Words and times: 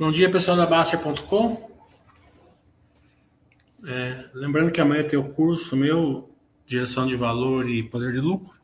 Bom 0.00 0.10
dia, 0.10 0.30
pessoal 0.30 0.56
da 0.56 0.64
Baster.com. 0.64 1.70
É, 3.86 4.30
lembrando 4.32 4.72
que 4.72 4.80
amanhã 4.80 5.06
tem 5.06 5.18
o 5.18 5.28
curso 5.28 5.76
meu, 5.76 6.34
Direção 6.64 7.06
de 7.06 7.14
Valor 7.16 7.68
e 7.68 7.82
Poder 7.82 8.10
de 8.10 8.18
Lucro. 8.18 8.58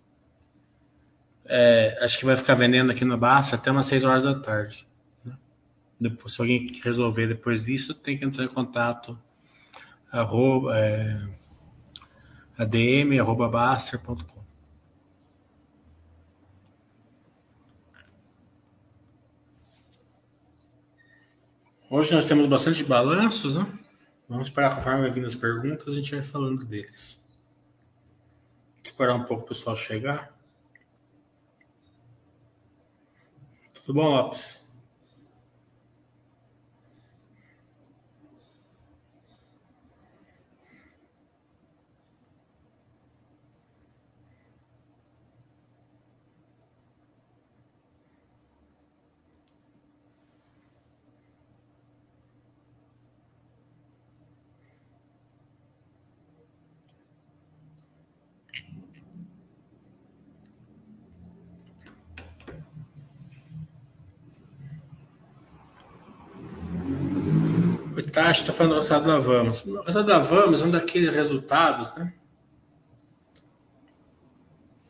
É, 1.45 1.99
acho 2.01 2.19
que 2.19 2.25
vai 2.25 2.39
ficar 2.39 2.55
vendendo 2.55 2.91
aqui 2.91 3.05
no 3.05 3.19
Baster 3.19 3.59
até 3.59 3.71
umas 3.71 3.85
6 3.85 4.05
horas 4.05 4.23
da 4.23 4.35
tarde. 4.35 4.89
Né? 5.23 5.37
Depois, 6.01 6.33
se 6.33 6.41
alguém 6.41 6.73
resolver 6.83 7.27
depois 7.27 7.67
disso, 7.67 7.93
tem 7.93 8.17
que 8.17 8.25
entrar 8.25 8.43
em 8.43 8.49
contato 8.49 9.19
arroba, 10.11 10.75
é, 10.75 11.21
adm, 12.57 13.13
Hoje 21.89 22.13
nós 22.13 22.27
temos 22.27 22.47
bastante 22.47 22.83
balanços, 22.83 23.55
né? 23.55 23.65
Vamos 24.29 24.49
esperar 24.49 24.75
conforme 24.75 25.03
vai 25.03 25.11
vindo 25.11 25.27
as 25.27 25.37
perguntas, 25.37 25.87
a 25.87 25.97
gente 25.97 26.11
vai 26.13 26.23
falando 26.23 26.65
deles. 26.65 27.25
Esperar 28.83 29.15
um 29.15 29.23
pouco 29.23 29.45
o 29.45 29.47
pessoal 29.47 29.77
chegar. 29.77 30.37
Tudo 33.73 33.95
bom, 33.95 34.09
Lopes? 34.09 34.66
Tá, 68.13 68.31
está 68.31 68.53
falando 68.53 68.73
do 68.73 68.77
resultado 68.77 69.07
da 69.07 69.19
Vamos. 69.19 69.65
O 69.65 69.77
resultado 69.77 70.07
da 70.07 70.19
Vamos 70.19 70.63
é 70.63 70.65
um 70.65 70.71
daqueles 70.71 71.15
resultados, 71.15 71.95
né? 71.97 72.13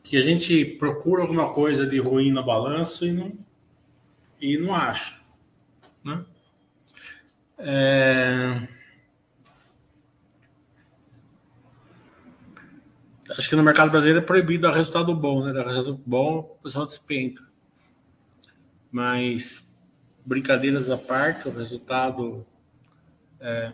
Que 0.02 0.16
a 0.16 0.20
gente 0.20 0.64
procura 0.64 1.22
alguma 1.22 1.52
coisa 1.52 1.86
de 1.86 1.98
ruim 1.98 2.30
no 2.30 2.44
balanço 2.44 3.06
e 3.06 3.12
não, 3.12 3.32
e 4.40 4.58
não 4.58 4.74
acha. 4.74 5.18
Né? 6.04 6.24
É... 7.58 8.68
Acho 13.30 13.48
que 13.48 13.56
no 13.56 13.62
mercado 13.62 13.90
brasileiro 13.90 14.20
é 14.20 14.24
proibido 14.24 14.62
dar 14.62 14.74
resultado 14.74 15.14
bom, 15.14 15.44
né? 15.44 15.52
Dar 15.52 15.66
resultado 15.66 16.02
bom, 16.06 16.56
o 16.58 16.62
pessoal 16.62 16.86
despenca. 16.86 17.44
Mas, 18.90 19.66
brincadeiras 20.24 20.90
à 20.90 20.96
parte, 20.96 21.48
o 21.48 21.52
resultado 21.52 22.46
é, 23.40 23.72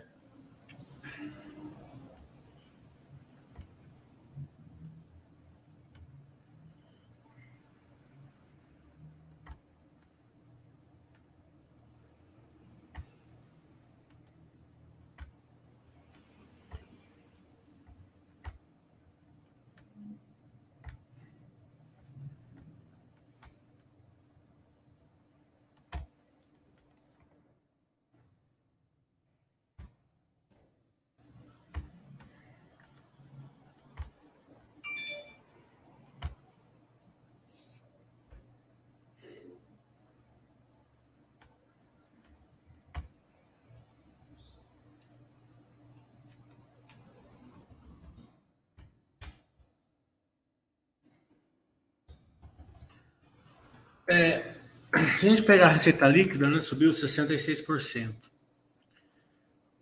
É, 54.07 54.53
se 55.17 55.27
a 55.27 55.29
gente 55.29 55.43
pegar 55.43 55.67
a 55.67 55.71
receita 55.71 56.07
líquida, 56.07 56.49
né, 56.49 56.61
subiu 56.61 56.91
66%. 56.91 58.13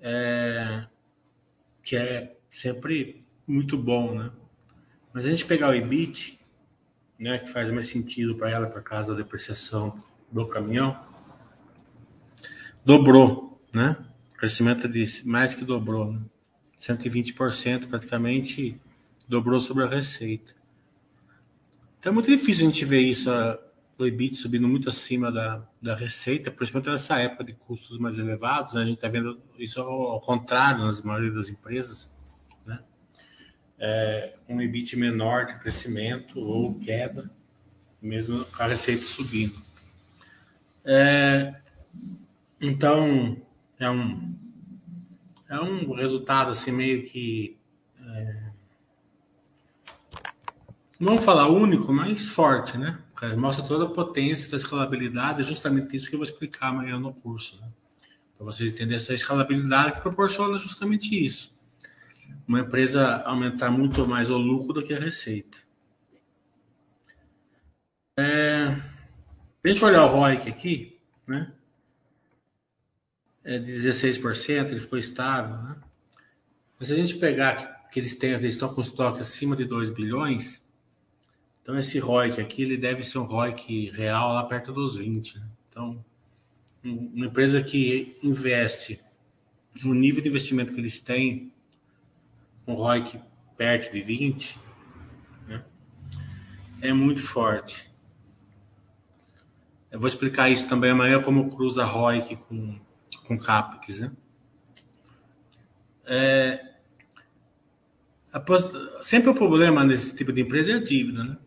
É, 0.03 0.85
que 1.83 1.95
é 1.95 2.35
sempre 2.49 3.23
muito 3.47 3.77
bom, 3.77 4.15
né? 4.15 4.31
Mas 5.13 5.25
a 5.25 5.29
gente 5.29 5.45
pegar 5.45 5.69
o 5.69 5.73
EBIT, 5.73 6.39
né, 7.19 7.37
que 7.37 7.49
faz 7.49 7.69
mais 7.69 7.87
sentido 7.87 8.35
para 8.35 8.49
ela 8.49 8.67
por 8.67 8.81
causa 8.81 9.13
da 9.13 9.21
depreciação 9.21 9.95
do 10.31 10.47
caminhão, 10.47 10.99
dobrou, 12.83 13.61
né? 13.71 13.97
O 14.33 14.37
crescimento 14.37 14.87
de 14.87 15.05
mais 15.25 15.53
que 15.53 15.63
dobrou, 15.63 16.13
né? 16.13 16.21
120% 16.79 17.87
praticamente 17.87 18.79
dobrou 19.27 19.59
sobre 19.59 19.83
a 19.83 19.87
receita. 19.87 20.55
Então 21.99 22.11
é 22.11 22.13
muito 22.13 22.29
difícil 22.29 22.67
a 22.67 22.71
gente 22.71 22.83
ver 22.83 23.01
isso 23.01 23.29
do 24.01 24.07
EBIT 24.07 24.35
subindo 24.35 24.67
muito 24.67 24.89
acima 24.89 25.31
da, 25.31 25.63
da 25.79 25.95
receita, 25.95 26.49
principalmente 26.49 26.89
nessa 26.89 27.19
época 27.19 27.43
de 27.43 27.53
custos 27.53 27.99
mais 27.99 28.17
elevados. 28.17 28.73
Né? 28.73 28.81
A 28.81 28.85
gente 28.85 28.95
está 28.95 29.07
vendo 29.07 29.39
isso 29.59 29.79
ao, 29.79 30.19
contrário 30.19 30.83
nas 30.83 31.03
maioria 31.03 31.31
das 31.31 31.49
empresas. 31.49 32.11
Né? 32.65 32.79
É, 33.77 34.35
um 34.49 34.59
EBIT 34.59 34.97
menor 34.97 35.45
de 35.45 35.59
crescimento 35.59 36.39
ou 36.39 36.79
queda, 36.79 37.29
mesmo 38.01 38.43
a 38.57 38.65
receita 38.65 39.03
subindo. 39.03 39.55
É, 40.83 41.53
então, 42.59 43.39
é 43.79 43.87
um, 43.87 44.35
é 45.47 45.59
um 45.59 45.93
resultado 45.93 46.49
assim 46.49 46.71
meio 46.71 47.05
que. 47.05 47.55
É, 48.03 48.50
não 51.01 51.17
falar 51.17 51.47
único, 51.47 51.91
mas 51.91 52.27
forte, 52.27 52.77
né? 52.77 52.99
Mostra 53.35 53.65
toda 53.65 53.85
a 53.85 53.89
potência 53.89 54.49
da 54.51 54.57
escalabilidade, 54.57 55.41
justamente 55.41 55.97
isso 55.97 56.07
que 56.07 56.15
eu 56.15 56.19
vou 56.19 56.23
explicar 56.23 56.67
amanhã 56.67 56.99
no 56.99 57.11
curso. 57.11 57.59
Né? 57.59 57.67
Para 58.37 58.45
vocês 58.45 58.69
entenderem 58.69 58.97
essa 58.97 59.13
escalabilidade 59.13 59.93
que 59.93 60.01
proporciona 60.01 60.57
justamente 60.59 61.13
isso. 61.13 61.59
Uma 62.47 62.59
empresa 62.59 63.17
aumentar 63.23 63.71
muito 63.71 64.07
mais 64.07 64.29
o 64.29 64.37
lucro 64.37 64.73
do 64.73 64.83
que 64.83 64.93
a 64.93 64.99
receita. 64.99 65.57
É, 68.17 68.75
deixa 69.63 69.85
eu 69.85 69.89
olhar 69.89 70.05
o 70.05 70.07
ROIC 70.07 70.49
aqui, 70.49 70.99
né? 71.27 71.51
É 73.43 73.57
de 73.57 73.71
16%, 73.71 74.67
ele 74.69 74.79
ficou 74.79 74.99
estável, 74.99 75.57
né? 75.63 75.79
Mas 76.77 76.89
se 76.89 76.93
a 76.93 76.97
gente 76.97 77.17
pegar 77.17 77.87
que 77.91 77.99
eles 77.99 78.15
têm, 78.15 78.31
eles 78.31 78.53
estão 78.53 78.73
com 78.73 78.81
estoque 78.81 79.19
acima 79.19 79.55
de 79.55 79.65
2 79.65 79.89
bilhões, 79.89 80.60
então, 81.61 81.77
esse 81.77 81.99
ROIC 81.99 82.41
aqui, 82.41 82.63
ele 82.63 82.75
deve 82.75 83.03
ser 83.03 83.19
um 83.19 83.23
ROIC 83.23 83.91
real 83.91 84.33
lá 84.33 84.43
perto 84.43 84.73
dos 84.73 84.95
20. 84.95 85.37
Né? 85.37 85.45
Então, 85.69 86.03
uma 86.83 87.27
empresa 87.27 87.61
que 87.61 88.17
investe 88.23 88.99
no 89.83 89.93
nível 89.93 90.21
de 90.21 90.29
investimento 90.29 90.73
que 90.73 90.79
eles 90.79 90.99
têm, 90.99 91.53
um 92.65 92.73
ROIC 92.73 93.19
perto 93.57 93.91
de 93.93 94.01
20, 94.01 94.59
né? 95.47 95.63
é 96.81 96.91
muito 96.91 97.21
forte. 97.21 97.89
Eu 99.91 99.99
vou 99.99 100.07
explicar 100.07 100.49
isso 100.49 100.67
também 100.67 100.91
amanhã, 100.91 101.21
como 101.21 101.49
cruza 101.49 101.85
ROIC 101.85 102.37
com, 102.37 102.79
com 103.27 103.37
CAPEX, 103.37 103.99
né? 103.99 104.11
É, 106.05 106.71
sempre 109.03 109.29
o 109.29 109.35
problema 109.35 109.83
nesse 109.83 110.15
tipo 110.15 110.33
de 110.33 110.41
empresa 110.41 110.71
é 110.71 110.75
a 110.75 110.83
dívida, 110.83 111.23
né? 111.23 111.37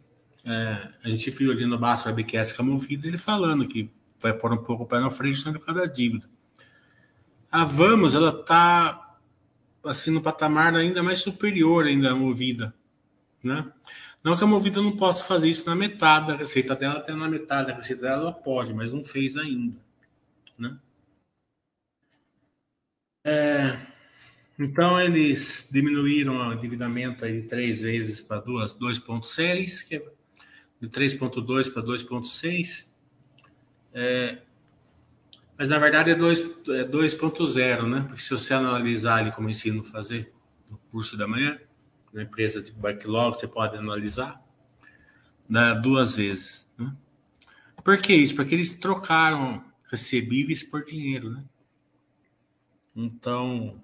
É, 0.45 0.89
a 1.03 1.09
gente 1.09 1.31
viu 1.31 1.51
ali 1.51 1.65
no 1.65 1.79
Basta 1.79 2.11
Webcast 2.11 2.55
Camovida 2.55 3.07
ele 3.07 3.17
falando 3.17 3.67
que 3.67 3.91
vai 4.21 4.33
pôr 4.33 4.53
um 4.53 4.63
pouco 4.63 4.83
o 4.83 4.87
pé 4.87 5.01
na 5.01 5.11
frente 5.11 5.43
por 5.43 5.65
causa 5.65 5.83
é 5.83 5.87
da 5.87 5.93
dívida. 5.93 6.29
A 7.51 7.65
Vamos, 7.65 8.15
ela 8.15 8.41
está 8.41 9.17
assim, 9.83 10.11
no 10.11 10.23
patamar 10.23 10.75
ainda 10.75 11.03
mais 11.03 11.21
superior 11.21 11.87
ainda 11.87 12.11
à 12.11 12.15
Movida. 12.15 12.75
Né? 13.43 13.71
Não 14.23 14.37
que 14.37 14.45
a 14.45 14.47
Movida 14.47 14.81
não 14.81 14.97
possa 14.97 15.25
fazer 15.25 15.49
isso 15.49 15.67
na 15.67 15.75
metade 15.75 16.29
da 16.29 16.37
receita 16.37 16.75
dela, 16.75 16.99
até 16.99 17.15
na 17.15 17.29
metade 17.29 17.69
da 17.69 17.75
receita 17.75 18.03
dela 18.03 18.23
ela 18.23 18.33
pode, 18.33 18.73
mas 18.73 18.93
não 18.93 19.05
fez 19.05 19.37
ainda. 19.37 19.79
Né? 20.59 20.79
É, 23.27 23.79
então 24.59 25.01
eles 25.01 25.69
diminuíram 25.71 26.37
o 26.37 26.53
endividamento 26.53 27.25
aí 27.25 27.43
três 27.43 27.81
vezes 27.81 28.21
para 28.21 28.41
duas, 28.41 28.77
2,6, 28.77 29.87
que 29.87 29.97
é 29.97 30.05
de 30.89 30.91
3,2 30.91 31.73
para 31.73 31.83
2,6. 31.83 32.87
É, 33.93 34.39
mas, 35.57 35.69
na 35.69 35.79
verdade, 35.79 36.11
é 36.11 36.15
2,0, 36.17 37.79
é 37.79 37.83
né? 37.89 38.05
Porque 38.09 38.23
se 38.23 38.31
você 38.31 38.53
analisar 38.55 39.19
ali 39.19 39.33
como 39.33 39.49
ensino 39.49 39.85
fazer 39.85 40.33
no 40.71 40.77
curso 40.91 41.17
da 41.17 41.29
manhã, 41.29 41.59
na 42.13 42.23
empresa 42.23 42.63
de 42.63 42.73
backlog, 42.73 43.37
você 43.37 43.47
pode 43.47 43.77
analisar, 43.77 44.43
dá 45.49 45.75
duas 45.75 46.17
vezes. 46.17 46.69
Né? 46.77 46.95
Por 47.83 47.99
que 47.99 48.15
isso? 48.15 48.35
Porque 48.35 48.55
eles 48.55 48.75
trocaram 48.75 49.65
recebíveis 49.91 50.63
por 50.63 50.85
dinheiro, 50.85 51.31
né? 51.31 51.45
Então, 52.97 53.83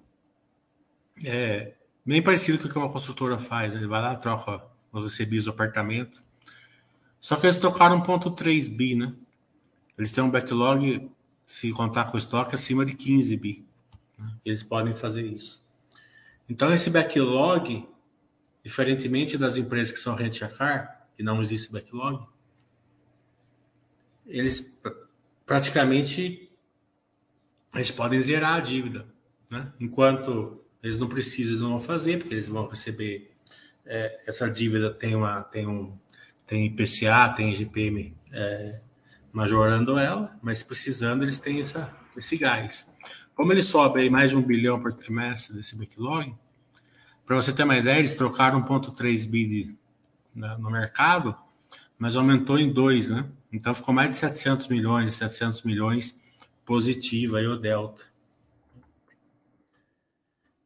é 1.25 1.73
bem 2.05 2.21
parecido 2.21 2.57
com 2.57 2.67
o 2.67 2.71
que 2.71 2.77
uma 2.77 2.91
construtora 2.91 3.37
faz. 3.37 3.73
Né? 3.73 3.79
Ele 3.79 3.87
vai 3.87 4.01
lá, 4.01 4.15
troca 4.15 4.65
os 4.91 5.03
recebíveis 5.03 5.45
do 5.45 5.51
apartamento. 5.51 6.23
Só 7.21 7.35
que 7.35 7.45
eles 7.45 7.55
trocaram 7.55 8.01
1.3 8.01 8.69
bi, 8.75 8.95
né? 8.95 9.13
Eles 9.97 10.11
têm 10.11 10.23
um 10.23 10.31
backlog, 10.31 11.09
se 11.45 11.71
contar 11.71 12.05
com 12.05 12.15
o 12.15 12.17
estoque, 12.17 12.55
acima 12.55 12.83
de 12.83 12.95
15 12.95 13.37
bi. 13.37 13.65
Né? 14.17 14.33
Eles 14.43 14.63
podem 14.63 14.93
fazer 14.93 15.21
isso. 15.21 15.63
Então, 16.49 16.73
esse 16.73 16.89
backlog, 16.89 17.87
diferentemente 18.63 19.37
das 19.37 19.55
empresas 19.55 19.93
que 19.93 19.99
são 19.99 20.15
rent 20.15 20.41
a 20.41 20.47
car, 20.47 21.07
que 21.15 21.21
não 21.21 21.39
existe 21.39 21.71
backlog, 21.71 22.25
eles 24.25 24.75
praticamente 25.45 26.49
eles 27.73 27.91
podem 27.91 28.19
zerar 28.19 28.55
a 28.55 28.59
dívida, 28.59 29.07
né? 29.49 29.71
Enquanto 29.79 30.61
eles 30.83 30.99
não 30.99 31.07
precisam, 31.07 31.51
eles 31.51 31.61
não 31.61 31.69
vão 31.69 31.79
fazer, 31.79 32.17
porque 32.17 32.33
eles 32.33 32.47
vão 32.47 32.67
receber 32.67 33.31
é, 33.85 34.23
essa 34.27 34.49
dívida 34.49 34.93
tem 34.93 35.15
uma 35.15 35.41
tem 35.43 35.67
um 35.67 35.97
tem 36.51 36.65
IPCA, 36.65 37.29
tem 37.33 37.53
IGPM 37.53 38.13
é, 38.29 38.81
majorando 39.31 39.97
ela, 39.97 40.37
mas 40.41 40.61
precisando 40.61 41.23
eles 41.23 41.39
têm 41.39 41.61
essa, 41.61 41.95
esse 42.17 42.35
gás. 42.35 42.93
Como 43.33 43.53
ele 43.53 43.63
sobe 43.63 44.01
aí 44.01 44.09
mais 44.09 44.31
de 44.31 44.35
um 44.35 44.41
bilhão 44.41 44.77
por 44.77 44.91
trimestre 44.91 45.55
desse 45.55 45.77
backlog, 45.77 46.35
para 47.25 47.37
você 47.37 47.53
ter 47.53 47.63
uma 47.63 47.77
ideia, 47.77 47.99
eles 47.99 48.17
trocaram 48.17 48.61
1,3 48.61 49.29
bi 49.29 49.79
no 50.35 50.69
mercado, 50.69 51.33
mas 51.97 52.17
aumentou 52.17 52.59
em 52.59 52.73
2, 52.73 53.11
né? 53.11 53.29
Então 53.49 53.73
ficou 53.73 53.93
mais 53.93 54.09
de 54.09 54.17
700 54.17 54.67
milhões, 54.67 55.13
700 55.13 55.63
milhões 55.63 56.21
positivo 56.65 57.37
aí 57.37 57.47
o 57.47 57.55
delta. 57.55 58.03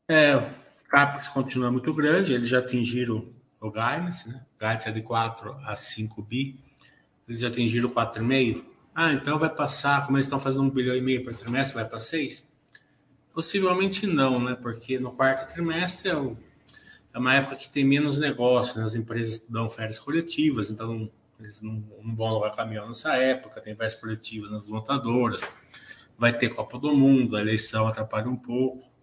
É, 0.08 0.36
o 0.36 0.50
CAPEX 0.90 1.30
continua 1.30 1.72
muito 1.72 1.94
grande, 1.94 2.34
eles 2.34 2.50
já 2.50 2.58
atingiram 2.58 3.30
o 3.62 3.70
guidance, 3.70 4.28
né? 4.28 4.44
Guidance 4.68 4.90
é 4.90 4.92
de 4.92 5.02
4 5.02 5.58
a 5.66 5.76
5 5.76 6.22
bi, 6.22 6.60
eles 7.28 7.42
já 7.42 7.48
atingiram 7.48 7.90
4,5. 7.90 8.66
Ah, 8.94 9.14
então 9.14 9.38
vai 9.38 9.50
passar, 9.50 10.06
como 10.06 10.18
eles 10.18 10.26
estão 10.26 10.40
fazendo 10.40 10.64
um 10.64 10.70
bilhão 10.70 10.96
e 10.96 11.02
meio 11.02 11.24
por 11.24 11.36
trimestre, 11.36 11.76
vai 11.76 11.86
para 11.86 12.00
6? 12.00 12.50
Possivelmente 13.34 14.08
não, 14.08 14.42
né? 14.42 14.56
Porque 14.56 14.98
no 14.98 15.12
quarto 15.12 15.52
trimestre 15.52 16.10
é, 16.10 16.16
o, 16.16 16.38
é 17.14 17.20
uma 17.20 17.34
época 17.34 17.58
que 17.58 17.70
tem 17.70 17.84
menos 17.84 18.18
negócio, 18.18 18.80
né? 18.80 18.86
As 18.86 18.96
empresas 18.96 19.44
dão 19.50 19.70
férias 19.70 20.00
coletivas, 20.00 20.70
então 20.70 21.12
eles 21.40 21.62
não, 21.62 21.84
não 22.02 22.16
vão 22.16 22.28
alugar 22.28 22.56
caminhão 22.56 22.88
nessa 22.88 23.16
época, 23.18 23.60
tem 23.60 23.76
férias 23.76 23.96
coletivas 23.96 24.50
nas 24.50 24.70
montadoras 24.70 25.50
vai 26.18 26.34
ter 26.34 26.50
Copa 26.50 26.80
do 26.80 26.96
Mundo, 26.96 27.36
a 27.36 27.42
eleição 27.42 27.88
atrapalha 27.88 28.30
um 28.30 28.36
pouco. 28.36 28.95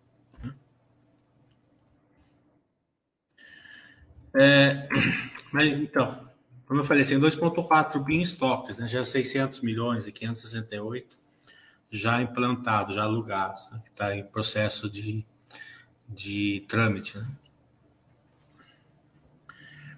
É, 4.34 4.88
mas 5.52 5.68
então, 5.78 6.28
como 6.66 6.80
eu 6.80 6.84
falei, 6.84 7.04
tem 7.04 7.18
2,4 7.18 8.02
bi 8.02 8.16
em 8.16 8.22
estoques, 8.22 8.78
né? 8.78 8.88
já 8.88 9.04
600 9.04 9.60
milhões 9.60 10.06
e 10.06 10.12
568 10.12 11.18
já 11.90 12.22
implantados, 12.22 12.94
já 12.94 13.02
alugados, 13.02 13.70
né? 13.70 13.80
que 13.84 13.90
está 13.90 14.16
em 14.16 14.24
processo 14.24 14.88
de, 14.88 15.26
de 16.08 16.64
trâmite. 16.66 17.18
Né? 17.18 17.26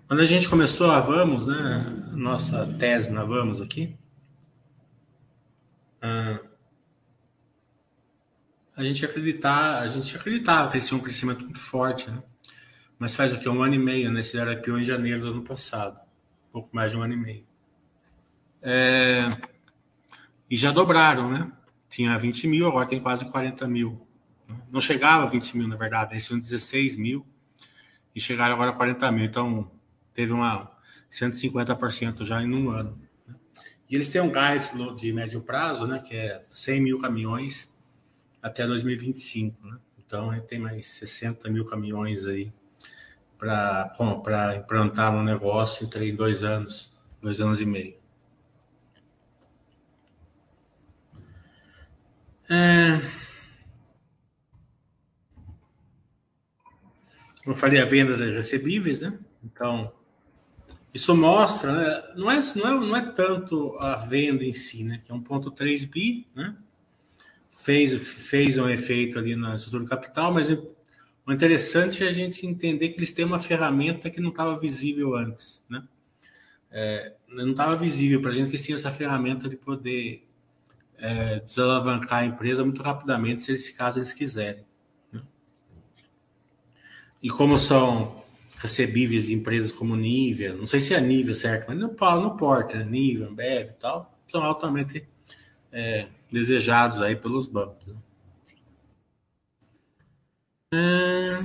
Quando 0.08 0.20
a 0.20 0.26
gente 0.26 0.48
começou 0.48 0.90
a 0.90 1.00
Vamos, 1.00 1.46
né, 1.46 1.84
nossa 2.12 2.66
tese 2.78 3.12
na 3.12 3.24
Vamos 3.24 3.60
aqui, 3.60 3.96
ah, 6.02 6.40
a 8.76 8.82
gente 8.82 9.04
acreditar, 9.04 9.78
a 9.80 9.86
gente 9.86 10.14
acreditava 10.16 10.68
que 10.68 10.76
eles 10.76 10.86
tinham 10.86 11.00
um 11.00 11.02
crescimento 11.02 11.42
muito 11.42 11.60
forte, 11.60 12.10
né? 12.10 12.22
Mas 12.98 13.14
faz 13.14 13.32
o 13.32 13.38
que? 13.38 13.48
Um 13.48 13.62
ano 13.62 13.74
e 13.74 13.78
meio, 13.78 14.10
né? 14.10 14.20
Esse 14.20 14.38
IPO 14.38 14.78
em 14.78 14.84
janeiro 14.84 15.22
do 15.22 15.30
ano 15.30 15.42
passado. 15.42 15.98
Um 16.48 16.52
pouco 16.52 16.70
mais 16.74 16.92
de 16.92 16.96
um 16.96 17.02
ano 17.02 17.14
e 17.14 17.16
meio. 17.16 17.46
É... 18.62 19.36
E 20.48 20.56
já 20.56 20.70
dobraram, 20.70 21.30
né? 21.30 21.52
Tinha 21.88 22.16
20 22.18 22.46
mil, 22.46 22.66
agora 22.66 22.86
tem 22.86 23.00
quase 23.00 23.24
40 23.24 23.66
mil. 23.66 24.06
Não 24.70 24.80
chegava 24.80 25.24
a 25.24 25.26
20 25.26 25.56
mil, 25.56 25.68
na 25.68 25.76
verdade, 25.76 26.12
eles 26.12 26.26
tinham 26.26 26.38
16 26.38 26.96
mil 26.96 27.26
e 28.14 28.20
chegaram 28.20 28.54
agora 28.54 28.70
a 28.70 28.74
40 28.74 29.10
mil. 29.12 29.24
Então, 29.24 29.70
teve 30.12 30.32
uma 30.32 30.70
150% 31.10 32.24
já 32.24 32.42
em 32.42 32.54
um 32.54 32.70
ano. 32.70 32.98
Né? 33.26 33.34
E 33.90 33.94
eles 33.94 34.08
têm 34.08 34.20
um 34.20 34.30
guide 34.30 34.94
de 34.96 35.12
médio 35.12 35.40
prazo, 35.40 35.86
né? 35.86 35.98
Que 35.98 36.16
é 36.16 36.44
100 36.48 36.80
mil 36.80 36.98
caminhões 36.98 37.72
até 38.42 38.66
2025. 38.66 39.66
Né? 39.66 39.78
Então, 40.04 40.38
tem 40.40 40.58
mais 40.58 40.86
60 40.86 41.50
mil 41.50 41.64
caminhões 41.64 42.26
aí 42.26 42.52
para 44.22 44.56
implantar 44.56 45.12
no 45.12 45.22
negócio 45.22 45.84
entre 45.84 46.10
dois 46.12 46.42
anos, 46.42 46.92
dois 47.20 47.40
anos 47.40 47.60
e 47.60 47.66
meio. 47.66 47.94
É... 52.48 53.00
Eu 57.46 57.54
falei 57.54 57.80
a 57.80 57.84
venda 57.84 58.16
de 58.16 58.32
recebíveis, 58.32 59.00
né? 59.00 59.18
Então, 59.44 59.92
isso 60.94 61.14
mostra, 61.14 61.72
né? 61.72 62.14
não, 62.16 62.30
é, 62.30 62.40
não, 62.56 62.66
é, 62.66 62.86
não 62.86 62.96
é 62.96 63.12
tanto 63.12 63.76
a 63.78 63.96
venda 63.96 64.44
em 64.44 64.54
si, 64.54 64.82
né? 64.82 65.02
Que 65.04 65.12
é 65.12 65.14
1,3 65.14 65.90
bi, 65.90 66.26
né? 66.34 66.56
fez, 67.54 67.94
fez 68.28 68.58
um 68.58 68.68
efeito 68.68 69.18
ali 69.18 69.36
na 69.36 69.56
estrutura 69.56 69.88
capital, 69.88 70.32
mas 70.32 70.48
o 71.26 71.32
interessante 71.32 72.04
é 72.04 72.08
a 72.08 72.12
gente 72.12 72.46
entender 72.46 72.90
que 72.90 72.98
eles 72.98 73.12
têm 73.12 73.24
uma 73.24 73.38
ferramenta 73.38 74.10
que 74.10 74.20
não 74.20 74.28
estava 74.30 74.58
visível 74.58 75.14
antes, 75.14 75.64
né? 75.68 75.82
É, 76.70 77.14
não 77.28 77.52
estava 77.52 77.76
visível 77.76 78.20
para 78.20 78.30
a 78.30 78.34
gente 78.34 78.50
que 78.50 78.56
eles 78.56 78.66
tinham 78.66 78.76
essa 78.76 78.90
ferramenta 78.90 79.48
de 79.48 79.56
poder 79.56 80.26
é, 80.98 81.40
desalavancar 81.40 82.20
a 82.20 82.26
empresa 82.26 82.64
muito 82.64 82.82
rapidamente, 82.82 83.42
se 83.42 83.52
eles, 83.52 83.68
caso 83.70 83.98
eles 83.98 84.12
quiserem. 84.12 84.66
Né? 85.12 85.22
E 87.22 87.30
como 87.30 87.56
são 87.58 88.22
recebíveis 88.58 89.26
de 89.26 89.34
empresas 89.34 89.72
como 89.72 89.96
Nivea, 89.96 90.54
não 90.54 90.66
sei 90.66 90.80
se 90.80 90.94
é 90.94 90.98
a 90.98 91.00
Nivea 91.00 91.34
certo, 91.34 91.66
mas 91.68 91.78
não, 91.78 91.94
não 92.20 92.36
porta, 92.36 92.78
né? 92.78 92.84
Nivea, 92.84 93.28
Ambev 93.28 93.70
e 93.70 93.74
tal, 93.74 94.18
são 94.28 94.42
altamente 94.42 95.06
é, 95.70 96.08
desejados 96.30 97.00
aí 97.00 97.14
pelos 97.14 97.46
bancos. 97.46 97.86
Né? 97.86 97.94
É... 100.74 101.38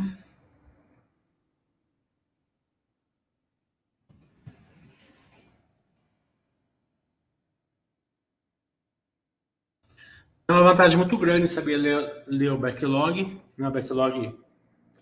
É 10.48 10.52
uma 10.52 10.64
vantagem 10.64 10.98
muito 10.98 11.16
grande 11.16 11.48
saber 11.48 11.78
ler, 11.78 12.24
ler 12.26 12.52
o 12.52 12.58
backlog. 12.58 13.40
Né? 13.56 13.68
O 13.68 13.72
backlog 13.72 14.36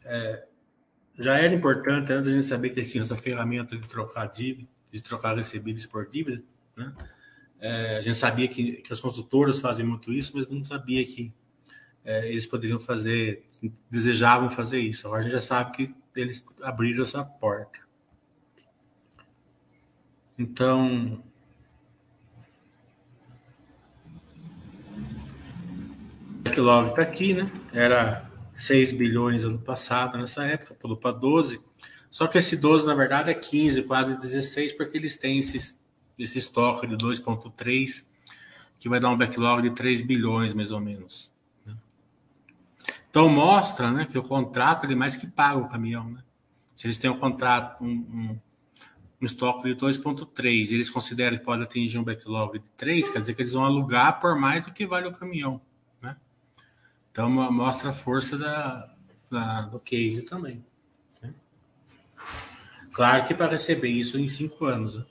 é, 0.04 0.46
já 1.18 1.38
era 1.38 1.54
importante 1.54 2.12
antes 2.12 2.30
a 2.30 2.34
gente 2.34 2.46
saber 2.46 2.72
que 2.72 2.84
tinha 2.84 3.02
essa 3.02 3.16
ferramenta 3.16 3.78
de 3.78 3.88
trocar 3.88 4.26
dívida, 4.26 4.68
de 4.92 5.02
trocar 5.02 5.38
recebíveis 5.38 5.86
por 5.86 6.10
dívida. 6.10 6.44
Né? 6.76 6.94
É, 7.62 7.98
a 7.98 8.02
gente 8.02 8.18
sabia 8.18 8.50
que, 8.50 8.82
que 8.82 8.92
as 8.92 9.00
construtoras 9.00 9.62
fazem 9.62 9.86
muito 9.86 10.12
isso, 10.12 10.34
mas 10.36 10.50
não 10.50 10.66
sabia 10.66 11.06
que 11.06 11.34
é, 12.08 12.30
eles 12.30 12.46
poderiam 12.46 12.80
fazer, 12.80 13.44
desejavam 13.92 14.50
fazer 14.50 14.80
isso. 14.80 15.06
Agora 15.06 15.20
a 15.20 15.24
gente 15.24 15.34
já 15.34 15.42
sabe 15.42 15.76
que 15.76 15.96
eles 16.16 16.46
abriram 16.64 17.04
essa 17.04 17.24
porta. 17.24 17.78
Então, 20.40 21.22
o 26.30 26.44
backlog 26.44 26.92
está 26.92 27.02
aqui, 27.02 27.34
né? 27.34 27.52
Era 27.74 28.32
6 28.54 28.94
bilhões 28.94 29.44
ano 29.44 29.60
passado, 29.60 30.18
nessa 30.18 30.46
época, 30.46 30.76
pulou 30.76 30.96
para 30.96 31.12
12. 31.12 31.60
Só 32.10 32.26
que 32.26 32.38
esse 32.38 32.56
12, 32.56 32.86
na 32.86 32.96
verdade, 32.96 33.30
é 33.30 33.34
15, 33.34 33.84
quase 33.84 34.18
16, 34.18 34.72
porque 34.74 34.98
eles 34.98 35.18
têm 35.18 35.40
esses 35.40 35.78
esse 36.18 36.40
estoque 36.40 36.88
de 36.88 36.96
2,3, 36.96 38.08
que 38.80 38.90
vai 38.90 39.00
dar 39.00 39.10
um 39.10 39.18
backlog 39.18 39.62
de 39.62 39.76
3 39.76 40.02
bilhões, 40.02 40.52
mais 40.52 40.72
ou 40.72 40.80
menos. 40.80 41.32
Então 43.18 43.30
mostra 43.30 43.90
né, 43.90 44.06
que 44.06 44.16
o 44.16 44.22
contrato 44.22 44.86
ele 44.86 44.94
mais 44.94 45.16
que 45.16 45.26
paga 45.26 45.58
o 45.58 45.68
caminhão. 45.68 46.08
Né? 46.08 46.22
Se 46.76 46.86
eles 46.86 47.00
têm 47.00 47.10
um 47.10 47.18
contrato, 47.18 47.84
um, 47.84 47.90
um, 47.90 48.40
um 49.20 49.26
estoque 49.26 49.74
de 49.74 49.76
2,3 49.76 50.70
e 50.70 50.76
eles 50.76 50.92
consideram 50.92 51.36
que 51.36 51.44
pode 51.44 51.64
atingir 51.64 51.98
um 51.98 52.04
backlog 52.04 52.60
de 52.60 52.70
3, 52.78 53.10
quer 53.10 53.20
dizer 53.22 53.34
que 53.34 53.42
eles 53.42 53.54
vão 53.54 53.66
alugar 53.66 54.20
por 54.20 54.36
mais 54.36 54.68
do 54.68 54.72
que 54.72 54.86
vale 54.86 55.08
o 55.08 55.12
caminhão. 55.12 55.60
Né? 56.00 56.16
Então 57.12 57.28
mostra 57.28 57.90
a 57.90 57.94
força 57.94 58.38
da, 58.38 58.94
da 59.32 59.62
do 59.62 59.80
case 59.80 60.24
também. 60.24 60.64
Né? 61.20 61.34
Claro 62.92 63.26
que 63.26 63.34
para 63.34 63.50
receber 63.50 63.90
isso 63.90 64.20
em 64.20 64.28
cinco 64.28 64.66
anos. 64.66 64.94
Né? 64.94 65.06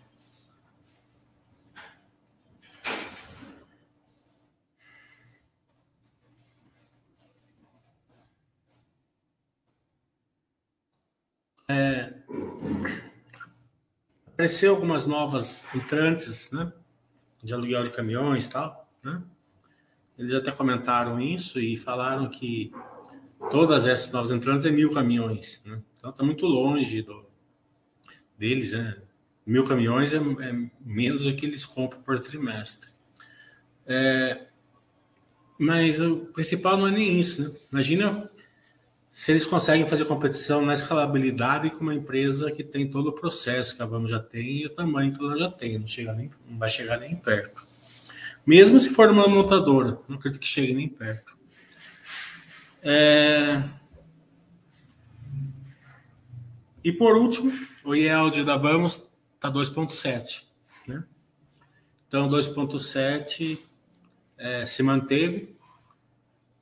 É, 11.69 12.15
apareceu 14.29 14.73
algumas 14.73 15.07
novas 15.07 15.65
entrantes, 15.75 16.51
né? 16.53 16.73
De 17.43 17.53
aluguel 17.53 17.85
de 17.85 17.91
caminhões 17.91 18.47
e 18.47 18.51
tal, 18.51 18.93
né? 19.03 19.23
Eles 20.17 20.33
até 20.35 20.53
comentaram 20.53 21.21
isso 21.21 21.59
e 21.59 21.77
falaram 21.77 22.29
que 22.29 22.73
todas 23.51 23.87
essas 23.87 24.11
novas 24.11 24.31
entrantes 24.31 24.65
é 24.65 24.71
mil 24.71 24.93
caminhões, 24.93 25.63
né? 25.65 25.83
Então 25.97 26.11
está 26.11 26.25
muito 26.25 26.47
longe 26.47 27.03
do, 27.03 27.27
deles, 28.39 28.73
né? 28.73 28.97
Mil 29.45 29.65
caminhões 29.65 30.13
é, 30.13 30.19
é, 30.19 30.71
menos 30.81 31.25
do 31.25 31.35
que 31.35 31.47
eles 31.47 31.65
compram 31.65 32.01
por 32.03 32.19
trimestre. 32.21 32.91
É, 33.87 34.47
mas 35.59 36.01
o 36.01 36.27
principal 36.27 36.77
não 36.77 36.87
é 36.87 36.91
nem 36.93 37.19
isso, 37.19 37.43
né? 37.43 37.59
Imagina 37.73 38.31
se 39.17 39.33
eles 39.33 39.47
conseguem 39.47 39.87
fazer 39.87 40.05
competição 40.05 40.61
na 40.61 40.75
escalabilidade 40.75 41.71
com 41.71 41.81
uma 41.81 41.95
empresa 41.95 42.53
que 42.53 42.63
tem 42.63 42.87
todo 42.87 43.07
o 43.07 43.13
processo 43.15 43.75
que 43.75 43.81
a 43.81 43.87
Vamos 43.87 44.11
já 44.11 44.21
tem 44.21 44.59
e 44.59 44.67
o 44.67 44.69
tamanho 44.69 45.11
que 45.11 45.25
ela 45.25 45.39
já 45.39 45.51
tem, 45.51 45.79
não, 45.79 45.87
chega 45.87 46.13
nem, 46.13 46.31
não 46.47 46.59
vai 46.59 46.69
chegar 46.69 47.01
nem 47.01 47.17
perto. 47.17 47.67
Mesmo 48.45 48.79
se 48.79 48.91
for 48.91 49.11
uma 49.11 49.27
montadora, 49.27 49.99
não 50.07 50.19
acredito 50.19 50.43
que 50.43 50.47
chegue 50.47 50.75
nem 50.75 50.87
perto. 50.87 51.35
É... 52.83 53.63
E 56.85 56.93
por 56.93 57.17
último, 57.17 57.51
o 57.87 57.95
yield 57.95 58.45
da 58.45 58.59
Vamos 58.59 59.03
está 59.35 59.51
2,7. 59.51 60.43
Né? 60.87 61.03
Então, 62.07 62.29
2,7 62.29 63.59
é, 64.37 64.67
se 64.67 64.83
manteve 64.83 65.56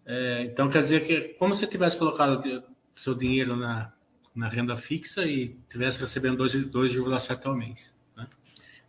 é, 0.07 0.43
então 0.45 0.69
quer 0.69 0.83
dizer 0.83 1.07
que 1.07 1.35
como 1.35 1.55
se 1.55 1.67
tivesse 1.67 1.97
colocado 1.97 2.65
seu 2.95 3.15
dinheiro 3.15 3.57
na, 3.57 3.93
na 4.35 4.49
renda 4.49 4.77
fixa 4.77 5.25
e 5.25 5.59
tivesse 5.69 5.99
recebendo 5.99 6.45
2,7 6.45 7.47
ao 7.47 7.57
mês. 7.57 7.97
Né? 8.17 8.29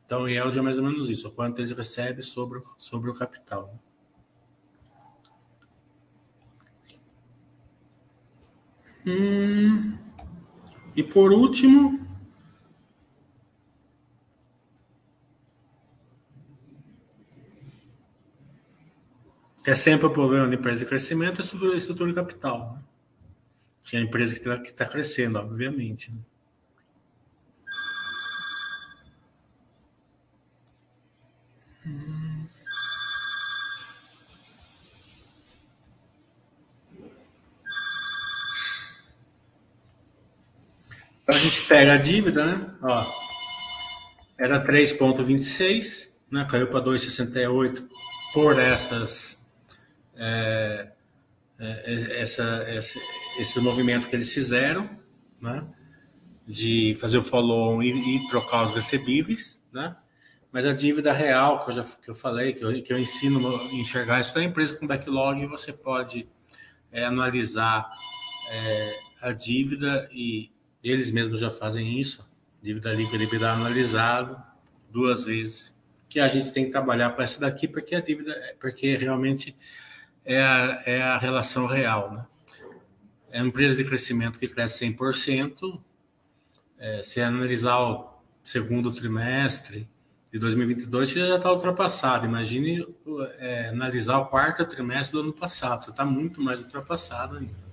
Então 0.05 0.23
o 0.23 0.27
é 0.27 0.61
mais 0.61 0.77
ou 0.77 0.83
menos 0.83 1.09
isso, 1.09 1.27
o 1.27 1.31
quanto 1.31 1.59
eles 1.59 1.71
recebem 1.71 2.21
sobre, 2.21 2.61
sobre 2.77 3.09
o 3.09 3.13
capital. 3.13 3.79
Hum, 9.07 9.97
e 10.95 11.03
por 11.03 11.31
último, 11.31 12.04
é 19.65 19.73
sempre 19.73 20.05
o 20.05 20.11
problema 20.11 20.47
da 20.47 20.55
empresa 20.55 20.79
de 20.79 20.85
crescimento 20.85 21.39
é 21.39 21.41
a 21.41 21.45
estrutura, 21.45 21.77
estrutura 21.77 22.09
de 22.09 22.15
capital. 22.15 22.73
Né? 22.73 22.83
Que 23.83 23.97
é 23.97 23.99
a 23.99 24.03
empresa 24.03 24.33
que 24.35 24.39
está 24.39 24.85
tá 24.85 24.85
crescendo, 24.85 25.39
obviamente. 25.39 26.11
Né? 26.11 26.17
Então 41.23 41.33
a 41.33 41.39
gente 41.39 41.61
pega 41.63 41.93
a 41.93 41.97
dívida, 41.97 42.45
né? 42.45 42.75
Ó, 42.83 43.05
era 44.37 44.63
3,26, 44.63 46.11
né? 46.29 46.45
caiu 46.47 46.67
para 46.67 46.85
2,68 46.85 47.83
por 48.31 48.59
essas 48.59 49.44
é, 50.17 50.91
é, 51.59 52.21
essa, 52.21 52.43
essa, 52.67 52.99
esse 53.37 53.59
movimento 53.59 54.09
que 54.09 54.15
eles 54.15 54.33
fizeram, 54.33 54.89
né? 55.41 55.67
de 56.47 56.95
fazer 56.99 57.17
o 57.17 57.23
follow-on 57.23 57.81
e, 57.81 58.17
e, 58.17 58.27
trocar 58.27 58.63
os 58.63 58.71
recebíveis, 58.71 59.63
né? 59.73 59.95
Mas 60.51 60.65
a 60.65 60.73
dívida 60.73 61.11
real, 61.11 61.59
que 61.59 61.71
eu 61.71 61.73
já 61.73 61.83
que 61.83 62.09
eu 62.09 62.15
falei, 62.15 62.53
que 62.53 62.63
eu, 62.63 62.81
que 62.81 62.93
eu 62.93 62.99
ensino 62.99 63.55
a 63.57 63.73
enxergar 63.73 64.21
isso 64.21 64.33
da 64.33 64.43
empresa 64.43 64.75
com 64.77 64.87
backlog, 64.87 65.45
você 65.47 65.73
pode 65.73 66.29
é, 66.91 67.03
analisar 67.03 67.89
é, 68.49 68.93
a 69.21 69.31
dívida 69.33 70.07
e 70.13 70.51
eles 70.83 71.11
mesmos 71.11 71.39
já 71.39 71.49
fazem 71.49 71.99
isso, 71.99 72.25
dívida 72.61 72.93
líquida 72.93 73.23
e 73.23 73.25
dívida 73.25 73.51
analisado 73.51 74.41
duas 74.89 75.25
vezes, 75.25 75.77
que 76.07 76.19
a 76.19 76.27
gente 76.27 76.53
tem 76.53 76.65
que 76.65 76.71
trabalhar 76.71 77.09
com 77.09 77.21
essa 77.21 77.39
daqui, 77.39 77.67
porque 77.67 77.95
a 77.95 77.99
dívida, 77.99 78.33
porque 78.61 78.95
realmente 78.95 79.57
é 80.25 80.41
a, 80.41 80.83
é 80.85 81.01
a 81.01 81.17
relação 81.17 81.67
real. 81.67 82.11
Né? 82.11 82.25
É 83.31 83.41
uma 83.41 83.47
empresa 83.47 83.75
de 83.75 83.85
crescimento 83.85 84.39
que 84.39 84.47
cresce 84.47 84.85
100%. 84.85 85.81
É, 86.79 87.03
se 87.03 87.21
analisar 87.21 87.79
o 87.79 88.09
segundo 88.43 88.91
trimestre 88.91 89.87
de 90.31 90.39
2022, 90.39 91.09
você 91.09 91.27
já 91.27 91.35
está 91.35 91.51
ultrapassado. 91.51 92.25
Imagine 92.25 92.85
é, 93.37 93.69
analisar 93.69 94.17
o 94.17 94.25
quarto 94.25 94.65
trimestre 94.65 95.13
do 95.17 95.23
ano 95.23 95.33
passado. 95.33 95.83
Você 95.83 95.91
está 95.91 96.03
muito 96.03 96.41
mais 96.41 96.59
ultrapassado 96.59 97.37
ainda. 97.37 97.65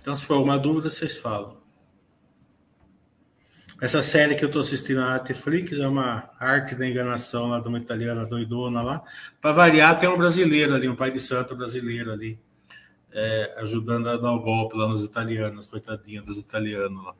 Então, 0.00 0.14
se 0.14 0.24
for 0.24 0.34
alguma 0.34 0.58
dúvida, 0.58 0.88
vocês 0.88 1.18
falam. 1.18 1.65
Essa 3.78 4.02
série 4.02 4.34
que 4.34 4.42
eu 4.42 4.46
estou 4.46 4.62
assistindo 4.62 5.00
na 5.00 5.12
Netflix 5.14 5.72
é 5.78 5.86
uma 5.86 6.30
arte 6.40 6.74
da 6.74 6.88
enganação 6.88 7.48
lá 7.48 7.60
de 7.60 7.68
uma 7.68 7.76
italiana 7.76 8.24
doidona 8.24 8.80
lá. 8.80 9.02
Para 9.38 9.52
variar, 9.52 9.98
tem 9.98 10.08
um 10.08 10.16
brasileiro 10.16 10.74
ali, 10.74 10.88
um 10.88 10.96
pai 10.96 11.10
de 11.10 11.20
santo 11.20 11.54
brasileiro 11.54 12.10
ali, 12.10 12.40
é, 13.12 13.54
ajudando 13.60 14.08
a 14.08 14.16
dar 14.16 14.32
o 14.32 14.40
golpe 14.40 14.76
lá 14.78 14.88
nos 14.88 15.04
italianos, 15.04 15.66
coitadinha 15.66 16.22
dos 16.22 16.38
italianos 16.38 17.04
lá. 17.04 17.14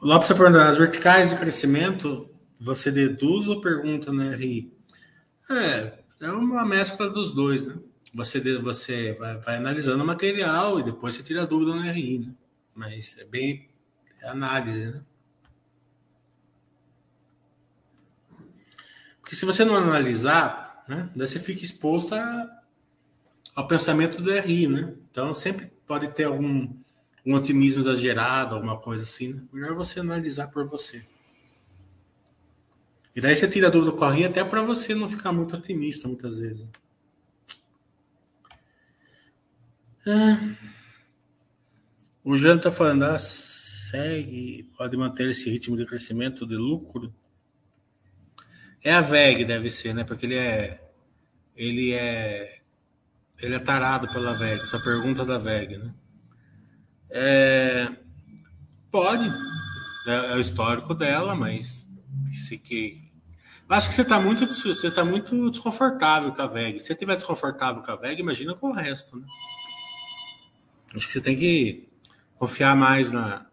Lopes 0.00 0.28
perguntando, 0.28 0.60
as 0.60 0.78
verticais 0.78 1.30
de 1.30 1.36
crescimento 1.36 2.29
você 2.60 2.90
deduz 2.90 3.48
ou 3.48 3.60
pergunta 3.60 4.12
no 4.12 4.30
RI? 4.34 4.72
É, 5.50 5.98
é 6.20 6.30
uma 6.30 6.64
mescla 6.64 7.08
dos 7.08 7.34
dois, 7.34 7.66
né? 7.66 7.76
Você, 8.14 8.58
você 8.58 9.12
vai, 9.14 9.38
vai 9.38 9.56
analisando 9.56 10.02
o 10.02 10.06
material 10.06 10.78
e 10.78 10.82
depois 10.82 11.14
você 11.14 11.22
tira 11.22 11.42
a 11.42 11.46
dúvida 11.46 11.74
no 11.74 11.82
RI, 11.82 12.18
né? 12.18 12.34
Mas 12.74 13.16
é 13.18 13.24
bem 13.24 13.68
é 14.20 14.28
análise, 14.28 14.86
né? 14.86 15.02
Porque 19.20 19.36
se 19.36 19.46
você 19.46 19.64
não 19.64 19.76
analisar, 19.76 20.84
né, 20.88 21.08
daí 21.14 21.26
você 21.26 21.38
fica 21.38 21.64
exposto 21.64 22.14
a, 22.14 22.62
ao 23.54 23.68
pensamento 23.68 24.20
do 24.20 24.32
RI, 24.32 24.66
né? 24.66 24.94
Então 25.10 25.32
sempre 25.32 25.72
pode 25.86 26.08
ter 26.08 26.24
algum 26.24 26.68
um 27.24 27.34
otimismo 27.34 27.82
exagerado, 27.82 28.54
alguma 28.54 28.78
coisa 28.78 29.04
assim. 29.04 29.34
Né? 29.34 29.42
Melhor 29.52 29.74
você 29.74 30.00
analisar 30.00 30.48
por 30.48 30.66
você. 30.66 31.04
E 33.14 33.20
daí 33.20 33.34
você 33.34 33.48
tira 33.48 33.68
a 33.68 33.70
dúvida 33.70 33.92
do 33.92 33.96
correio 33.96 34.28
até 34.28 34.44
para 34.44 34.62
você 34.62 34.94
não 34.94 35.08
ficar 35.08 35.32
muito 35.32 35.56
otimista 35.56 36.06
muitas 36.06 36.38
vezes. 36.38 36.66
É. 40.06 40.56
O 42.22 42.36
Jânio 42.36 42.58
está 42.58 42.70
falando, 42.70 43.04
ah, 43.04 43.18
segue, 43.18 44.70
pode 44.76 44.96
manter 44.96 45.28
esse 45.28 45.50
ritmo 45.50 45.76
de 45.76 45.86
crescimento 45.86 46.46
de 46.46 46.56
lucro. 46.56 47.12
É 48.82 48.92
a 48.92 49.00
VEG, 49.00 49.44
deve 49.44 49.70
ser, 49.70 49.94
né? 49.94 50.04
Porque 50.04 50.26
ele 50.26 50.36
é. 50.36 50.90
Ele 51.56 51.92
é. 51.92 52.60
Ele 53.38 53.54
é 53.54 53.58
tarado 53.58 54.08
pela 54.12 54.34
VEG. 54.34 54.62
Essa 54.62 54.78
pergunta 54.80 55.24
da 55.24 55.36
VEG, 55.36 55.76
né? 55.76 55.94
É, 57.10 57.92
pode. 58.90 59.28
É, 60.06 60.32
é 60.32 60.34
o 60.34 60.40
histórico 60.40 60.94
dela, 60.94 61.34
mas 61.34 61.89
que 62.58 63.10
acho 63.68 63.88
que 63.88 63.94
você 63.94 64.02
está 64.02 64.20
muito 64.20 64.46
você 64.46 64.90
tá 64.90 65.04
muito 65.04 65.50
desconfortável 65.50 66.32
com 66.32 66.42
a 66.42 66.46
VEG. 66.46 66.78
Se 66.78 66.86
você 66.86 66.92
estiver 66.92 67.14
desconfortável 67.14 67.82
com 67.82 67.90
a 67.90 67.96
VEG, 67.96 68.20
imagina 68.20 68.54
com 68.54 68.70
o 68.70 68.72
resto, 68.72 69.16
né? 69.16 69.26
Acho 70.94 71.06
que 71.06 71.12
você 71.12 71.20
tem 71.20 71.36
que 71.36 71.88
confiar 72.36 72.74
mais 72.74 73.12
na, 73.12 73.46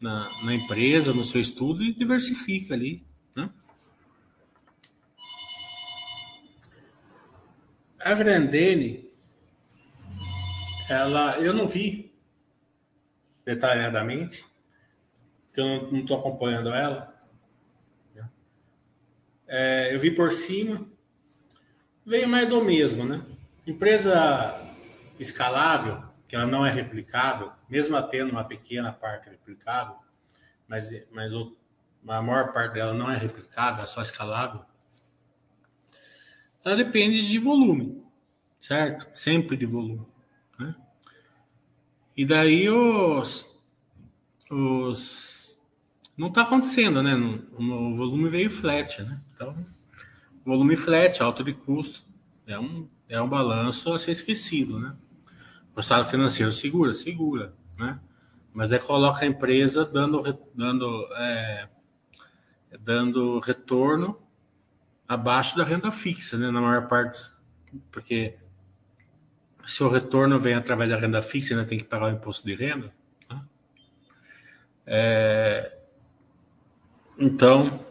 na, 0.00 0.44
na 0.44 0.54
empresa, 0.54 1.12
no 1.12 1.22
seu 1.22 1.40
estudo 1.40 1.82
e 1.82 1.92
diversifica 1.92 2.72
ali. 2.74 3.04
Né? 3.34 3.50
A 8.00 8.14
Grandene, 8.14 9.10
ela, 10.88 11.38
eu 11.38 11.52
não 11.52 11.68
vi 11.68 12.14
detalhadamente, 13.44 14.44
porque 15.46 15.60
eu 15.60 15.92
não 15.92 16.00
estou 16.00 16.18
acompanhando 16.18 16.70
ela. 16.70 17.19
É, 19.52 19.92
eu 19.92 19.98
vi 19.98 20.12
por 20.12 20.30
cima, 20.30 20.86
veio 22.06 22.28
mais 22.28 22.48
do 22.48 22.64
mesmo, 22.64 23.04
né? 23.04 23.20
Empresa 23.66 24.64
escalável, 25.18 26.04
que 26.28 26.36
ela 26.36 26.46
não 26.46 26.64
é 26.64 26.70
replicável, 26.70 27.50
mesmo 27.68 28.00
tendo 28.04 28.30
uma 28.30 28.44
pequena 28.44 28.92
parte 28.92 29.28
replicável, 29.28 29.96
mas, 30.68 30.88
mas 31.10 31.32
a 32.06 32.22
maior 32.22 32.52
parte 32.52 32.74
dela 32.74 32.94
não 32.94 33.10
é 33.10 33.18
replicável, 33.18 33.82
é 33.82 33.86
só 33.86 34.00
escalável, 34.00 34.64
ela 36.64 36.76
depende 36.76 37.28
de 37.28 37.38
volume, 37.40 38.04
certo? 38.60 39.10
Sempre 39.18 39.56
de 39.56 39.66
volume. 39.66 40.06
Né? 40.60 40.76
E 42.16 42.24
daí 42.24 42.70
os, 42.70 43.44
os 44.48 45.60
não 46.16 46.28
está 46.28 46.42
acontecendo, 46.42 47.02
né? 47.02 47.16
O 47.58 47.96
volume 47.96 48.28
veio 48.28 48.48
flat, 48.48 49.02
né? 49.02 49.20
Então, 49.40 49.56
volume 50.44 50.76
flat, 50.76 51.22
alto 51.22 51.42
de 51.42 51.54
custo, 51.54 52.04
é 52.46 52.58
um, 52.58 52.86
é 53.08 53.22
um 53.22 53.26
balanço 53.26 53.90
a 53.90 53.98
ser 53.98 54.10
esquecido, 54.10 54.78
né? 54.78 54.94
O 55.74 55.80
estado 55.80 56.04
financeiro 56.04 56.52
segura, 56.52 56.92
segura, 56.92 57.54
né? 57.78 57.98
Mas 58.52 58.68
daí 58.68 58.78
coloca 58.78 59.24
a 59.24 59.26
empresa 59.26 59.86
dando, 59.86 60.22
dando, 60.54 61.06
é, 61.16 61.68
dando 62.80 63.38
retorno 63.38 64.20
abaixo 65.08 65.56
da 65.56 65.64
renda 65.64 65.90
fixa, 65.90 66.36
né? 66.36 66.50
Na 66.50 66.60
maior 66.60 66.86
parte, 66.86 67.32
porque 67.90 68.36
se 69.66 69.82
o 69.82 69.88
retorno 69.88 70.38
vem 70.38 70.52
através 70.52 70.90
da 70.90 70.98
renda 70.98 71.22
fixa, 71.22 71.54
ainda 71.54 71.66
tem 71.66 71.78
que 71.78 71.84
pagar 71.84 72.08
o 72.08 72.14
imposto 72.14 72.46
de 72.46 72.54
renda. 72.54 72.92
Né? 73.30 73.42
É, 74.84 75.78
então, 77.18 77.88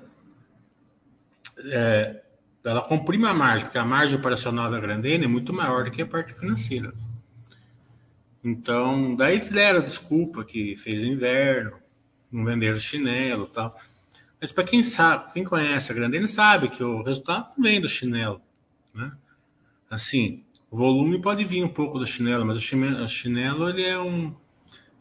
é, 1.70 2.22
ela 2.64 2.82
comprime 2.82 3.26
a 3.26 3.34
margem, 3.34 3.66
porque 3.66 3.78
a 3.78 3.86
margem 3.86 4.18
operacional 4.18 4.70
da 4.70 4.80
Grandene 4.80 5.26
é 5.26 5.28
muito 5.28 5.54
maior 5.54 5.84
do 5.84 5.92
que 5.92 6.02
a 6.02 6.06
parte 6.06 6.34
financeira. 6.34 6.94
Então, 8.44 9.16
daí 9.16 9.36
eles 9.36 9.52
deram 9.52 9.82
desculpa 9.82 10.44
que 10.44 10.78
fez 10.78 11.02
o 11.02 11.06
inverno, 11.06 11.78
não 12.32 12.46
venderam 12.46 12.78
chinelo 12.78 13.48
tal. 13.48 13.76
Mas 14.40 14.52
para 14.52 14.64
quem 14.64 14.82
sabe, 14.82 15.34
quem 15.34 15.44
conhece 15.44 15.92
a 15.92 15.96
Grandene 15.96 16.28
sabe 16.28 16.70
que 16.70 16.84
o 16.84 17.02
resultado 17.04 17.52
vem 17.58 17.82
do 17.82 17.90
chinelo, 17.90 18.42
né? 18.94 19.12
Assim, 19.90 20.44
o 20.72 20.78
volume 20.78 21.22
pode 21.22 21.44
vir 21.44 21.64
um 21.64 21.70
pouco 21.70 22.00
do 22.00 22.06
chinelo, 22.06 22.46
mas 22.46 22.58
o 22.58 22.62
chinelo, 22.62 23.04
o 23.04 23.08
chinelo 23.08 23.70
ele 23.70 23.84
é 23.84 24.00
um 24.00 24.36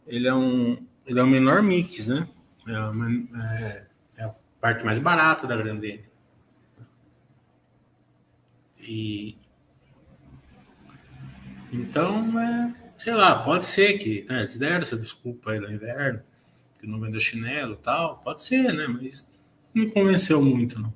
ele 0.05 0.27
é 0.27 0.33
um 0.33 0.85
ele 1.05 1.19
é 1.19 1.23
o 1.23 1.27
menor 1.27 1.61
mix, 1.61 2.07
né? 2.07 2.27
É, 2.67 2.79
uma, 2.79 3.09
é, 3.09 3.85
é 4.17 4.23
a 4.23 4.35
parte 4.59 4.83
mais 4.83 4.99
barata 4.99 5.47
da 5.47 5.55
Grandene. 5.55 6.08
E 8.91 9.37
então 11.71 12.39
é 12.39 12.73
sei 12.97 13.13
lá, 13.13 13.43
pode 13.43 13.65
ser 13.65 13.97
que 13.99 14.25
né, 14.27 14.45
deram 14.57 14.79
essa 14.79 14.97
desculpa 14.97 15.51
aí 15.51 15.59
do 15.59 15.71
inverno, 15.71 16.21
que 16.79 16.87
não 16.87 16.99
vendeu 16.99 17.19
chinelo 17.19 17.75
tal, 17.77 18.17
pode 18.19 18.43
ser, 18.43 18.73
né? 18.73 18.87
Mas 18.87 19.27
não 19.73 19.85
me 19.85 19.91
convenceu 19.91 20.41
muito, 20.41 20.79
não. 20.79 20.93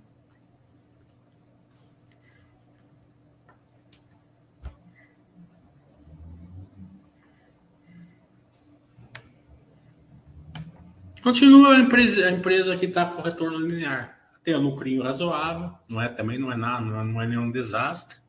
Continua 11.22 11.76
a 11.76 11.80
empresa, 11.80 12.28
a 12.28 12.32
empresa 12.32 12.76
que 12.76 12.86
está 12.86 13.06
com 13.06 13.22
retorno 13.22 13.58
linear. 13.58 14.13
Tem 14.44 14.56
um 14.56 14.62
lucrinho 14.62 15.04
razoável, 15.04 15.74
não 15.88 16.02
é 16.02 16.10
também 16.10 16.38
não 16.38 16.52
é 16.52 16.58
nada, 16.58 16.86
não 16.86 17.00
é, 17.00 17.04
não 17.04 17.22
é 17.22 17.28
nenhum 17.28 17.50
desastre, 17.50 18.20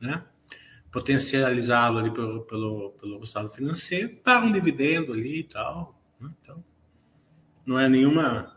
né? 0.00 0.22
potencializá-lo 0.92 1.98
ali 1.98 2.10
pelo, 2.10 2.42
pelo, 2.42 2.90
pelo 3.00 3.18
resultado 3.18 3.48
financeiro, 3.48 4.14
paga 4.16 4.44
um 4.44 4.52
dividendo 4.52 5.14
ali 5.14 5.40
e 5.40 5.44
tal. 5.44 5.98
Né? 6.20 6.30
Então, 6.42 6.62
não 7.64 7.78
é 7.80 7.88
nenhuma. 7.88 8.54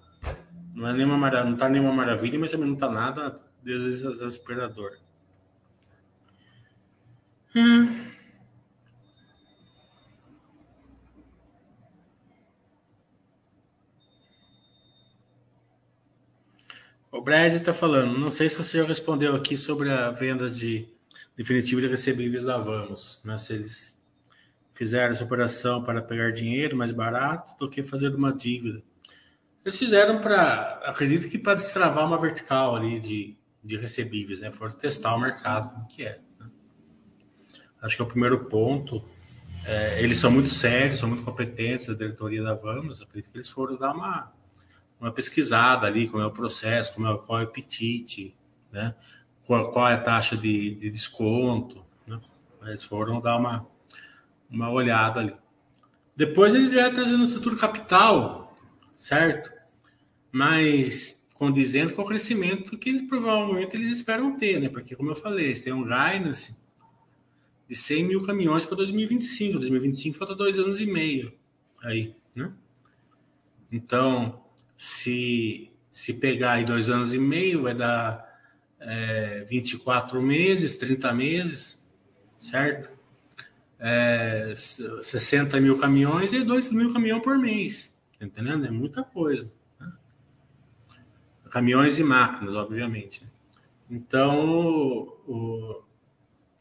Não 0.75 0.89
é 0.89 0.93
nenhuma 0.93 1.17
maravilha, 1.17 1.49
não 1.49 1.57
tá 1.57 1.69
nenhuma 1.69 1.93
maravilha, 1.93 2.37
mas 2.37 2.51
também 2.51 2.67
não 2.67 2.73
está 2.73 2.89
nada 2.89 3.39
desesperador. 3.63 4.97
Hum. 7.55 8.14
O 17.15 17.21
Brad 17.21 17.53
está 17.53 17.73
falando, 17.73 18.19
não 18.19 18.29
sei 18.29 18.49
se 18.49 18.57
você 18.57 18.77
já 18.77 18.83
respondeu 18.83 19.37
aqui 19.37 19.55
sobre 19.55 19.89
a 19.89 20.11
venda 20.11 20.49
de 20.49 20.85
definitivo 21.33 21.79
de 21.79 21.87
recebíveis 21.87 22.43
da 22.43 22.57
Vamos, 22.57 23.21
né? 23.23 23.37
Se 23.37 23.53
eles 23.53 23.97
fizeram 24.73 25.13
essa 25.13 25.23
operação 25.23 25.81
para 25.81 26.01
pegar 26.01 26.31
dinheiro 26.31 26.75
mais 26.75 26.91
barato 26.91 27.57
do 27.57 27.69
que 27.69 27.81
fazer 27.81 28.13
uma 28.13 28.33
dívida. 28.33 28.83
Eles 29.63 29.79
fizeram 29.79 30.19
para, 30.19 30.81
acredito 30.83 31.29
que 31.29 31.37
para 31.37 31.53
destravar 31.53 32.05
uma 32.05 32.19
vertical 32.19 32.75
ali 32.75 32.99
de, 32.99 33.37
de 33.63 33.77
recebíveis, 33.77 34.41
né? 34.41 34.51
Foram 34.51 34.73
testar 34.73 35.15
o 35.15 35.19
mercado, 35.21 35.73
como 35.73 35.87
que 35.87 36.03
é. 36.03 36.19
Né? 36.37 36.47
Acho 37.81 37.95
que 37.95 38.01
é 38.01 38.05
o 38.05 38.09
primeiro 38.09 38.43
ponto. 38.49 39.01
É, 39.65 40.03
eles 40.03 40.17
são 40.17 40.29
muito 40.29 40.49
sérios, 40.49 40.99
são 40.99 41.07
muito 41.07 41.23
competentes, 41.23 41.89
a 41.89 41.93
diretoria 41.93 42.43
da 42.43 42.55
Vamos. 42.55 43.01
Acredito 43.01 43.31
que 43.31 43.37
eles 43.37 43.49
foram 43.49 43.77
dar 43.77 43.93
uma, 43.93 44.33
uma 44.99 45.11
pesquisada 45.11 45.87
ali, 45.87 46.07
como 46.07 46.23
é 46.23 46.25
o 46.25 46.31
processo, 46.31 46.93
como 46.93 47.07
é, 47.07 47.17
qual 47.17 47.39
é 47.39 47.43
o 47.43 47.47
apetite, 47.47 48.35
né? 48.71 48.95
qual, 49.45 49.71
qual 49.71 49.87
é 49.87 49.93
a 49.93 50.01
taxa 50.01 50.35
de, 50.35 50.75
de 50.75 50.89
desconto. 50.89 51.85
Né? 52.07 52.19
Eles 52.63 52.83
foram 52.83 53.21
dar 53.21 53.37
uma, 53.37 53.67
uma 54.49 54.69
olhada 54.71 55.19
ali. 55.19 55.35
Depois 56.15 56.55
eles 56.55 56.71
vieram 56.71 56.93
trazendo 56.95 57.21
o 57.21 57.25
estrutura 57.25 57.57
capital, 57.57 58.55
certo? 58.95 59.51
Mas 60.31 61.25
condizendo 61.33 61.93
com 61.93 62.01
o 62.01 62.05
crescimento 62.05 62.77
que 62.77 62.89
eles, 62.89 63.07
provavelmente 63.07 63.75
eles 63.75 63.91
esperam 63.91 64.37
ter, 64.37 64.59
né? 64.59 64.69
Porque, 64.69 64.95
como 64.95 65.11
eu 65.11 65.15
falei, 65.15 65.47
eles 65.47 65.61
têm 65.61 65.73
um 65.73 65.83
guidance 65.83 66.55
de 67.67 67.75
100 67.75 68.03
mil 68.05 68.23
caminhões 68.23 68.65
para 68.65 68.77
2025. 68.77 69.59
2025 69.59 70.17
falta 70.17 70.33
dois 70.33 70.57
anos 70.57 70.79
e 70.79 70.85
meio 70.85 71.33
aí, 71.83 72.15
né? 72.33 72.51
Então, 73.71 74.44
se, 74.77 75.71
se 75.89 76.13
pegar 76.15 76.53
aí 76.53 76.65
dois 76.65 76.89
anos 76.89 77.13
e 77.13 77.19
meio, 77.19 77.63
vai 77.63 77.73
dar 77.73 78.25
é, 78.79 79.45
24 79.49 80.21
meses, 80.21 80.77
30 80.77 81.13
meses, 81.13 81.83
certo? 82.39 82.89
É, 83.79 84.53
60 84.55 85.59
mil 85.59 85.77
caminhões 85.77 86.31
e 86.33 86.43
2 86.43 86.71
mil 86.71 86.93
caminhões 86.93 87.23
por 87.23 87.37
mês, 87.37 87.97
tá 88.17 88.25
entendendo? 88.25 88.65
É 88.65 88.71
muita 88.71 89.03
coisa. 89.03 89.51
Né? 89.79 89.91
Caminhões 91.49 91.99
e 91.99 92.03
máquinas, 92.03 92.55
obviamente. 92.55 93.25
Então, 93.89 95.13
o, 95.27 95.83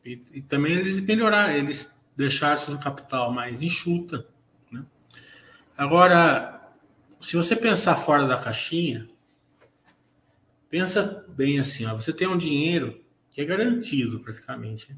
e, 0.04 0.22
e, 0.32 0.42
também 0.42 0.74
eles 0.74 1.00
melhoraram, 1.00 1.54
eles 1.54 1.94
deixaram 2.16 2.56
seu 2.58 2.78
capital 2.78 3.32
mais 3.32 3.62
enxuta. 3.62 4.26
Né? 4.70 4.84
Agora, 5.76 6.53
se 7.24 7.36
você 7.36 7.56
pensar 7.56 7.96
fora 7.96 8.26
da 8.26 8.36
caixinha, 8.36 9.08
Pensa 10.74 11.24
bem 11.28 11.60
assim, 11.60 11.86
ó, 11.86 11.94
você 11.94 12.12
tem 12.12 12.26
um 12.26 12.36
dinheiro 12.36 13.00
que 13.30 13.40
é 13.40 13.44
garantido 13.44 14.18
praticamente. 14.18 14.90
Né? 14.90 14.96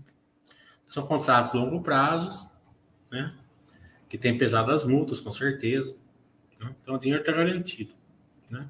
São 0.87 1.07
contratos 1.07 1.53
longo 1.53 1.83
prazo, 1.83 2.49
né? 3.11 3.35
Que 4.09 4.17
tem 4.17 4.39
pesado 4.39 4.73
as 4.73 4.85
multas, 4.85 5.21
com 5.21 5.31
certeza. 5.31 5.95
Né? 6.59 6.75
Então 6.81 6.95
o 6.95 6.99
dinheiro 6.99 7.21
está 7.21 7.31
garantido. 7.31 7.93
Né? 8.51 8.67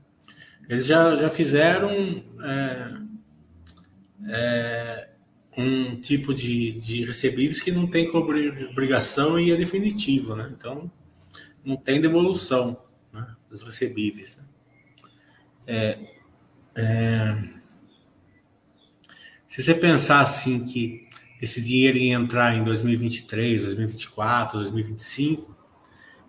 Eles 0.69 0.87
já, 0.87 1.14
já 1.14 1.31
fizeram 1.31 2.25
é, 2.42 3.01
é, 4.29 5.09
um 5.57 6.01
tipo 6.01 6.35
de, 6.35 6.73
de 6.73 7.05
recebíveis 7.05 7.62
que 7.62 7.71
não 7.71 7.87
tem 7.87 8.11
obrigação 8.11 9.38
e 9.38 9.53
é 9.53 9.57
definitivo, 9.57 10.35
né? 10.35 10.53
Então 10.53 10.90
não 11.64 11.77
tem 11.77 12.01
devolução 12.01 12.83
dos 13.49 13.63
recebíveis. 13.63 14.37
Né? 14.37 14.45
É, 15.67 15.99
é, 16.75 17.49
se 19.49 19.63
você 19.63 19.75
pensar 19.75 20.21
assim 20.21 20.65
que 20.65 21.07
esse 21.41 21.61
dinheiro 21.61 21.99
ia 21.99 22.15
entrar 22.15 22.55
em 22.55 22.65
2023, 22.65 23.63
2024, 23.63 24.59
2025, 24.61 25.57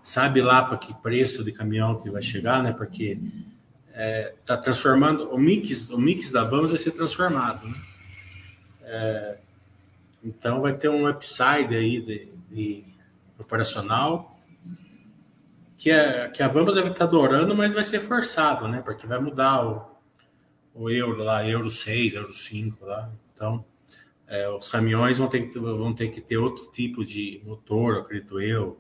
sabe 0.02 0.42
lá 0.42 0.64
para 0.64 0.78
que 0.78 0.94
preço 0.94 1.44
de 1.44 1.52
caminhão 1.52 2.02
que 2.02 2.10
vai 2.10 2.22
chegar, 2.22 2.64
né? 2.64 2.72
Porque 2.72 3.20
é, 3.94 4.34
tá 4.46 4.56
transformando 4.56 5.30
o 5.34 5.38
mix, 5.38 5.90
o 5.90 5.98
mix 5.98 6.32
da 6.32 6.44
Vamos 6.44 6.72
vai 6.72 6.80
ser 6.80 6.92
transformado, 6.92 7.68
né? 7.68 7.76
É, 8.84 9.38
então 10.24 10.62
vai 10.62 10.74
ter 10.74 10.90
um 10.90 11.10
upside 11.10 11.76
aí 11.76 12.00
de, 12.00 12.30
de 12.50 12.84
operacional 13.38 14.37
que, 15.78 15.92
é, 15.92 16.28
que 16.30 16.42
a 16.42 16.48
Vamos 16.48 16.76
deve 16.76 16.90
estar 16.90 17.06
adorando, 17.06 17.56
mas 17.56 17.72
vai 17.72 17.84
ser 17.84 18.00
forçado, 18.00 18.68
né? 18.68 18.82
Porque 18.82 19.06
vai 19.06 19.20
mudar 19.20 19.66
o, 19.66 19.98
o 20.74 20.90
euro 20.90 21.24
lá, 21.24 21.48
euro 21.48 21.70
6, 21.70 22.16
euro 22.16 22.34
5 22.34 22.86
lá. 22.86 23.10
Então, 23.34 23.64
é, 24.28 24.50
os 24.50 24.68
caminhões 24.68 25.20
vão 25.20 25.28
ter, 25.28 25.48
que, 25.48 25.60
vão 25.60 25.94
ter 25.94 26.10
que 26.10 26.20
ter 26.20 26.38
outro 26.38 26.72
tipo 26.72 27.06
de 27.06 27.42
motor, 27.46 28.00
acredito 28.00 28.40
eu, 28.42 28.80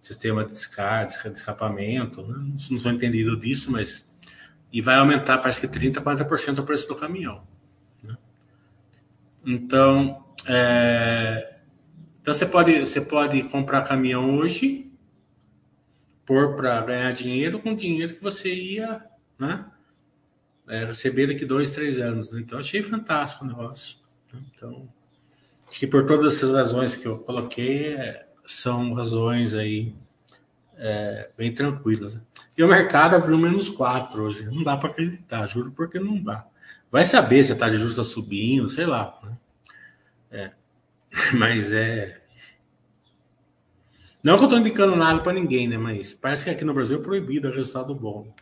sistema 0.00 0.44
de 0.44 0.52
descarga, 0.52 1.30
de 1.30 1.36
escapamento. 1.36 2.22
Né? 2.22 2.34
Não, 2.34 2.56
não 2.70 2.78
sou 2.78 2.92
entendido 2.92 3.36
disso, 3.36 3.70
mas. 3.70 4.08
E 4.72 4.80
vai 4.80 4.96
aumentar, 4.96 5.38
parece 5.38 5.60
que 5.60 5.68
30%, 5.68 6.02
40% 6.02 6.58
o 6.58 6.62
preço 6.62 6.86
do 6.88 6.94
caminhão. 6.94 7.42
Né? 8.02 8.16
Então, 9.44 10.24
é, 10.46 11.56
então 12.20 12.34
você 12.34 12.46
pode, 12.46 12.80
você 12.80 13.00
pode 13.00 13.42
comprar 13.44 13.82
caminhão 13.82 14.34
hoje, 14.36 14.85
pôr 16.26 16.56
para 16.56 16.82
ganhar 16.82 17.12
dinheiro 17.12 17.60
com 17.60 17.74
dinheiro 17.74 18.12
que 18.12 18.22
você 18.22 18.52
ia 18.52 19.00
né, 19.38 19.64
é, 20.68 20.84
receber 20.84 21.28
daqui 21.28 21.44
dois, 21.44 21.70
três 21.70 21.98
anos. 21.98 22.32
Né? 22.32 22.40
Então, 22.40 22.58
achei 22.58 22.82
fantástico 22.82 23.44
o 23.44 23.48
negócio. 23.48 23.98
Né? 24.32 24.40
Então, 24.54 24.88
acho 25.68 25.78
que 25.78 25.86
por 25.86 26.04
todas 26.04 26.34
essas 26.34 26.50
razões 26.50 26.96
que 26.96 27.06
eu 27.06 27.18
coloquei, 27.20 27.94
é, 27.94 28.26
são 28.44 28.92
razões 28.92 29.54
aí 29.54 29.94
é, 30.76 31.30
bem 31.38 31.52
tranquilas. 31.54 32.16
Né? 32.16 32.20
E 32.58 32.64
o 32.64 32.68
mercado 32.68 33.14
abriu 33.14 33.38
menos 33.38 33.68
4 33.68 34.22
hoje. 34.22 34.44
Não 34.46 34.64
dá 34.64 34.76
para 34.76 34.90
acreditar, 34.90 35.46
juro, 35.46 35.70
porque 35.70 36.00
não 36.00 36.20
dá. 36.20 36.44
Vai 36.90 37.06
saber 37.06 37.44
se 37.44 37.52
a 37.52 37.56
taxa 37.56 37.72
de 37.72 37.78
juros 37.78 37.92
está 37.92 38.04
subindo, 38.04 38.68
sei 38.68 38.86
lá. 38.86 39.18
Né? 39.22 39.36
É. 40.30 40.50
Mas 41.38 41.70
é. 41.72 42.20
Não 44.26 44.36
que 44.36 44.42
eu 44.42 44.46
estou 44.46 44.58
indicando 44.58 44.96
nada 44.96 45.22
para 45.22 45.32
ninguém, 45.32 45.68
né? 45.68 45.78
Mas 45.78 46.12
parece 46.12 46.42
que 46.42 46.50
aqui 46.50 46.64
no 46.64 46.74
Brasil 46.74 46.98
é 46.98 47.00
proibido 47.00 47.46
o 47.46 47.52
resultado 47.52 47.94
bom. 47.94 48.34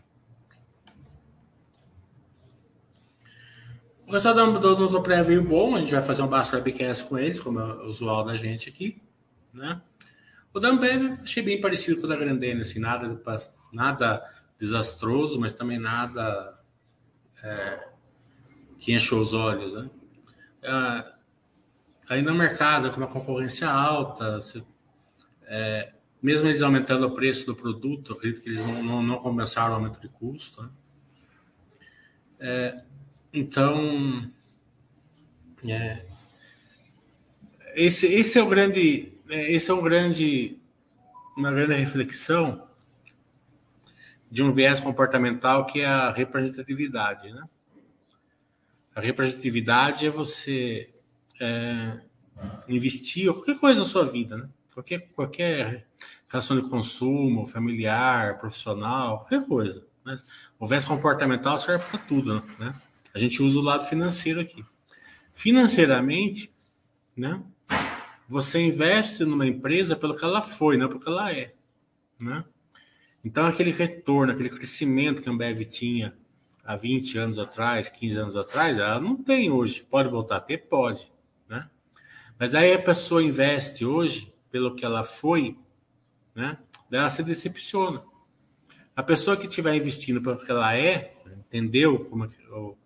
O 4.06 4.12
resultado 4.12 4.58
do, 4.58 4.88
do, 4.88 5.02
pré 5.02 5.22
veio 5.22 5.44
bom, 5.44 5.76
a 5.76 5.80
gente 5.80 5.92
vai 5.92 6.00
fazer 6.00 6.22
um 6.22 6.26
Basta 6.26 6.56
Webcast 6.56 7.04
com 7.04 7.18
eles, 7.18 7.38
como 7.38 7.60
é 7.60 7.82
usual 7.82 8.24
da 8.24 8.34
gente 8.34 8.70
aqui, 8.70 8.98
né? 9.52 9.82
O 10.54 10.58
da 10.58 10.70
Ambev 10.70 11.20
achei 11.22 11.42
bem 11.42 11.60
parecido 11.60 12.00
com 12.00 12.06
o 12.06 12.08
da 12.08 12.16
Grandene, 12.16 12.62
assim, 12.62 12.78
nada, 12.78 13.20
nada 13.70 14.24
desastroso, 14.58 15.38
mas 15.38 15.52
também 15.52 15.78
nada 15.78 16.58
é, 17.42 17.88
que 18.78 18.94
encheu 18.94 19.18
os 19.18 19.34
olhos, 19.34 19.74
né? 19.74 19.90
É, 20.62 21.12
aí 22.08 22.22
no 22.22 22.34
mercado, 22.34 22.90
com 22.90 22.96
uma 22.96 23.06
concorrência 23.06 23.68
alta, 23.68 24.36
você, 24.36 24.64
é, 25.46 25.92
mesmo 26.22 26.48
eles 26.48 26.62
aumentando 26.62 27.07
o 27.07 27.14
preço 27.14 27.46
do 27.46 27.54
produto, 27.54 28.14
acredito 28.14 28.42
que 28.42 28.48
eles 28.48 28.66
não, 28.66 28.83
não, 28.83 29.02
não 29.02 29.18
compensaram 29.18 29.72
o 29.72 29.74
aumento 29.74 30.00
de 30.00 30.09
custo. 30.09 30.62
Né? 30.62 30.70
É, 32.40 32.83
então, 33.33 34.30
é, 35.66 36.04
esse, 37.74 38.07
esse 38.07 38.38
é 38.38 38.42
o 38.42 38.48
grande, 38.48 39.12
é, 39.28 39.52
esse 39.52 39.70
é 39.70 39.74
um 39.74 39.83
grande, 39.83 40.59
uma 41.37 41.50
grande 41.50 41.74
reflexão 41.74 42.66
de 44.30 44.42
um 44.42 44.50
viés 44.50 44.80
comportamental 44.80 45.66
que 45.66 45.80
é 45.80 45.87
a 45.87 46.11
representatividade, 46.11 47.33
né? 47.33 47.44
A 48.94 49.00
representatividade 49.00 50.07
é 50.07 50.11
você 50.11 50.90
é, 51.40 52.00
investir 52.68 53.33
qualquer 53.33 53.59
coisa 53.59 53.80
na 53.80 53.87
sua 53.87 54.04
vida, 54.11 54.37
né? 54.37 54.48
Qualquer, 54.74 55.08
qualquer 55.14 55.87
relação 56.28 56.60
de 56.60 56.68
consumo, 56.68 57.46
familiar, 57.46 58.38
profissional, 58.38 59.20
qualquer 59.20 59.46
coisa. 59.46 59.87
Né? 60.04 60.16
O 60.58 60.66
viés 60.66 60.84
comportamental 60.84 61.56
serve 61.58 61.84
para 61.87 61.98
tudo, 62.00 62.42
né? 62.58 62.74
A 63.14 63.18
gente 63.20 63.40
usa 63.40 63.58
o 63.58 63.62
lado 63.62 63.84
financeiro 63.84 64.40
aqui. 64.40 64.64
Financeiramente, 65.32 66.52
né? 67.16 67.40
Você 68.28 68.60
investe 68.60 69.24
numa 69.24 69.46
empresa 69.46 69.94
pelo 69.94 70.16
que 70.16 70.24
ela 70.24 70.42
foi, 70.42 70.76
não 70.76 70.88
pelo 70.88 71.00
que 71.00 71.08
ela 71.08 71.30
é, 71.30 71.54
né? 72.18 72.44
Então, 73.24 73.46
aquele 73.46 73.70
retorno, 73.70 74.32
aquele 74.32 74.50
crescimento 74.50 75.22
que 75.22 75.28
a 75.28 75.32
Ambev 75.32 75.64
tinha 75.64 76.14
há 76.64 76.76
20 76.76 77.16
anos 77.16 77.38
atrás, 77.38 77.88
15 77.88 78.18
anos 78.18 78.37
atrás, 78.37 78.78
ela 78.78 79.00
não 79.00 79.16
tem 79.16 79.50
hoje. 79.50 79.87
Pode 79.88 80.08
voltar 80.10 80.37
a 80.37 80.40
ter? 80.40 80.58
Pode. 80.58 81.10
Né? 81.48 81.68
Mas 82.38 82.54
aí 82.54 82.74
a 82.74 82.82
pessoa 82.82 83.22
investe 83.22 83.84
hoje 83.87 84.33
pelo 84.54 84.76
que 84.76 84.84
ela 84.84 85.02
foi, 85.02 85.58
né? 86.32 86.56
ela 86.92 87.10
se 87.10 87.24
decepciona. 87.24 88.04
A 88.94 89.02
pessoa 89.02 89.36
que 89.36 89.48
estiver 89.48 89.74
investindo 89.74 90.22
pelo 90.22 90.36
que 90.36 90.48
ela 90.48 90.78
é, 90.78 91.12
entendeu 91.26 92.04
como 92.04 92.26
é 92.26 92.28
o, 92.52 92.76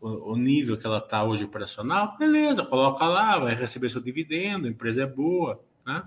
o, 0.00 0.32
o 0.32 0.36
nível 0.38 0.78
que 0.78 0.86
ela 0.86 0.96
está 0.96 1.22
hoje 1.22 1.44
operacional, 1.44 2.16
beleza, 2.16 2.64
coloca 2.64 3.04
lá, 3.04 3.38
vai 3.38 3.54
receber 3.54 3.90
seu 3.90 4.00
dividendo, 4.00 4.66
a 4.66 4.70
empresa 4.70 5.02
é 5.02 5.06
boa, 5.06 5.62
né? 5.84 6.02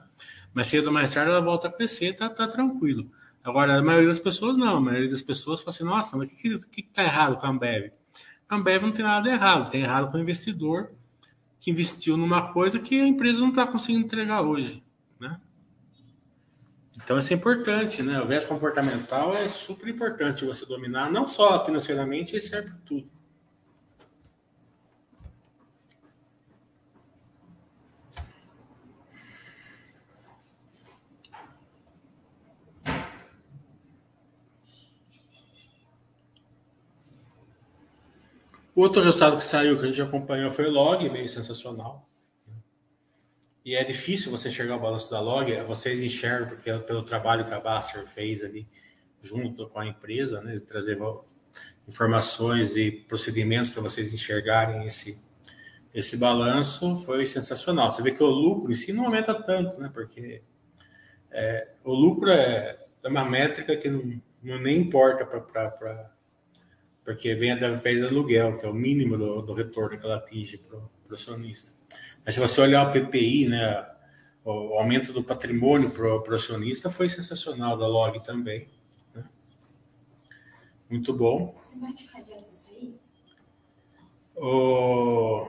Mas 0.51 0.65
cedo 0.65 0.87
ou 0.87 0.91
mais 0.91 1.13
tarde 1.13 1.29
ela 1.29 1.41
volta 1.41 1.67
a 1.67 1.71
crescer, 1.71 2.13
tá, 2.13 2.27
tá 2.27 2.47
tranquilo. 2.47 3.07
Agora, 3.43 3.77
a 3.77 3.83
maioria 3.83 4.09
das 4.09 4.19
pessoas 4.19 4.57
não, 4.57 4.77
a 4.77 4.81
maioria 4.81 5.11
das 5.11 5.21
pessoas 5.21 5.59
fala 5.59 5.75
assim, 5.75 5.83
nossa, 5.83 6.17
mas 6.17 6.31
o 6.31 6.35
que, 6.35 6.57
que, 6.57 6.81
que 6.81 6.91
tá 6.91 7.03
errado 7.03 7.37
com 7.37 7.45
a 7.45 7.49
Ambev? 7.49 7.91
A 8.49 8.55
Ambev 8.55 8.81
não 8.81 8.91
tem 8.91 9.05
nada 9.05 9.29
errado, 9.29 9.69
tem 9.69 9.83
errado 9.83 10.09
com 10.09 10.17
o 10.17 10.21
investidor 10.21 10.91
que 11.59 11.69
investiu 11.69 12.17
numa 12.17 12.51
coisa 12.51 12.79
que 12.79 12.99
a 12.99 13.05
empresa 13.05 13.39
não 13.39 13.49
está 13.49 13.67
conseguindo 13.67 14.05
entregar 14.05 14.41
hoje? 14.41 14.83
Então 16.95 17.17
isso 17.17 17.33
é 17.33 17.35
importante, 17.35 18.01
né? 18.03 18.19
O 18.21 18.25
viés 18.25 18.45
comportamental 18.45 19.33
é 19.33 19.47
super 19.47 19.87
importante 19.87 20.45
você 20.45 20.65
dominar, 20.65 21.11
não 21.11 21.27
só 21.27 21.63
financeiramente, 21.65 22.33
ele 22.33 22.41
serve 22.41 22.69
para 22.69 22.79
tudo. 22.85 23.09
Outro 38.75 39.03
resultado 39.03 39.37
que 39.37 39.43
saiu, 39.43 39.77
que 39.77 39.83
a 39.83 39.87
gente 39.87 40.01
acompanhou, 40.01 40.49
foi 40.49 40.65
o 40.65 40.71
log, 40.71 41.07
meio 41.09 41.29
sensacional. 41.29 42.09
E 43.65 43.75
é 43.75 43.83
difícil 43.83 44.31
você 44.31 44.49
enxergar 44.49 44.75
o 44.75 44.79
balanço 44.79 45.09
da 45.09 45.21
log, 45.21 45.51
vocês 45.63 46.03
enxergam 46.03 46.49
porque 46.49 46.71
pelo 46.79 47.03
trabalho 47.03 47.45
que 47.45 47.53
a 47.53 47.59
Basser 47.59 48.05
fez 48.05 48.43
ali 48.43 48.67
junto 49.21 49.69
com 49.69 49.79
a 49.79 49.87
empresa, 49.87 50.41
né, 50.41 50.59
trazer 50.59 50.99
informações 51.87 52.75
e 52.75 52.91
procedimentos 52.91 53.69
para 53.69 53.81
vocês 53.81 54.13
enxergarem 54.13 54.85
esse 54.85 55.17
esse 55.93 56.17
balanço 56.17 56.95
foi 56.95 57.25
sensacional. 57.25 57.91
Você 57.91 58.01
vê 58.01 58.11
que 58.11 58.23
o 58.23 58.27
lucro 58.27 58.71
em 58.71 58.75
si 58.75 58.91
não 58.91 59.05
aumenta 59.05 59.33
tanto, 59.35 59.79
né? 59.79 59.91
Porque 59.93 60.41
é, 61.29 61.67
o 61.83 61.93
lucro 61.93 62.31
é, 62.31 62.79
é, 63.03 63.07
uma 63.07 63.23
métrica 63.23 63.77
que 63.77 63.89
não, 63.89 64.19
não 64.41 64.59
nem 64.59 64.79
importa 64.79 65.23
para 65.23 66.11
porque 67.05 67.35
vem 67.35 67.51
através 67.51 67.99
do 67.99 68.07
aluguel, 68.07 68.55
que 68.55 68.65
é 68.65 68.69
o 68.69 68.73
mínimo 68.73 69.17
do, 69.17 69.41
do 69.41 69.53
retorno 69.53 69.99
que 69.99 70.05
ela 70.05 70.15
atinge 70.15 70.57
para 70.57 70.77
o 70.77 70.89
acionista. 71.13 71.71
Mas 72.25 72.35
se 72.35 72.41
você 72.41 72.61
olhar 72.61 72.87
o 72.87 72.91
PPI, 72.91 73.47
né, 73.49 73.85
o 74.45 74.77
aumento 74.77 75.13
do 75.13 75.23
patrimônio 75.23 75.89
para 75.89 76.05
o 76.05 76.35
acionista 76.35 76.89
foi 76.89 77.07
sensacional 77.09 77.77
da 77.77 77.87
Log 77.87 78.21
também. 78.23 78.67
Né? 79.13 79.23
Muito 80.89 81.13
bom. 81.13 81.55
Você 81.57 81.79
vai 81.79 81.95
ficar 81.95 82.21
de 82.21 82.31
isso 82.51 82.69
aí? 82.71 82.95
O... 84.35 85.47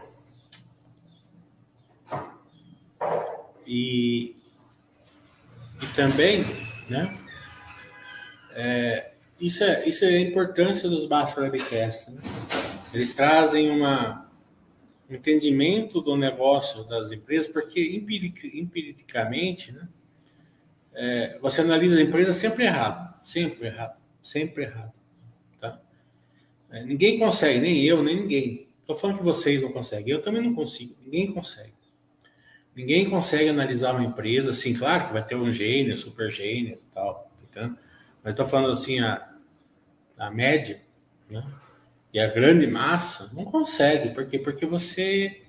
E, 3.66 4.36
e 5.80 5.86
também, 5.94 6.44
né? 6.90 7.18
É, 8.52 9.12
isso 9.40 9.64
é, 9.64 9.88
isso 9.88 10.04
é 10.04 10.08
a 10.08 10.20
importância 10.20 10.88
dos 10.88 11.06
Basta 11.06 11.40
Webcast. 11.40 12.10
Né? 12.10 12.20
Eles 12.92 13.14
trazem 13.14 13.70
uma, 13.70 14.30
um 14.30 14.33
entendimento 15.10 16.00
do 16.00 16.16
negócio 16.16 16.84
das 16.84 17.12
empresas, 17.12 17.48
porque 17.48 17.80
empiric, 17.80 18.58
empiricamente, 18.58 19.72
né, 19.72 19.88
é, 20.94 21.38
você 21.40 21.60
analisa 21.60 21.98
a 21.98 22.02
empresa 22.02 22.32
sempre 22.32 22.64
errado, 22.64 23.14
sempre 23.24 23.66
errado, 23.66 23.96
sempre 24.22 24.64
errado. 24.64 24.92
Tá? 25.60 25.80
É, 26.70 26.84
ninguém 26.84 27.18
consegue, 27.18 27.60
nem 27.60 27.82
eu, 27.84 28.02
nem 28.02 28.16
ninguém. 28.16 28.68
Estou 28.80 28.96
falando 28.96 29.18
que 29.18 29.24
vocês 29.24 29.62
não 29.62 29.72
conseguem, 29.72 30.12
eu 30.12 30.22
também 30.22 30.42
não 30.42 30.54
consigo, 30.54 30.94
ninguém 31.02 31.32
consegue. 31.32 31.72
Ninguém 32.74 33.08
consegue 33.08 33.48
analisar 33.48 33.94
uma 33.94 34.04
empresa 34.04 34.50
assim, 34.50 34.74
claro 34.74 35.06
que 35.06 35.12
vai 35.12 35.24
ter 35.24 35.36
um 35.36 35.52
gênio, 35.52 35.96
super 35.96 36.30
gênio 36.30 36.74
e 36.74 36.94
tal, 36.94 37.30
entendeu? 37.42 37.76
mas 38.22 38.32
estou 38.32 38.46
falando 38.46 38.72
assim, 38.72 39.00
a, 39.00 39.32
a 40.16 40.30
média, 40.30 40.80
né? 41.28 41.44
E 42.14 42.20
a 42.20 42.28
grande 42.28 42.64
massa 42.64 43.28
não 43.32 43.44
consegue, 43.44 44.10
por 44.10 44.24
quê? 44.26 44.38
Porque 44.38 44.64
você 44.64 45.42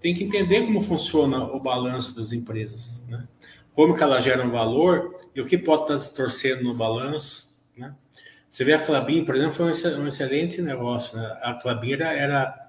tem 0.00 0.14
que 0.14 0.22
entender 0.22 0.60
como 0.64 0.80
funciona 0.80 1.42
o 1.42 1.58
balanço 1.58 2.14
das 2.14 2.32
empresas, 2.32 3.02
né? 3.08 3.26
Como 3.74 3.92
que 3.92 4.04
elas 4.04 4.22
geram 4.22 4.48
valor 4.48 5.20
e 5.34 5.40
o 5.40 5.46
que 5.46 5.58
pode 5.58 5.82
estar 5.82 5.96
distorcendo 5.96 6.62
no 6.62 6.74
balanço, 6.74 7.52
né? 7.76 7.92
Você 8.48 8.64
vê 8.64 8.72
a 8.72 8.78
Clabin, 8.78 9.24
por 9.24 9.34
exemplo, 9.34 9.52
foi 9.52 9.66
um 9.96 10.06
excelente 10.06 10.62
negócio, 10.62 11.18
né? 11.18 11.38
A 11.42 11.54
Clabin 11.54 11.94
era, 11.94 12.12
era, 12.12 12.66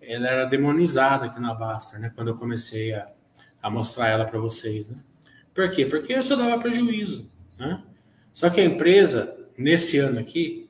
ela 0.00 0.28
era 0.28 0.44
demonizada 0.44 1.26
aqui 1.26 1.40
na 1.40 1.54
Basta, 1.54 1.98
né? 1.98 2.12
Quando 2.14 2.28
eu 2.28 2.36
comecei 2.36 2.94
a, 2.94 3.08
a 3.60 3.68
mostrar 3.68 4.10
ela 4.10 4.24
para 4.26 4.38
vocês, 4.38 4.88
né? 4.88 4.98
Por 5.52 5.68
quê? 5.72 5.86
Porque 5.86 6.12
eu 6.12 6.22
só 6.22 6.36
dava 6.36 6.56
prejuízo, 6.56 7.28
né? 7.58 7.82
Só 8.32 8.48
que 8.48 8.60
a 8.60 8.64
empresa, 8.64 9.36
nesse 9.58 9.98
ano 9.98 10.20
aqui, 10.20 10.61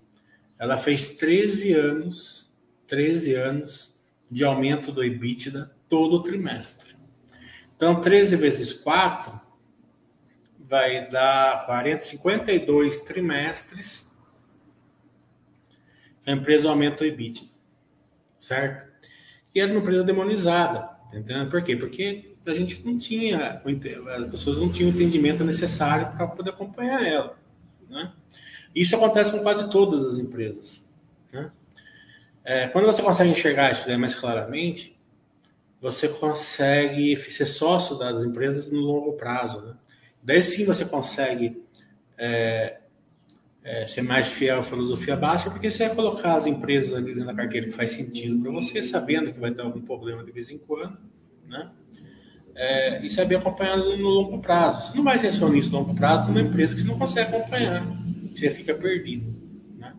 ela 0.62 0.77
fez 0.77 1.16
13 1.16 1.72
anos, 1.72 2.48
13 2.87 3.35
anos 3.35 3.98
de 4.31 4.44
aumento 4.44 4.92
do 4.92 5.03
EBITDA 5.03 5.75
todo 5.88 6.22
trimestre. 6.22 6.94
Então, 7.75 8.01
13 8.01 8.37
vezes 8.37 8.72
4 8.72 9.40
vai 10.61 11.09
dar 11.09 11.66
40, 11.66 12.05
52 12.05 13.01
trimestres. 13.01 14.09
A 16.25 16.31
empresa 16.31 16.68
aumenta 16.68 17.03
o 17.03 17.07
EBITDA, 17.09 17.44
certo? 18.38 18.88
E 19.53 19.61
era 19.61 19.72
uma 19.72 19.81
empresa 19.81 20.05
demonizada, 20.05 20.88
entendendo? 21.09 21.51
Por 21.51 21.64
quê? 21.64 21.75
Porque 21.75 22.37
a 22.46 22.55
gente 22.55 22.87
não 22.87 22.96
tinha, 22.96 23.61
as 24.16 24.27
pessoas 24.29 24.59
não 24.59 24.70
tinham 24.70 24.92
o 24.92 24.94
entendimento 24.94 25.42
necessário 25.42 26.16
para 26.16 26.29
poder 26.29 26.51
acompanhar 26.51 27.05
ela, 27.05 27.37
né? 27.90 28.12
Isso 28.75 28.97
acontece 28.97 29.33
com 29.33 29.41
quase 29.41 29.69
todas 29.71 30.05
as 30.05 30.19
empresas. 30.19 30.89
Né? 31.33 31.51
É, 32.45 32.69
quando 32.69 32.87
você 32.87 33.03
consegue 33.03 33.31
enxergar 33.31 33.71
isso 33.71 33.87
daí 33.87 33.97
mais 33.97 34.15
claramente, 34.15 34.99
você 35.81 36.09
consegue 36.09 37.17
ser 37.17 37.47
sócio 37.47 37.99
das 37.99 38.25
empresas 38.25 38.71
no 38.71 38.81
longo 38.81 39.13
prazo. 39.15 39.61
Né? 39.63 39.75
Daí 40.23 40.43
sim 40.43 40.65
você 40.65 40.85
consegue 40.85 41.63
é, 42.17 42.79
é, 43.65 43.87
ser 43.87 44.03
mais 44.03 44.29
fiel 44.29 44.61
à 44.61 44.63
filosofia 44.63 45.17
básica, 45.17 45.51
porque 45.51 45.71
você 45.71 45.87
vai 45.87 45.95
colocar 45.95 46.37
as 46.37 46.47
empresas 46.47 46.95
ali 46.95 47.07
dentro 47.07 47.27
da 47.27 47.35
carteira 47.35 47.67
que 47.67 47.73
faz 47.73 47.91
sentido 47.91 48.41
para 48.41 48.51
você, 48.51 48.83
sabendo 48.83 49.33
que 49.33 49.39
vai 49.41 49.51
ter 49.51 49.63
algum 49.63 49.81
problema 49.81 50.25
de 50.25 50.33
vez 50.33 50.51
em 50.51 50.59
quando, 50.59 50.99
né? 51.47 51.71
É, 52.55 53.05
e 53.05 53.09
saber 53.09 53.37
acompanhar 53.37 53.79
no 53.79 54.09
longo 54.09 54.39
prazo. 54.39 54.91
Você 54.93 54.97
não 54.97 55.05
vai 55.05 55.19
ser 55.19 55.29
acionista 55.29 55.73
no 55.73 55.79
longo 55.79 55.95
prazo 55.95 56.29
numa 56.29 56.41
empresa 56.41 56.75
que 56.75 56.83
você 56.83 56.87
não 56.89 56.99
consegue 56.99 57.35
acompanhar 57.35 57.83
você 58.38 58.51
fica 58.51 58.75
perdido. 58.75 59.35
Né? 59.77 59.95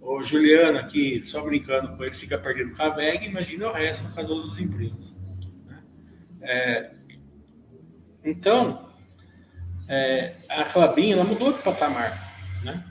O 0.00 0.22
Juliano 0.22 0.78
aqui, 0.78 1.22
só 1.24 1.42
brincando 1.42 1.96
com 1.96 2.04
ele, 2.04 2.14
fica 2.14 2.38
perdido 2.38 2.74
com 2.74 2.82
a 2.82 2.88
VEG, 2.90 3.26
imagina 3.26 3.68
o 3.68 3.72
resto 3.72 4.12
com 4.12 4.20
as 4.20 4.30
outras 4.30 4.58
empresas. 4.58 5.18
Né? 5.66 5.82
É, 6.42 6.90
então, 8.24 8.88
é, 9.88 10.36
a 10.48 10.64
Clabin, 10.64 11.12
ela 11.12 11.24
mudou 11.24 11.52
de 11.52 11.62
patamar, 11.62 12.34
né? 12.62 12.84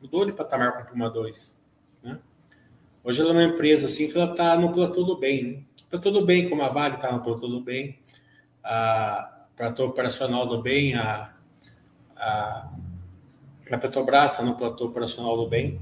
Mudou 0.00 0.26
de 0.26 0.32
patamar 0.32 0.72
para 0.72 0.82
a 0.82 0.84
Puma 0.84 1.10
2, 1.10 1.58
né? 2.02 2.18
Hoje 3.02 3.20
ela 3.20 3.30
é 3.30 3.32
uma 3.32 3.44
empresa 3.44 3.86
assim 3.86 4.10
que 4.10 4.16
ela 4.16 4.30
está 4.30 4.56
no 4.56 4.72
platô 4.72 5.02
do 5.02 5.18
bem, 5.18 5.44
né? 5.44 5.64
Tudo 6.00 6.24
bem, 6.24 6.48
como 6.48 6.62
a 6.62 6.68
Vale 6.68 6.96
está 6.96 7.12
no 7.12 7.22
platô 7.22 7.46
do 7.46 7.60
bem, 7.60 7.98
a 8.62 9.46
platô 9.56 9.86
operacional 9.86 10.46
do 10.46 10.60
bem, 10.60 10.94
a, 10.94 11.32
a 12.16 12.72
a 13.70 13.78
Petrobras 13.78 14.32
está 14.32 14.42
no 14.42 14.56
platô 14.56 14.86
operacional 14.86 15.36
do 15.36 15.48
bem, 15.48 15.80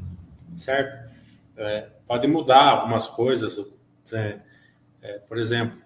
certo? 0.56 1.10
É, 1.56 1.88
pode 2.06 2.26
mudar 2.26 2.70
algumas 2.70 3.06
coisas, 3.06 3.58
é, 4.12 4.40
é, 5.00 5.18
por 5.18 5.38
exemplo, 5.38 5.78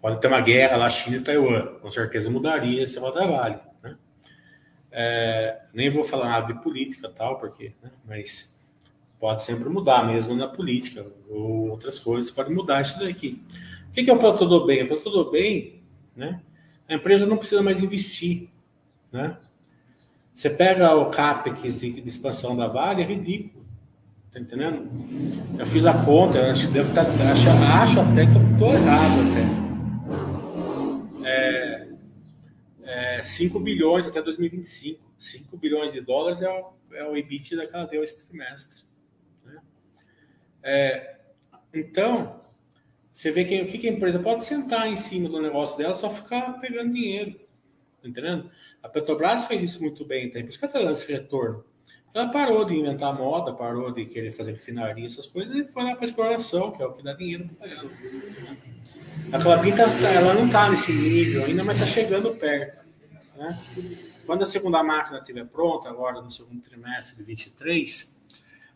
pode 0.00 0.20
ter 0.20 0.28
uma 0.28 0.40
guerra 0.40 0.76
lá, 0.76 0.90
China 0.90 1.16
e 1.16 1.20
Taiwan, 1.20 1.78
com 1.80 1.90
certeza 1.90 2.30
mudaria 2.30 2.82
esse 2.82 3.00
Vale, 3.00 3.58
né? 3.82 3.96
É, 4.90 5.62
nem 5.72 5.90
vou 5.90 6.04
falar 6.04 6.28
nada 6.28 6.52
de 6.52 6.62
política 6.62 7.08
tal, 7.08 7.38
porque, 7.38 7.74
né? 7.82 7.90
mas 8.04 8.54
pode 9.18 9.42
sempre 9.42 9.68
mudar 9.68 10.06
mesmo 10.06 10.34
na 10.36 10.46
política 10.46 11.06
ou 11.28 11.70
outras 11.70 11.98
coisas 11.98 12.30
podem 12.30 12.54
mudar 12.54 12.82
isso 12.82 12.98
daqui. 12.98 13.42
O 13.88 13.92
que 13.92 14.10
é 14.10 14.12
o 14.12 14.18
platô 14.18 14.44
do 14.44 14.66
bem? 14.66 14.82
O 14.82 14.88
platô 14.88 15.10
do 15.10 15.30
bem, 15.30 15.80
né? 16.14 16.42
A 16.88 16.94
empresa 16.94 17.26
não 17.26 17.38
precisa 17.38 17.62
mais 17.62 17.82
investir, 17.82 18.50
né? 19.10 19.38
Você 20.34 20.50
pega 20.50 20.94
o 20.96 21.10
CAPEX 21.10 21.80
de, 21.80 22.00
expansão 22.08 22.56
da 22.56 22.66
Vale, 22.66 23.02
é 23.02 23.04
ridículo. 23.04 23.64
Tá 24.32 24.40
entendendo? 24.40 24.90
Eu 25.56 25.64
fiz 25.64 25.86
a 25.86 26.04
conta, 26.04 26.50
acho, 26.50 26.68
devo 26.72 26.88
estar, 26.88 27.04
tá, 27.04 27.10
acho, 27.30 27.48
acho 27.48 28.00
até 28.00 28.26
que 28.26 28.34
eu 28.34 28.42
estou 28.52 28.74
errado 28.74 29.14
até. 29.30 31.28
É, 31.30 31.88
é, 32.82 33.22
5 33.22 33.60
bilhões 33.60 34.08
até 34.08 34.20
2025. 34.20 35.00
5 35.16 35.56
bilhões 35.56 35.92
de 35.92 36.00
dólares 36.00 36.42
é 36.42 36.50
o, 36.50 36.72
é 36.92 37.06
o 37.06 37.14
que 37.14 37.54
ela 37.72 37.86
deu 37.86 38.02
esse 38.02 38.26
trimestre. 38.26 38.82
Né? 39.44 39.60
É, 40.64 41.16
então, 41.72 42.40
você 43.12 43.30
vê 43.30 43.44
que 43.44 43.62
o 43.62 43.66
que 43.66 43.88
a 43.88 43.92
empresa 43.92 44.18
pode 44.18 44.44
sentar 44.44 44.88
em 44.88 44.96
cima 44.96 45.28
do 45.28 45.40
negócio 45.40 45.78
dela 45.78 45.94
só 45.94 46.10
ficar 46.10 46.58
pegando 46.60 46.92
dinheiro. 46.92 47.38
Tá 48.02 48.08
entendendo? 48.08 48.50
A 48.84 48.88
Petrobras 48.90 49.46
fez 49.46 49.62
isso 49.62 49.80
muito 49.80 50.04
bem, 50.04 50.26
então, 50.26 50.42
por 50.42 50.50
isso 50.50 50.58
que 50.58 50.64
ela 50.66 50.72
está 50.72 50.84
dando 50.84 50.98
esse 50.98 51.10
retorno. 51.10 51.64
Ela 52.12 52.28
parou 52.28 52.66
de 52.66 52.76
inventar 52.76 53.16
moda, 53.16 53.54
parou 53.54 53.90
de 53.90 54.04
querer 54.04 54.30
fazer 54.30 54.52
refinaria, 54.52 55.06
essas 55.06 55.26
coisas, 55.26 55.56
e 55.56 55.64
foi 55.64 55.84
lá 55.84 55.96
para 55.96 56.04
exploração, 56.04 56.70
que 56.70 56.82
é 56.82 56.86
o 56.86 56.92
que 56.92 57.02
dá 57.02 57.14
dinheiro 57.14 57.48
para 57.58 57.66
ela. 57.66 57.90
A 59.32 59.38
Clabin 59.42 59.74
tá, 59.74 59.84
tá, 59.84 60.10
ela 60.10 60.34
não 60.34 60.46
está 60.46 60.68
nesse 60.70 60.92
nível 60.92 61.46
ainda, 61.46 61.64
mas 61.64 61.78
está 61.78 61.90
chegando 61.90 62.36
perto. 62.36 62.84
Né? 63.36 63.58
Quando 64.26 64.42
a 64.42 64.46
segunda 64.46 64.82
máquina 64.82 65.18
estiver 65.18 65.46
pronta, 65.46 65.88
agora 65.88 66.20
no 66.20 66.30
segundo 66.30 66.60
trimestre 66.60 67.16
de 67.16 67.24
23, 67.24 68.14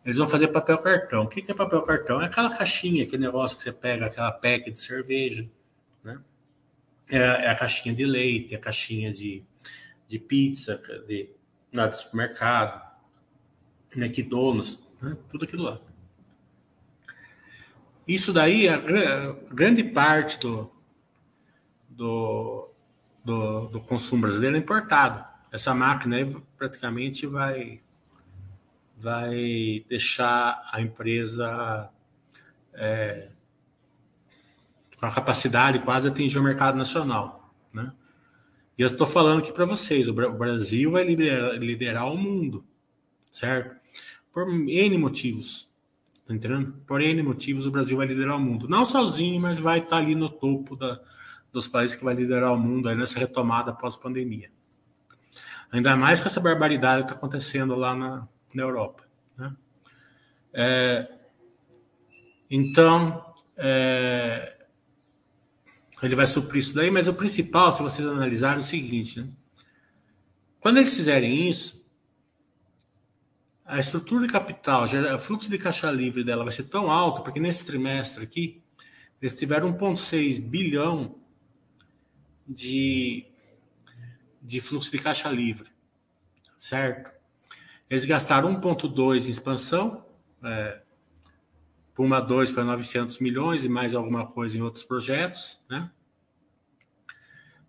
eles 0.07 0.16
vão 0.16 0.27
fazer 0.27 0.49
papel 0.49 0.79
cartão. 0.79 1.25
O 1.25 1.29
que 1.29 1.51
é 1.51 1.55
papel 1.55 1.83
cartão? 1.83 2.23
É 2.23 2.25
aquela 2.25 2.49
caixinha, 2.49 3.05
aquele 3.05 3.23
negócio 3.23 3.59
que 3.59 3.62
você 3.62 3.73
pega, 3.73 4.07
aquela 4.07 4.33
pack 4.33 4.71
de 4.71 4.81
cerveja, 4.81 5.47
né? 6.03 6.18
É, 7.11 7.18
é 7.18 7.51
a 7.51 7.55
caixinha 7.55 7.94
de 7.94 8.07
leite, 8.07 8.55
a 8.55 8.59
caixinha 8.59 9.12
de, 9.12 9.44
de 10.09 10.18
pizza, 10.18 10.81
de, 11.07 11.31
lá 11.73 11.87
do 11.87 11.94
supermercado, 11.94 12.83
McDonald's, 13.94 14.83
né? 15.01 15.16
tudo 15.29 15.44
aquilo 15.44 15.64
lá. 15.64 15.81
Isso 18.07 18.33
daí, 18.33 18.66
a, 18.68 18.77
a 18.77 19.33
grande 19.55 19.85
parte 19.85 20.40
do, 20.40 20.73
do, 21.90 22.71
do, 23.23 23.66
do, 23.66 23.81
consumo 23.83 24.23
brasileiro 24.23 24.57
é 24.57 24.59
importado. 24.59 25.23
Essa 25.53 25.75
máquina 25.75 26.16
aí 26.16 26.37
praticamente 26.57 27.27
vai, 27.27 27.83
vai 28.97 29.85
deixar 29.88 30.66
a 30.73 30.81
empresa 30.81 31.90
é, 32.73 33.29
com 34.99 35.07
a 35.07 35.12
capacidade 35.12 35.79
quase 35.81 36.09
atingir 36.09 36.38
o 36.38 36.42
mercado 36.42 36.79
nacional? 36.79 37.38
E 38.79 38.83
eu 38.83 38.87
estou 38.87 39.09
falando 39.09 39.41
aqui 39.41 39.53
para 39.53 39.64
vocês, 39.64 40.07
o 40.07 40.12
Brasil 40.12 40.93
vai 40.93 41.03
liderar, 41.03 41.55
liderar, 41.57 42.12
o 42.12 42.17
mundo, 42.17 42.64
certo? 43.29 43.77
Por 44.33 44.49
N 44.49 44.97
motivos, 44.97 45.69
tá 46.25 46.33
entendendo? 46.33 46.73
Por 46.87 47.01
N 47.01 47.21
motivos 47.25 47.67
o 47.67 47.73
Brasil 47.73 47.97
vai 47.97 48.07
liderar 48.07 48.37
o 48.37 48.41
mundo. 48.41 48.69
Não 48.69 48.85
sozinho, 48.85 49.41
mas 49.41 49.59
vai 49.59 49.79
estar 49.79 49.97
tá 49.97 49.97
ali 49.97 50.14
no 50.14 50.29
topo 50.29 50.77
da, 50.77 51.01
dos 51.53 51.67
países 51.67 51.97
que 51.97 52.05
vai 52.05 52.14
liderar 52.14 52.53
o 52.53 52.57
mundo 52.57 52.88
aí 52.88 52.95
nessa 52.95 53.19
retomada 53.19 53.73
pós-pandemia. 53.73 54.49
Ainda 55.73 55.97
mais 55.97 56.21
com 56.21 56.29
essa 56.29 56.41
barbaridade 56.41 57.03
que 57.03 57.07
está 57.07 57.17
acontecendo 57.17 57.75
lá 57.75 57.97
na, 57.97 58.29
na 58.55 58.62
Europa, 58.62 59.03
né? 59.37 59.57
É, 60.53 61.19
então, 62.49 63.35
é, 63.57 64.58
ele 66.03 66.15
vai 66.15 66.27
suprir 66.27 66.61
isso 66.63 66.75
daí, 66.75 66.91
mas 66.91 67.09
o 67.09 67.15
principal, 67.15 67.73
se 67.73 67.83
vocês 67.83 68.07
analisarem, 68.07 68.57
é 68.57 68.61
o 68.61 68.63
seguinte: 68.63 69.21
né? 69.21 69.29
quando 70.61 70.79
eles 70.79 70.95
fizerem 70.95 71.49
isso, 71.49 71.87
a 73.65 73.79
estrutura 73.79 74.27
de 74.27 74.33
capital, 74.33 74.85
o 74.85 75.19
fluxo 75.19 75.51
de 75.51 75.59
caixa 75.59 75.91
livre 75.91 76.25
dela 76.25 76.45
vai 76.45 76.53
ser 76.53 76.65
tão 76.65 76.91
alto, 76.91 77.23
porque 77.23 77.41
nesse 77.41 77.67
trimestre 77.67 78.25
aqui, 78.25 78.63
eles 79.21 79.37
tiveram 79.39 79.77
1,6 79.77 80.41
bilhão 80.41 81.17
de, 82.47 83.27
de 84.41 84.61
fluxo 84.61 84.91
de 84.91 84.99
caixa 84.99 85.29
livre, 85.29 85.69
certo? 86.59 87.13
Eles 87.91 88.05
gastaram 88.05 88.59
1,2 88.61 89.27
em 89.27 89.31
expansão, 89.31 90.07
é, 90.43 90.81
Puma 91.99 92.21
2 92.21 92.51
foi 92.51 92.63
900 92.63 93.19
milhões 93.19 93.65
e 93.65 93.69
mais 93.69 93.93
alguma 93.93 94.25
coisa 94.25 94.57
em 94.57 94.63
outros 94.63 94.85
projetos, 94.85 95.59
né? 95.69 95.91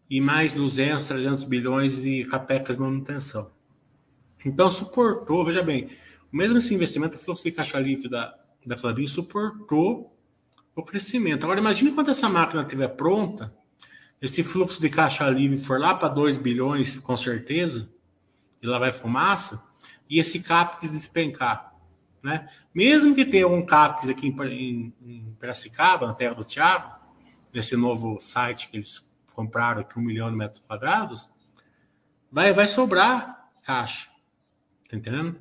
e 0.08 0.22
mais 0.22 0.54
200, 0.54 1.04
300 1.04 1.44
bilhões 1.46 2.00
de 2.00 2.26
capecas 2.26 2.76
de 2.76 2.82
manutenção. 2.84 3.50
Então 4.46 4.70
suportou, 4.70 5.44
veja 5.44 5.64
bem, 5.64 5.90
mesmo 6.32 6.60
esse 6.60 6.76
investimento, 6.76 7.18
o 7.18 7.20
fluxo 7.20 7.44
de 7.44 7.52
caixa 7.52 7.80
livre 7.80 8.08
da, 8.08 8.38
da 8.64 8.76
Clabin 8.76 9.08
suportou 9.08 10.16
o 10.76 10.84
crescimento. 10.84 11.46
Agora 11.46 11.60
imagine 11.60 11.92
quando 11.92 12.12
essa 12.12 12.30
máquina 12.30 12.62
estiver 12.62 12.90
pronta, 12.90 13.52
esse 14.22 14.44
fluxo 14.44 14.80
de 14.80 14.92
caixa 14.92 15.28
livre 15.28 15.58
for 15.58 15.80
lá 15.80 15.96
para 15.96 16.08
2 16.08 16.38
bilhões, 16.38 16.98
com 16.98 17.18
certeza, 17.18 17.90
e 18.62 18.68
lá 18.68 18.78
vai 18.78 18.92
fumaça, 18.92 19.66
e 20.08 20.20
esse 20.20 20.40
CAPEX 20.40 20.92
despencar. 20.92 21.70
Né? 22.22 22.50
Mesmo 22.74 23.16
que 23.16 23.26
tenha 23.26 23.48
um 23.48 23.66
CAPEX 23.66 24.10
aqui 24.10 24.28
em, 24.28 24.94
em 25.02 25.36
Piracicaba, 25.40 26.08
na 26.08 26.14
terra 26.14 26.36
do 26.36 26.44
Thiago, 26.44 26.94
nesse 27.54 27.76
novo 27.76 28.20
site 28.20 28.70
que 28.70 28.78
eles 28.78 29.10
compraram 29.34 29.82
aqui 29.82 29.98
um 29.98 30.02
milhão 30.02 30.30
de 30.30 30.36
metros 30.36 30.62
quadrados, 30.68 31.32
vai, 32.32 32.54
vai 32.54 32.68
sobrar 32.68 33.50
caixa. 33.64 34.10
Tá 34.90 34.98
entendendo? 34.98 35.40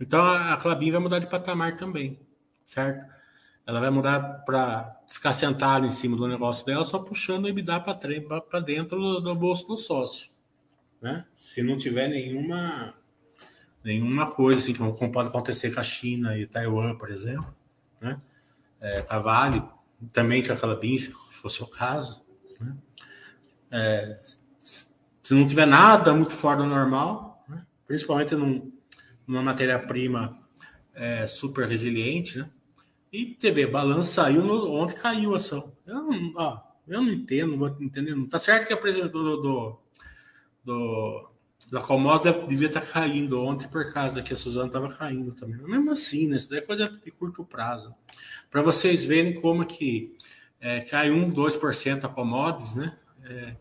Então 0.00 0.24
a 0.24 0.56
Clabin 0.56 0.90
vai 0.90 1.00
mudar 1.00 1.18
de 1.18 1.26
patamar 1.26 1.76
também, 1.76 2.18
certo? 2.64 3.14
Ela 3.66 3.80
vai 3.80 3.90
mudar 3.90 4.44
para 4.44 4.96
ficar 5.08 5.32
sentada 5.32 5.86
em 5.86 5.90
cima 5.90 6.16
do 6.16 6.28
negócio 6.28 6.64
dela, 6.64 6.84
só 6.84 6.98
puxando 6.98 7.44
o 7.44 7.48
EBITDA 7.48 7.80
para 7.80 8.60
dentro 8.60 8.98
do, 8.98 9.20
do, 9.20 9.34
bolso 9.34 9.66
do 9.66 9.76
sócio. 9.76 10.30
Né? 11.00 11.24
Se 11.34 11.62
não 11.62 11.76
tiver 11.76 12.08
nenhuma 12.08 12.94
nenhuma 13.86 14.28
coisa 14.28 14.60
assim, 14.60 14.74
como 14.74 15.12
pode 15.12 15.28
acontecer 15.28 15.72
com 15.72 15.78
a 15.78 15.84
China 15.84 16.36
e 16.36 16.44
Taiwan, 16.44 16.96
por 16.96 17.08
exemplo, 17.08 17.54
né? 18.00 18.20
É, 18.80 19.00
Vale, 19.20 19.62
também 20.12 20.42
com 20.44 20.52
a 20.52 20.56
Calabin, 20.56 20.98
se 20.98 21.12
fosse 21.30 21.62
o 21.62 21.68
caso. 21.68 22.26
Né? 22.60 22.76
É, 23.70 24.20
se 24.58 25.34
não 25.34 25.46
tiver 25.46 25.66
nada 25.66 26.12
muito 26.12 26.32
fora 26.32 26.58
do 26.58 26.66
normal, 26.66 27.44
né? 27.48 27.64
principalmente 27.86 28.34
num, 28.34 28.72
numa 29.24 29.42
matéria-prima 29.42 30.36
é, 30.92 31.26
super 31.28 31.68
resiliente, 31.68 32.38
né? 32.38 32.50
E 33.12 33.36
vê, 33.40 33.66
balanço 33.66 34.12
saiu 34.12 34.42
no, 34.42 34.72
ontem 34.72 34.96
caiu 34.96 35.32
a 35.32 35.36
ação. 35.36 35.72
Eu 35.86 35.94
não, 35.94 36.32
ó, 36.36 36.60
eu 36.88 37.00
não 37.00 37.12
entendo, 37.12 37.52
não 37.52 37.58
vou 37.58 37.68
entender. 37.80 38.14
Não 38.16 38.26
tá 38.26 38.38
certo 38.38 38.66
que 38.66 38.72
a 38.72 38.76
presidente 38.76 39.12
do, 39.12 39.36
do, 39.36 39.80
do 40.64 41.30
da 41.70 41.80
Comos 41.80 42.22
devia 42.48 42.68
estar 42.68 42.80
tá 42.80 42.86
caindo 42.86 43.42
ontem 43.42 43.66
por 43.68 43.92
causa 43.92 44.22
que 44.22 44.32
a 44.32 44.36
Suzana 44.36 44.66
estava 44.66 44.88
caindo 44.92 45.32
também. 45.32 45.56
Mas 45.56 45.70
mesmo 45.70 45.90
assim, 45.90 46.28
né? 46.28 46.36
Isso 46.36 46.48
daí 46.48 46.60
é 46.60 46.62
coisa 46.62 46.88
de 46.88 47.10
curto 47.10 47.44
prazo. 47.44 47.94
Para 48.50 48.62
vocês 48.62 49.04
verem 49.04 49.34
como 49.34 49.64
que 49.66 50.16
é, 50.60 50.80
cai 50.80 51.10
1, 51.10 51.32
2% 51.32 52.04
a 52.04 52.08
commodities, 52.08 52.74
né? 52.76 52.96
É, 53.24 53.56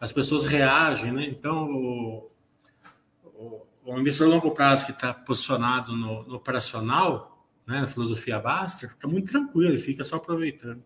as 0.00 0.12
pessoas 0.12 0.44
reagem, 0.44 1.12
né? 1.12 1.24
Então, 1.26 1.68
o, 1.68 2.30
o, 3.24 3.66
o 3.84 3.98
investidor 3.98 4.28
a 4.28 4.34
longo 4.34 4.52
prazo 4.52 4.86
que 4.86 4.92
está 4.92 5.12
posicionado 5.12 5.96
no, 5.96 6.22
no 6.24 6.36
operacional, 6.36 7.44
né, 7.66 7.80
na 7.80 7.86
filosofia 7.86 8.38
Baster, 8.38 8.88
fica 8.90 9.08
muito 9.08 9.30
tranquilo, 9.32 9.70
ele 9.70 9.78
fica 9.78 10.04
só 10.04 10.16
aproveitando. 10.16 10.82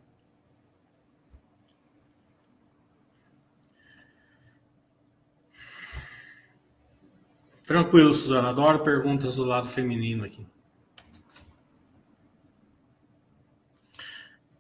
Tranquilo, 7.73 8.13
Suzana. 8.13 8.51
Adoro 8.51 8.85
perguntas 8.85 9.37
do 9.37 9.45
lado 9.45 9.67
feminino 9.67 10.27
aqui. 10.27 10.47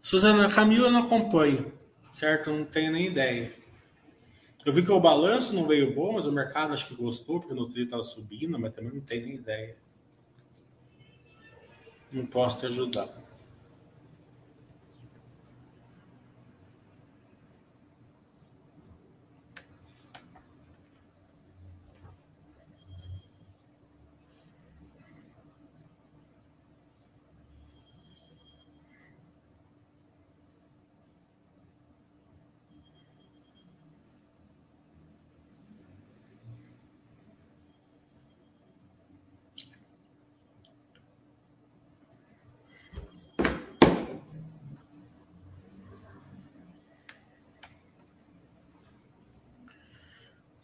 Suzana, 0.00 0.48
Camila 0.48 0.86
eu 0.86 0.90
não 0.90 1.00
acompanho, 1.00 1.70
certo? 2.10 2.50
não 2.50 2.64
tenho 2.64 2.90
nem 2.90 3.08
ideia. 3.08 3.52
Eu 4.64 4.72
vi 4.72 4.82
que 4.82 4.90
o 4.90 4.98
balanço 4.98 5.54
não 5.54 5.66
veio 5.66 5.94
bom, 5.94 6.14
mas 6.14 6.26
o 6.26 6.32
mercado 6.32 6.72
acho 6.72 6.88
que 6.88 6.94
gostou, 6.94 7.38
porque 7.38 7.52
no 7.52 7.68
dia 7.68 7.84
estava 7.84 8.02
subindo, 8.02 8.58
mas 8.58 8.72
também 8.72 8.94
não 8.94 9.02
tenho 9.02 9.26
nem 9.26 9.34
ideia. 9.34 9.76
Não 12.10 12.24
posso 12.24 12.60
te 12.60 12.64
ajudar. 12.64 13.21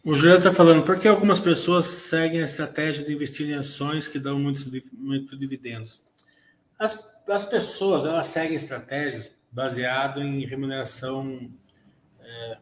O 0.09 0.15
Juliano 0.15 0.39
está 0.39 0.51
falando, 0.51 0.83
por 0.83 0.97
que 0.97 1.07
algumas 1.07 1.39
pessoas 1.39 1.85
seguem 1.85 2.41
a 2.41 2.45
estratégia 2.45 3.05
de 3.05 3.13
investir 3.13 3.47
em 3.47 3.53
ações 3.53 4.07
que 4.07 4.17
dão 4.17 4.39
muitos, 4.39 4.67
muito 4.91 5.37
dividendos? 5.37 6.01
As, 6.79 7.07
as 7.27 7.45
pessoas 7.45 8.07
elas 8.07 8.25
seguem 8.25 8.55
estratégias 8.55 9.39
baseado 9.51 10.19
em 10.19 10.43
remuneração 10.47 11.51
é, 12.21 12.57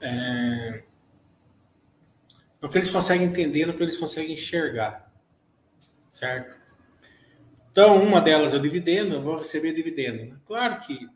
é, 0.00 0.82
no 2.60 2.68
que 2.68 2.78
eles 2.78 2.90
conseguem 2.90 3.28
entender, 3.28 3.64
no 3.66 3.74
que 3.74 3.82
eles 3.84 3.96
conseguem 3.96 4.32
enxergar, 4.32 5.08
certo? 6.10 6.56
Então, 7.70 8.02
uma 8.02 8.20
delas 8.20 8.54
é 8.54 8.56
o 8.56 8.60
dividendo, 8.60 9.14
eu 9.14 9.22
vou 9.22 9.38
receber 9.38 9.72
dividendo. 9.72 10.36
Claro 10.48 10.80
que 10.80 11.08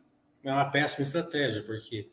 é 0.45 0.49
uma 0.49 0.71
péssima 0.71 1.05
estratégia, 1.05 1.61
porque 1.61 2.09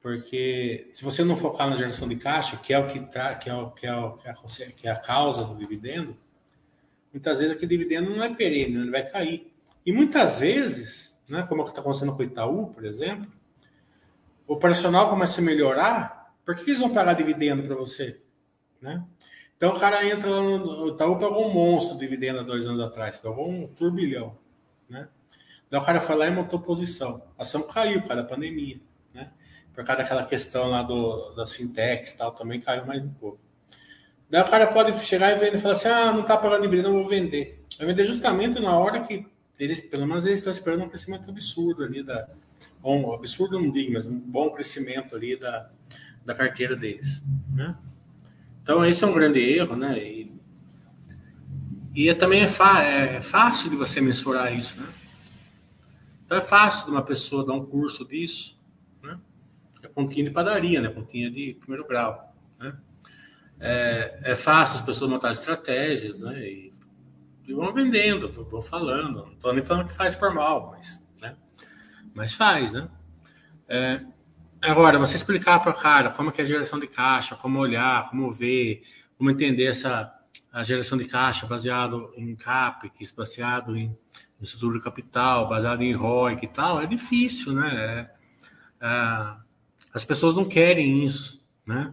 porque 0.00 0.86
se 0.92 1.04
você 1.04 1.24
não 1.24 1.36
focar 1.36 1.68
na 1.68 1.76
geração 1.76 2.08
de 2.08 2.16
caixa, 2.16 2.56
que 2.56 2.72
é 2.72 2.78
o 2.78 2.86
que, 2.86 3.00
que, 3.00 3.18
é 3.18 3.54
o, 3.54 3.70
que, 3.70 3.86
é 3.86 3.94
o, 3.94 4.12
que, 4.12 4.28
é 4.28 4.30
a, 4.30 4.72
que 4.72 4.88
é 4.88 4.90
a 4.90 4.96
causa 4.96 5.44
do 5.44 5.56
dividendo, 5.56 6.16
muitas 7.12 7.38
vezes 7.40 7.56
aquele 7.56 7.76
dividendo 7.76 8.14
não 8.14 8.22
é 8.22 8.32
perene, 8.32 8.76
ele 8.76 8.90
vai 8.90 9.08
cair. 9.08 9.52
E 9.84 9.92
muitas 9.92 10.38
vezes, 10.38 11.20
né, 11.28 11.44
como 11.48 11.62
está 11.62 11.80
acontecendo 11.80 12.14
com 12.14 12.22
o 12.22 12.24
Itaú, 12.24 12.68
por 12.68 12.84
exemplo, 12.84 13.30
o 14.46 14.54
operacional 14.54 15.10
começa 15.10 15.40
a 15.40 15.44
melhorar, 15.44 16.32
por 16.44 16.54
que 16.54 16.70
eles 16.70 16.80
vão 16.80 16.92
pagar 16.92 17.14
dividendo 17.14 17.64
para 17.64 17.74
você? 17.74 18.20
Né? 18.80 19.04
Então 19.56 19.72
o 19.72 19.78
cara 19.80 20.06
entra 20.06 20.30
lá 20.30 20.40
no. 20.40 20.88
Itaú 20.88 21.18
pagou 21.18 21.48
um 21.48 21.52
monstro 21.52 21.98
de 21.98 22.06
dividendo 22.06 22.40
há 22.40 22.42
dois 22.44 22.64
anos 22.64 22.80
atrás, 22.80 23.18
pagou 23.18 23.50
um 23.50 23.66
turbilhão. 23.66 24.38
Né? 24.88 25.08
Daí 25.68 25.80
o 25.80 25.84
cara 25.84 25.98
foi 25.98 26.14
lá 26.16 26.28
e 26.28 26.30
montou 26.30 26.60
posição. 26.60 27.20
A 27.36 27.42
ação 27.42 27.62
caiu 27.62 28.02
causa 28.02 28.14
da 28.14 28.24
pandemia 28.24 28.80
por 29.78 29.84
causa 29.84 30.02
daquela 30.02 30.24
questão 30.24 30.70
lá 30.70 30.82
do, 30.82 31.30
das 31.36 31.52
fintechs 31.52 32.12
e 32.12 32.18
tal, 32.18 32.32
também 32.32 32.60
caiu 32.60 32.84
mais 32.84 33.00
um 33.00 33.10
pouco. 33.10 33.38
Daí 34.28 34.42
o 34.42 34.44
cara 34.44 34.66
pode 34.66 34.98
chegar 35.04 35.30
e 35.30 35.38
vender 35.38 35.58
e 35.58 35.60
falar 35.60 35.74
assim: 35.74 35.86
ah, 35.86 36.12
não 36.12 36.22
está 36.22 36.36
pagando 36.36 36.62
dividendo, 36.62 36.88
não 36.88 36.98
vou 36.98 37.08
vender. 37.08 37.64
Vai 37.78 37.86
vender 37.86 38.02
justamente 38.02 38.58
na 38.58 38.76
hora 38.76 39.04
que 39.04 39.24
eles, 39.56 39.80
pelo 39.82 40.04
menos 40.04 40.26
eles 40.26 40.40
estão 40.40 40.52
esperando 40.52 40.82
um 40.82 40.88
crescimento 40.88 41.30
absurdo 41.30 41.84
ali 41.84 42.02
da. 42.02 42.28
Bom, 42.82 43.14
absurdo 43.14 43.56
não 43.56 43.70
digo, 43.70 43.92
mas 43.92 44.04
um 44.04 44.18
bom 44.18 44.50
crescimento 44.50 45.14
ali 45.14 45.38
da, 45.38 45.70
da 46.26 46.34
carteira 46.34 46.74
deles. 46.74 47.22
Né? 47.52 47.76
Então, 48.60 48.84
esse 48.84 49.04
é 49.04 49.06
um 49.06 49.12
grande 49.12 49.38
erro, 49.38 49.76
né? 49.76 49.96
E, 49.96 50.32
e 51.94 52.08
é, 52.08 52.14
também 52.14 52.40
é, 52.40 53.16
é 53.16 53.22
fácil 53.22 53.70
de 53.70 53.76
você 53.76 54.00
mensurar 54.00 54.52
isso, 54.52 54.80
né? 54.80 54.88
Então, 56.26 56.36
é 56.36 56.40
fácil 56.40 56.86
de 56.86 56.90
uma 56.90 57.02
pessoa 57.02 57.46
dar 57.46 57.52
um 57.52 57.64
curso 57.64 58.04
disso 58.04 58.57
continha 59.98 60.26
de 60.26 60.30
padaria, 60.30 60.80
né? 60.80 60.88
Continha 60.90 61.28
de 61.28 61.54
primeiro 61.54 61.84
grau, 61.84 62.32
né? 62.56 62.78
É, 63.58 64.20
é 64.22 64.36
fácil 64.36 64.76
as 64.76 64.82
pessoas 64.82 65.10
montar 65.10 65.32
estratégias, 65.32 66.20
né? 66.20 66.40
E, 66.40 66.72
e 67.48 67.52
vão 67.52 67.72
vendendo, 67.72 68.28
vão 68.44 68.62
falando. 68.62 69.24
Não 69.24 69.32
estou 69.32 69.52
nem 69.52 69.60
falando 69.60 69.88
que 69.88 69.92
faz 69.92 70.14
por 70.14 70.32
mal, 70.32 70.70
mas, 70.70 71.04
né? 71.20 71.34
Mas 72.14 72.32
faz, 72.32 72.72
né? 72.72 72.88
É, 73.66 74.00
agora, 74.62 75.00
você 75.00 75.16
explicar 75.16 75.58
para 75.58 75.72
o 75.72 75.74
cara 75.74 76.10
como 76.10 76.30
é 76.30 76.42
a 76.42 76.44
geração 76.44 76.78
de 76.78 76.86
caixa, 76.86 77.34
como 77.34 77.58
olhar, 77.58 78.08
como 78.08 78.30
ver, 78.30 78.82
como 79.16 79.32
entender 79.32 79.64
essa 79.66 80.14
a 80.52 80.62
geração 80.62 80.96
de 80.96 81.06
caixa 81.06 81.44
baseado 81.44 82.12
em 82.16 82.36
CAPEX, 82.36 83.10
baseado 83.10 83.76
em 83.76 83.96
estrutura 84.40 84.78
de 84.78 84.84
capital, 84.84 85.48
baseado 85.48 85.82
em 85.82 85.92
ROIC 85.92 86.44
e 86.44 86.48
tal, 86.48 86.80
é 86.80 86.86
difícil, 86.86 87.52
né? 87.52 88.08
É, 88.80 88.86
é, 88.86 89.47
as 89.98 90.04
pessoas 90.04 90.36
não 90.36 90.44
querem 90.44 91.04
isso, 91.04 91.44
né? 91.66 91.92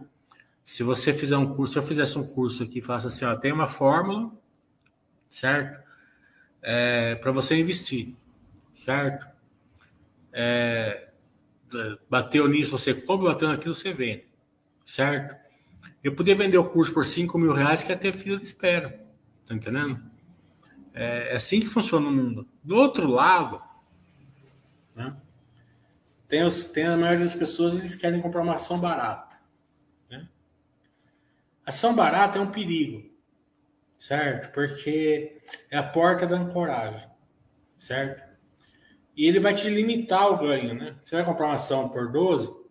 Se 0.64 0.84
você 0.84 1.12
fizer 1.12 1.36
um 1.36 1.52
curso, 1.52 1.72
se 1.72 1.78
eu 1.80 1.82
fizesse 1.82 2.16
um 2.16 2.24
curso 2.24 2.62
aqui, 2.62 2.80
faça 2.80 3.08
assim, 3.08 3.24
ó, 3.24 3.34
tem 3.34 3.50
uma 3.50 3.66
fórmula, 3.66 4.30
certo? 5.28 5.84
É, 6.62 7.16
para 7.16 7.32
você 7.32 7.58
investir, 7.58 8.14
certo? 8.72 9.26
É, 10.32 11.08
bateu 12.08 12.46
nisso, 12.46 12.78
você 12.78 12.94
compra, 12.94 13.32
bateu 13.32 13.48
naquilo, 13.48 13.74
você 13.74 13.92
vende. 13.92 14.24
Certo? 14.84 15.34
Eu 16.02 16.14
podia 16.14 16.36
vender 16.36 16.58
o 16.58 16.68
curso 16.68 16.94
por 16.94 17.04
5 17.04 17.36
mil 17.36 17.52
reais 17.52 17.82
que 17.82 17.96
ter 17.96 18.12
fila 18.12 18.38
de 18.38 18.44
espera. 18.44 19.04
Tá 19.44 19.52
entendendo? 19.52 20.00
É, 20.94 21.32
é 21.32 21.34
assim 21.34 21.58
que 21.58 21.66
funciona 21.66 22.06
o 22.06 22.12
mundo. 22.12 22.46
Do 22.62 22.76
outro 22.76 23.08
lado, 23.08 23.60
né, 24.94 25.16
tem, 26.28 26.44
os, 26.44 26.64
tem 26.64 26.86
a 26.86 26.96
maioria 26.96 27.24
das 27.24 27.34
pessoas 27.34 27.74
eles 27.74 27.94
querem 27.94 28.20
comprar 28.20 28.42
uma 28.42 28.54
ação 28.54 28.78
barata. 28.78 29.36
Né? 30.10 30.28
Ação 31.64 31.94
barata 31.94 32.38
é 32.38 32.40
um 32.40 32.50
perigo, 32.50 33.10
certo? 33.96 34.52
Porque 34.52 35.40
é 35.70 35.78
a 35.78 35.82
porta 35.82 36.26
da 36.26 36.36
ancoragem, 36.36 37.08
certo? 37.78 38.26
E 39.16 39.26
ele 39.26 39.40
vai 39.40 39.54
te 39.54 39.68
limitar 39.68 40.30
o 40.30 40.38
ganho, 40.38 40.74
né? 40.74 40.96
Você 41.02 41.16
vai 41.16 41.24
comprar 41.24 41.46
uma 41.46 41.54
ação 41.54 41.88
por 41.88 42.12
12, 42.12 42.66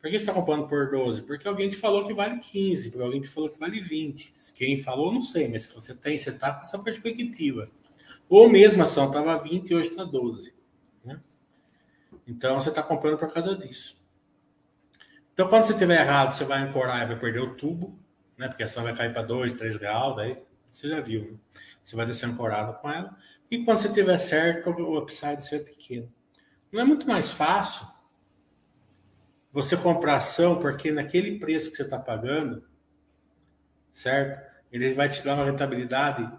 por 0.00 0.10
que 0.10 0.18
você 0.18 0.30
está 0.30 0.32
comprando 0.32 0.68
por 0.68 0.90
12? 0.90 1.22
Porque 1.22 1.48
alguém 1.48 1.68
te 1.68 1.76
falou 1.76 2.04
que 2.04 2.14
vale 2.14 2.38
15, 2.38 2.90
porque 2.90 3.02
alguém 3.02 3.20
te 3.20 3.28
falou 3.28 3.50
que 3.50 3.58
vale 3.58 3.80
20. 3.80 4.32
Quem 4.54 4.80
falou, 4.80 5.12
não 5.12 5.20
sei, 5.20 5.48
mas 5.48 5.64
se 5.64 5.74
você 5.74 5.92
tem, 5.92 6.16
você 6.16 6.30
está 6.30 6.52
com 6.52 6.62
essa 6.62 6.78
perspectiva. 6.78 7.68
Ou 8.28 8.48
mesmo 8.48 8.80
a 8.80 8.84
ação 8.84 9.08
estava 9.08 9.36
20 9.42 9.70
e 9.70 9.74
hoje 9.74 9.90
está 9.90 10.04
12. 10.04 10.54
Então 12.28 12.60
você 12.60 12.68
está 12.68 12.82
comprando 12.82 13.18
por 13.18 13.32
causa 13.32 13.56
disso. 13.56 13.98
Então, 15.32 15.48
quando 15.48 15.64
você 15.64 15.74
tiver 15.74 16.00
errado, 16.00 16.34
você 16.34 16.44
vai 16.44 16.60
ancorar 16.60 17.02
e 17.02 17.06
vai 17.06 17.18
perder 17.18 17.40
o 17.40 17.54
tubo, 17.54 17.98
né? 18.36 18.48
Porque 18.48 18.62
a 18.62 18.66
ação 18.66 18.82
vai 18.82 18.94
cair 18.94 19.12
para 19.12 19.22
2, 19.22 19.54
3 19.54 19.76
graus, 19.76 20.16
daí 20.16 20.36
você 20.66 20.88
já 20.88 21.00
viu, 21.00 21.32
né? 21.32 21.38
Você 21.82 21.96
vai 21.96 22.04
descer 22.04 22.28
ancorado 22.28 22.74
com 22.80 22.90
ela. 22.90 23.16
E 23.50 23.64
quando 23.64 23.78
você 23.78 23.88
tiver 23.88 24.18
certo, 24.18 24.68
o 24.68 24.98
upside 24.98 25.46
ser 25.46 25.60
pequeno. 25.64 26.12
Não 26.70 26.80
é 26.80 26.84
muito 26.84 27.06
mais 27.08 27.30
fácil 27.30 27.86
você 29.50 29.76
comprar 29.76 30.16
ação 30.16 30.60
porque 30.60 30.92
naquele 30.92 31.38
preço 31.38 31.70
que 31.70 31.76
você 31.76 31.84
está 31.84 31.98
pagando, 31.98 32.62
certo? 33.92 34.46
Ele 34.70 34.92
vai 34.92 35.08
te 35.08 35.24
dar 35.24 35.34
uma 35.34 35.46
rentabilidade 35.46 36.30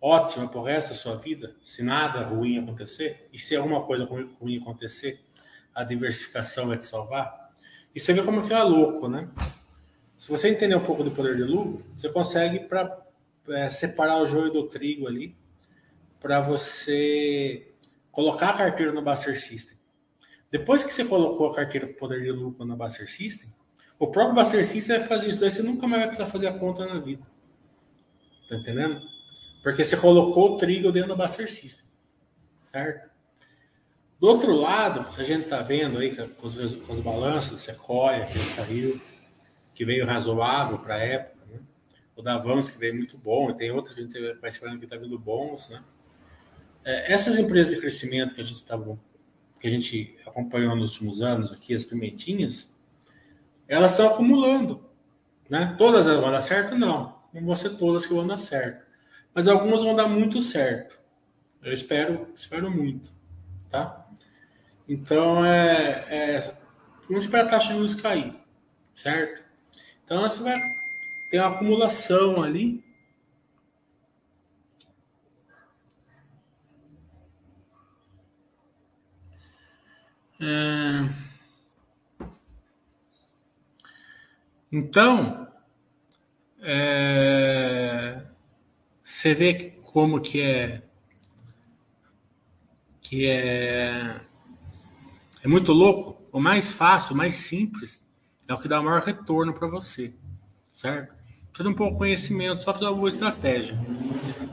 ótima 0.00 0.48
para 0.48 0.60
o 0.60 0.64
resto 0.64 0.90
da 0.90 0.94
sua 0.94 1.16
vida, 1.16 1.54
se 1.64 1.82
nada 1.82 2.22
ruim 2.22 2.58
acontecer, 2.58 3.28
e 3.32 3.38
se 3.38 3.54
alguma 3.54 3.82
coisa 3.82 4.04
ruim 4.04 4.58
acontecer, 4.58 5.20
a 5.74 5.84
diversificação 5.84 6.68
vai 6.68 6.78
te 6.78 6.86
salvar. 6.86 7.50
E 7.94 8.00
você 8.00 8.12
vê 8.12 8.22
como 8.22 8.46
que 8.46 8.52
é 8.52 8.62
louco, 8.62 9.08
né? 9.08 9.28
Se 10.18 10.30
você 10.30 10.48
entender 10.48 10.74
um 10.74 10.84
pouco 10.84 11.02
do 11.02 11.10
poder 11.10 11.36
de 11.36 11.42
lucro, 11.42 11.84
você 11.96 12.08
consegue 12.10 12.60
para 12.60 13.06
é, 13.48 13.68
separar 13.68 14.18
o 14.18 14.26
joio 14.26 14.52
do 14.52 14.68
trigo 14.68 15.06
ali, 15.06 15.36
para 16.18 16.40
você 16.40 17.72
colocar 18.12 18.50
a 18.50 18.56
carteira 18.56 18.92
no 18.92 19.02
Buster 19.02 19.38
System. 19.40 19.78
Depois 20.50 20.82
que 20.84 20.92
você 20.92 21.04
colocou 21.04 21.50
a 21.50 21.54
carteira 21.54 21.86
com 21.86 21.94
poder 21.94 22.22
de 22.22 22.32
lucro 22.32 22.64
na 22.64 22.76
Buster 22.76 23.10
System, 23.10 23.52
o 23.98 24.08
próprio 24.08 24.34
Buster 24.34 24.66
System 24.66 24.98
vai 24.98 25.08
fazer 25.08 25.28
isso, 25.28 25.40
daí 25.40 25.50
você 25.50 25.62
nunca 25.62 25.86
mais 25.86 26.02
vai 26.02 26.08
precisar 26.08 26.30
fazer 26.30 26.48
a 26.48 26.58
conta 26.58 26.86
na 26.86 26.98
vida. 27.00 27.26
Tá 28.48 28.56
entendendo? 28.56 29.00
Porque 29.62 29.84
você 29.84 29.96
colocou 29.96 30.54
o 30.54 30.56
trigo 30.56 30.90
dentro 30.90 31.10
do 31.10 31.16
Buster 31.16 31.50
System. 31.50 31.84
Certo? 32.60 33.10
Do 34.18 34.28
outro 34.28 34.52
lado, 34.52 35.06
a 35.16 35.24
gente 35.24 35.44
está 35.44 35.62
vendo 35.62 35.98
aí 35.98 36.14
com 36.14 36.46
os, 36.46 36.74
com 36.74 36.92
os 36.92 37.00
balanços, 37.00 37.60
Sequoia, 37.60 38.26
que 38.26 38.38
saiu, 38.38 39.00
que 39.74 39.84
veio 39.84 40.06
razoável 40.06 40.78
para 40.78 40.96
a 40.96 40.98
época, 40.98 41.46
né? 41.46 41.58
o 42.14 42.22
da 42.22 42.36
Vamos, 42.36 42.68
que 42.68 42.78
veio 42.78 42.94
muito 42.94 43.16
bom, 43.16 43.50
e 43.50 43.54
tem 43.54 43.70
outros 43.70 43.94
que 43.94 44.00
a 44.00 44.04
gente 44.04 44.40
vai 44.40 44.50
esperando 44.50 44.78
que 44.78 44.84
está 44.84 44.96
vindo 44.96 45.18
bons. 45.18 45.70
Né? 45.70 45.82
É, 46.84 47.12
essas 47.12 47.38
empresas 47.38 47.74
de 47.74 47.80
crescimento 47.80 48.34
que 48.34 48.42
a 48.42 48.44
gente 48.44 48.62
tá, 48.62 48.78
que 49.58 49.66
a 49.66 49.70
gente 49.70 50.18
acompanhou 50.26 50.76
nos 50.76 50.92
últimos 50.92 51.22
anos 51.22 51.50
aqui, 51.50 51.74
as 51.74 51.84
pimentinhas, 51.84 52.74
elas 53.66 53.92
estão 53.92 54.06
acumulando. 54.06 54.84
Né? 55.48 55.74
Todas 55.78 56.04
vão 56.06 56.30
dar 56.30 56.40
certo? 56.40 56.76
Não. 56.76 57.18
Não 57.32 57.42
vão 57.42 57.56
ser 57.56 57.70
todas 57.70 58.04
que 58.04 58.12
vão 58.12 58.26
dar 58.26 58.38
certo 58.38 58.89
mas 59.34 59.48
algumas 59.48 59.82
vão 59.82 59.94
dar 59.94 60.08
muito 60.08 60.40
certo. 60.42 60.98
Eu 61.62 61.72
espero, 61.72 62.28
espero 62.34 62.70
muito, 62.70 63.10
tá? 63.68 64.06
Então 64.88 65.44
é, 65.44 66.04
é 66.08 66.54
vamos 67.08 67.24
esperar 67.24 67.46
a 67.46 67.48
taxa 67.48 67.68
de 67.68 67.74
juros 67.74 67.94
cair, 67.94 68.34
certo? 68.94 69.42
Então 70.04 70.22
você 70.22 70.42
vai 70.42 70.56
ter 71.30 71.38
uma 71.40 71.54
acumulação 71.54 72.42
ali. 72.42 72.82
É... 80.40 81.30
Então, 84.72 85.48
é... 86.62 88.22
Você 89.10 89.34
vê 89.34 89.74
como 89.82 90.20
que 90.20 90.40
é 90.40 90.82
que 93.02 93.26
é 93.26 94.20
é 95.42 95.48
muito 95.48 95.72
louco. 95.72 96.22
O 96.32 96.40
mais 96.40 96.70
fácil, 96.70 97.14
o 97.14 97.18
mais 97.18 97.34
simples 97.34 98.06
é 98.46 98.54
o 98.54 98.58
que 98.58 98.68
dá 98.68 98.80
o 98.80 98.84
maior 98.84 99.02
retorno 99.02 99.52
para 99.52 99.66
você, 99.66 100.14
certo? 100.70 101.12
Precisa 101.48 101.64
de 101.64 101.68
um 101.68 101.74
pouco 101.74 101.94
de 101.94 101.98
conhecimento, 101.98 102.62
só 102.62 102.72
para 102.72 102.82
dar 102.82 102.90
uma 102.92 102.98
boa 102.98 103.08
estratégia. 103.08 103.76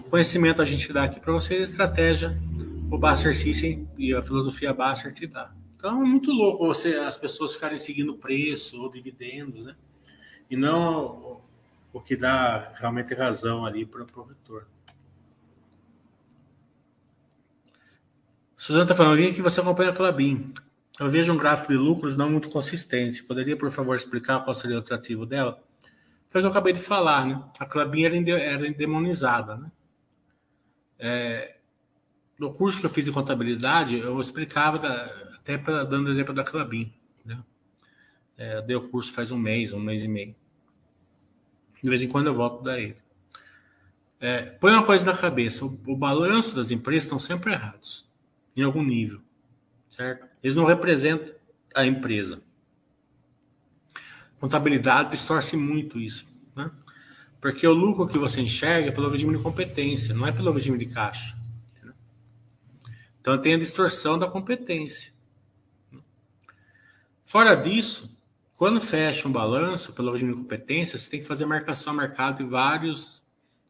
Conhecimento 0.09 0.59
a 0.59 0.65
gente 0.65 0.91
dá 0.91 1.03
aqui 1.03 1.19
para 1.19 1.31
você, 1.31 1.61
estratégia 1.61 2.35
o 2.89 2.97
Basser 2.97 3.35
System 3.35 3.87
e 3.95 4.11
a 4.13 4.23
filosofia 4.23 4.73
Basser 4.73 5.13
te 5.13 5.27
dá. 5.27 5.53
Então 5.75 6.01
é 6.01 6.05
muito 6.05 6.31
louco 6.31 6.65
você 6.65 6.95
as 6.95 7.17
pessoas 7.17 7.53
ficarem 7.53 7.77
seguindo 7.77 8.17
preço 8.17 8.81
ou 8.81 8.89
dividendos, 8.89 9.65
né? 9.65 9.75
E 10.49 10.57
não 10.57 11.26
o 11.91 12.01
que 12.01 12.15
dá 12.15 12.71
realmente 12.75 13.13
razão 13.13 13.65
ali 13.65 13.85
para 13.85 14.01
o 14.01 14.23
retorno. 14.23 14.67
Suzana 18.55 18.83
está 18.83 18.95
falando 18.95 19.33
que 19.33 19.41
você 19.41 19.61
acompanha 19.61 19.91
a 19.91 19.95
Clabin. 19.95 20.53
Eu 20.99 21.09
vejo 21.09 21.31
um 21.31 21.37
gráfico 21.37 21.71
de 21.71 21.77
lucros 21.77 22.17
não 22.17 22.29
muito 22.29 22.49
consistente. 22.49 23.23
Poderia, 23.23 23.55
por 23.55 23.69
favor, 23.69 23.95
explicar 23.95 24.43
qual 24.43 24.55
seria 24.55 24.77
o 24.77 24.79
atrativo 24.79 25.25
dela? 25.25 25.63
Foi 26.29 26.41
o 26.41 26.43
que 26.43 26.47
eu 26.47 26.51
acabei 26.51 26.73
de 26.73 26.79
falar, 26.79 27.25
né? 27.25 27.41
A 27.59 27.65
Clabin 27.65 28.03
era, 28.03 28.67
endemonizada, 28.67 29.57
né? 29.57 29.71
É, 30.99 31.57
no 32.37 32.51
curso 32.51 32.79
que 32.79 32.85
eu 32.87 32.89
fiz 32.89 33.05
de 33.05 33.11
contabilidade, 33.11 33.99
eu 33.99 34.19
explicava 34.19 34.79
da, 34.79 35.05
até 35.35 35.57
pra, 35.57 35.83
dando 35.83 36.11
exemplo 36.11 36.33
da 36.33 36.43
Clabin. 36.43 36.91
Né? 37.23 37.39
É, 38.35 38.61
dei 38.63 38.75
o 38.75 38.89
curso 38.89 39.13
faz 39.13 39.31
um 39.31 39.37
mês, 39.37 39.73
um 39.73 39.79
mês 39.79 40.03
e 40.03 40.07
meio. 40.07 40.35
De 41.81 41.89
vez 41.89 42.01
em 42.01 42.07
quando 42.07 42.27
eu 42.27 42.33
volto 42.33 42.67
ele. 42.69 42.97
É, 44.19 44.43
põe 44.45 44.73
uma 44.73 44.85
coisa 44.85 45.05
na 45.05 45.15
cabeça: 45.15 45.65
o, 45.65 45.79
o 45.87 45.95
balanço 45.95 46.55
das 46.55 46.71
empresas 46.71 47.03
estão 47.03 47.19
sempre 47.19 47.53
errados, 47.53 48.09
em 48.55 48.63
algum 48.63 48.83
nível, 48.83 49.21
certo? 49.89 50.27
Eles 50.41 50.55
não 50.55 50.65
representam 50.65 51.33
a 51.75 51.85
empresa. 51.85 52.41
Contabilidade 54.39 55.11
distorce 55.11 55.55
muito 55.55 55.99
isso, 55.99 56.27
né? 56.55 56.71
Porque 57.39 57.67
o 57.67 57.73
lucro 57.73 58.07
que 58.07 58.17
você 58.17 58.41
enxerga 58.41 58.89
é 58.89 58.91
pelo 58.91 59.09
regime 59.09 59.37
de 59.37 59.43
competência, 59.43 60.15
não 60.15 60.25
é 60.25 60.31
pelo 60.31 60.51
regime 60.51 60.77
de 60.77 60.87
caixa. 60.87 61.37
Então 63.21 63.39
tem 63.41 63.53
a 63.53 63.59
distorção 63.59 64.17
da 64.17 64.27
competência. 64.27 65.11
Fora 67.25 67.55
disso, 67.55 68.16
quando 68.57 68.81
fecha 68.81 69.27
um 69.27 69.31
balanço 69.31 69.93
pelo 69.93 70.11
regime 70.11 70.33
de 70.33 70.41
competência, 70.41 70.97
você 70.97 71.11
tem 71.11 71.19
que 71.21 71.27
fazer 71.27 71.45
marcação 71.45 71.93
a 71.93 71.95
mercado 71.95 72.37
de 72.37 72.43
vários 72.43 73.23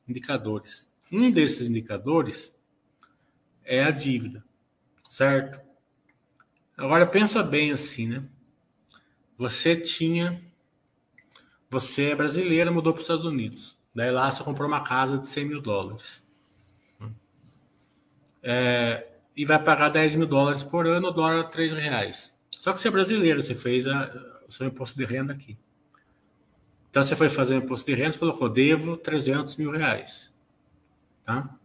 indicadores. 0.07 0.89
Um 1.11 1.29
desses 1.29 1.67
indicadores 1.67 2.57
é 3.65 3.83
a 3.83 3.91
dívida, 3.91 4.43
certo? 5.09 5.59
Agora 6.77 7.05
pensa 7.05 7.43
bem 7.43 7.71
assim, 7.71 8.07
né? 8.07 8.23
Você 9.37 9.75
tinha, 9.75 10.41
você 11.69 12.11
é 12.11 12.15
brasileira, 12.15 12.71
mudou 12.71 12.93
para 12.93 12.99
os 12.99 13.03
Estados 13.03 13.25
Unidos. 13.25 13.77
Daí 13.93 14.09
lá 14.09 14.31
você 14.31 14.41
comprou 14.41 14.69
uma 14.69 14.83
casa 14.83 15.17
de 15.17 15.27
100 15.27 15.45
mil 15.45 15.61
dólares. 15.61 16.25
É, 18.41 19.05
e 19.35 19.43
vai 19.43 19.61
pagar 19.61 19.89
10 19.89 20.15
mil 20.15 20.27
dólares 20.27 20.63
por 20.63 20.87
ano, 20.87 21.11
dólar 21.11 21.49
3 21.49 21.73
reais. 21.73 22.33
Só 22.51 22.71
que 22.71 22.79
você 22.79 22.87
é 22.87 22.91
brasileiro, 22.91 23.43
você 23.43 23.53
fez 23.53 23.85
a, 23.85 24.36
o 24.47 24.51
seu 24.51 24.67
imposto 24.67 24.97
de 24.97 25.05
renda 25.05 25.33
aqui. 25.33 25.57
Então 26.89 27.03
você 27.03 27.15
foi 27.15 27.29
fazer 27.29 27.55
o 27.55 27.57
imposto 27.57 27.85
de 27.85 27.95
renda, 27.95 28.13
você 28.13 28.19
colocou 28.19 28.49
devo 28.49 28.97
300 28.97 29.57
mil 29.57 29.71
reais, 29.71 30.33
tá? 31.23 31.55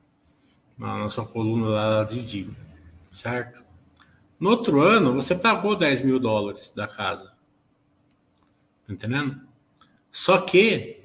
Na 0.77 0.99
nossa 0.99 1.25
coluna 1.25 1.69
lá 1.69 2.05
de 2.05 2.23
dívida, 2.23 2.59
certo? 3.11 3.63
No 4.39 4.51
outro 4.51 4.81
ano, 4.81 5.15
você 5.15 5.35
pagou 5.35 5.77
10 5.77 6.03
mil 6.03 6.19
dólares 6.19 6.73
da 6.73 6.89
casa. 6.89 7.33
Tá 8.87 8.93
entendendo? 8.93 9.41
Só 10.11 10.41
que 10.41 11.01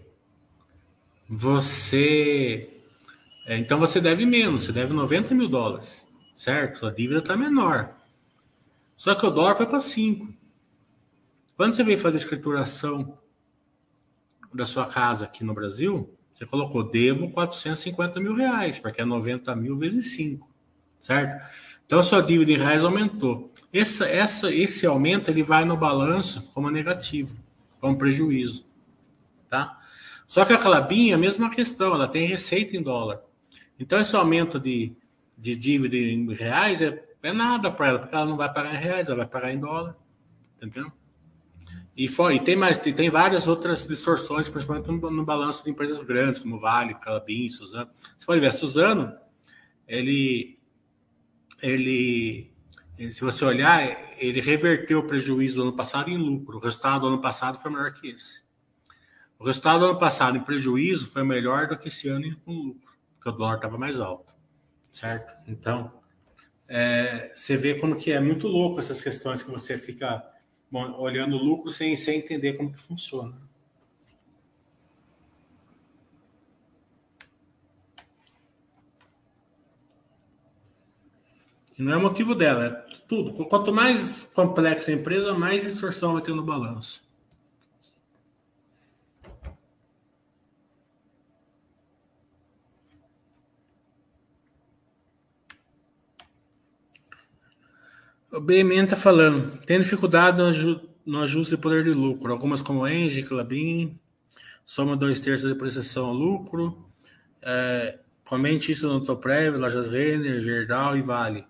você. 1.30 2.82
É, 3.46 3.58
então 3.58 3.80
você 3.80 4.02
deve 4.02 4.26
menos, 4.26 4.66
você 4.66 4.72
deve 4.72 4.94
90 4.94 5.36
mil 5.36 5.48
dólares, 5.48 6.12
certo? 6.36 6.80
Sua 6.80 6.92
dívida 6.92 7.20
está 7.20 7.38
menor. 7.38 7.96
Só 8.96 9.14
que 9.14 9.26
o 9.26 9.30
dólar 9.30 9.56
foi 9.56 9.68
para 9.68 9.80
5. 9.80 10.34
Quando 11.58 11.74
você 11.74 11.84
veio 11.84 11.98
fazer 11.98 12.18
escrituração 12.18 13.18
da 14.54 14.64
sua 14.64 14.86
casa 14.86 15.26
aqui 15.26 15.44
no 15.44 15.56
Brasil, 15.56 16.16
você 16.32 16.46
colocou 16.46 16.84
devo 16.84 17.32
450 17.32 18.20
mil 18.20 18.36
reais, 18.36 18.78
porque 18.78 19.02
é 19.02 19.06
90 19.06 19.56
mil 19.56 19.76
vezes 19.76 20.12
5, 20.16 20.48
certo? 21.00 21.44
Então 21.84 21.98
a 21.98 22.04
sua 22.04 22.22
dívida 22.22 22.52
em 22.52 22.58
reais 22.58 22.84
aumentou. 22.84 23.52
Essa, 23.74 24.08
essa, 24.08 24.54
esse 24.54 24.86
aumento 24.86 25.32
ele 25.32 25.42
vai 25.42 25.66
no 25.66 25.76
balanço 25.76 26.44
como 26.54 26.70
negativo, 26.70 27.36
como 27.82 27.98
prejuízo, 27.98 28.64
tá? 29.50 29.80
Só 30.28 30.46
que 30.46 30.54
a 30.54 30.60
Clabin 30.60 31.10
é 31.10 31.14
a 31.16 31.18
mesma 31.18 31.50
questão, 31.50 31.96
ela 31.96 32.08
tem 32.08 32.28
receita 32.28 32.78
em 32.78 32.84
dólar. 32.84 33.20
Então 33.80 34.00
esse 34.00 34.16
aumento 34.16 34.60
de, 34.60 34.96
de 35.36 35.56
dívida 35.56 35.96
em 35.96 36.32
reais 36.36 36.84
é, 36.84 37.04
é 37.24 37.34
nada 37.34 37.72
para 37.72 37.88
ela, 37.88 38.00
porque 38.00 38.14
ela 38.14 38.26
não 38.26 38.38
vai 38.38 38.54
pagar 38.54 38.76
em 38.76 38.78
reais, 38.78 39.08
ela 39.08 39.18
vai 39.18 39.28
pagar 39.28 39.52
em 39.52 39.60
dólar, 39.60 39.98
entendeu? 40.56 40.92
E, 41.96 42.08
for, 42.08 42.32
e 42.32 42.40
tem 42.40 42.56
mais, 42.56 42.78
tem, 42.78 42.94
tem, 42.94 43.10
várias 43.10 43.48
outras 43.48 43.88
distorções, 43.88 44.48
principalmente 44.48 44.88
no, 44.88 45.10
no, 45.10 45.26
balanço 45.26 45.64
de 45.64 45.72
empresas 45.72 46.00
grandes, 46.02 46.40
como 46.40 46.60
Vale, 46.60 46.94
Calabim, 46.94 47.50
Suzano. 47.50 47.90
Você 48.16 48.26
pode 48.26 48.40
ver, 48.40 48.48
a 48.48 48.52
Suzano, 48.52 49.18
ele, 49.88 50.60
ele, 51.60 52.52
se 52.98 53.22
você 53.22 53.44
olhar, 53.44 53.82
ele 54.20 54.42
reverteu 54.42 55.00
o 55.00 55.08
prejuízo 55.08 55.56
do 55.56 55.62
ano 55.64 55.76
passado 55.76 56.10
em 56.12 56.18
lucro. 56.18 56.58
O 56.58 56.62
resultado 56.62 57.02
do 57.02 57.08
ano 57.08 57.22
passado 57.22 57.58
foi 57.58 57.72
melhor 57.72 57.92
que 57.92 58.10
esse. 58.10 58.46
O 59.40 59.46
resultado 59.46 59.80
do 59.80 59.86
ano 59.86 60.00
passado 60.00 60.38
em 60.38 60.44
prejuízo 60.44 61.10
foi 61.10 61.24
melhor 61.24 61.68
do 61.68 61.78
que 61.78 61.88
esse 61.88 62.08
ano 62.08 62.36
com 62.46 62.52
lucro, 62.52 62.94
porque 63.16 63.30
o 63.30 63.32
dólar 63.32 63.56
estava 63.56 63.78
mais 63.78 64.00
alto, 64.00 64.36
certo? 64.92 65.34
Então, 65.48 65.92
é, 66.68 67.32
você 67.36 67.58
vê 67.58 67.76
como 67.76 67.98
que 67.98 68.12
é 68.12 68.20
muito 68.20 68.48
louco 68.48 68.80
essas 68.80 69.02
questões 69.02 69.42
que 69.42 69.50
você 69.50 69.78
fica 69.78 70.24
olhando 70.72 71.38
o 71.38 71.44
lucro 71.44 71.72
sem, 71.72 71.96
sem 71.96 72.20
entender 72.20 72.54
como 72.54 72.72
que 72.72 72.80
funciona. 72.80 73.36
E 81.78 81.82
não 81.82 81.94
é 81.94 81.98
motivo 81.98 82.34
dela, 82.34 82.66
é 82.66 82.98
tudo. 83.08 83.32
Quanto 83.46 83.72
mais 83.72 84.24
complexa 84.34 84.92
a 84.92 84.94
empresa, 84.96 85.34
mais 85.34 85.64
distorção 85.64 86.14
vai 86.14 86.22
ter 86.22 86.34
no 86.34 86.44
balanço. 86.44 87.07
O 98.30 98.42
BMN 98.42 98.84
está 98.84 98.98
falando, 98.98 99.58
tem 99.66 99.80
dificuldade 99.80 100.42
no, 101.06 101.22
ajuste 101.22 101.56
de 101.56 101.62
poder 101.62 101.86
de 101.86 101.94
lucro. 101.94 102.34
Algumas 102.34 102.62
como 102.62 102.86
Engie, 102.86 103.24
Clabin, 103.24 103.98
soma 104.66 104.98
dois 104.98 105.22
terços 105.22 105.48
de 105.48 105.54
depreciação 105.54 106.08
ao 106.08 106.14
lucro. 106.14 106.86
É, 107.42 108.00
comente 108.26 108.70
isso 108.74 108.86
no 108.88 109.02
Toprev, 109.02 109.56
Lojas 109.56 109.88
Renner, 109.88 110.42
Gerdau 110.42 110.98
e 110.98 111.02
Vale. 111.02 111.48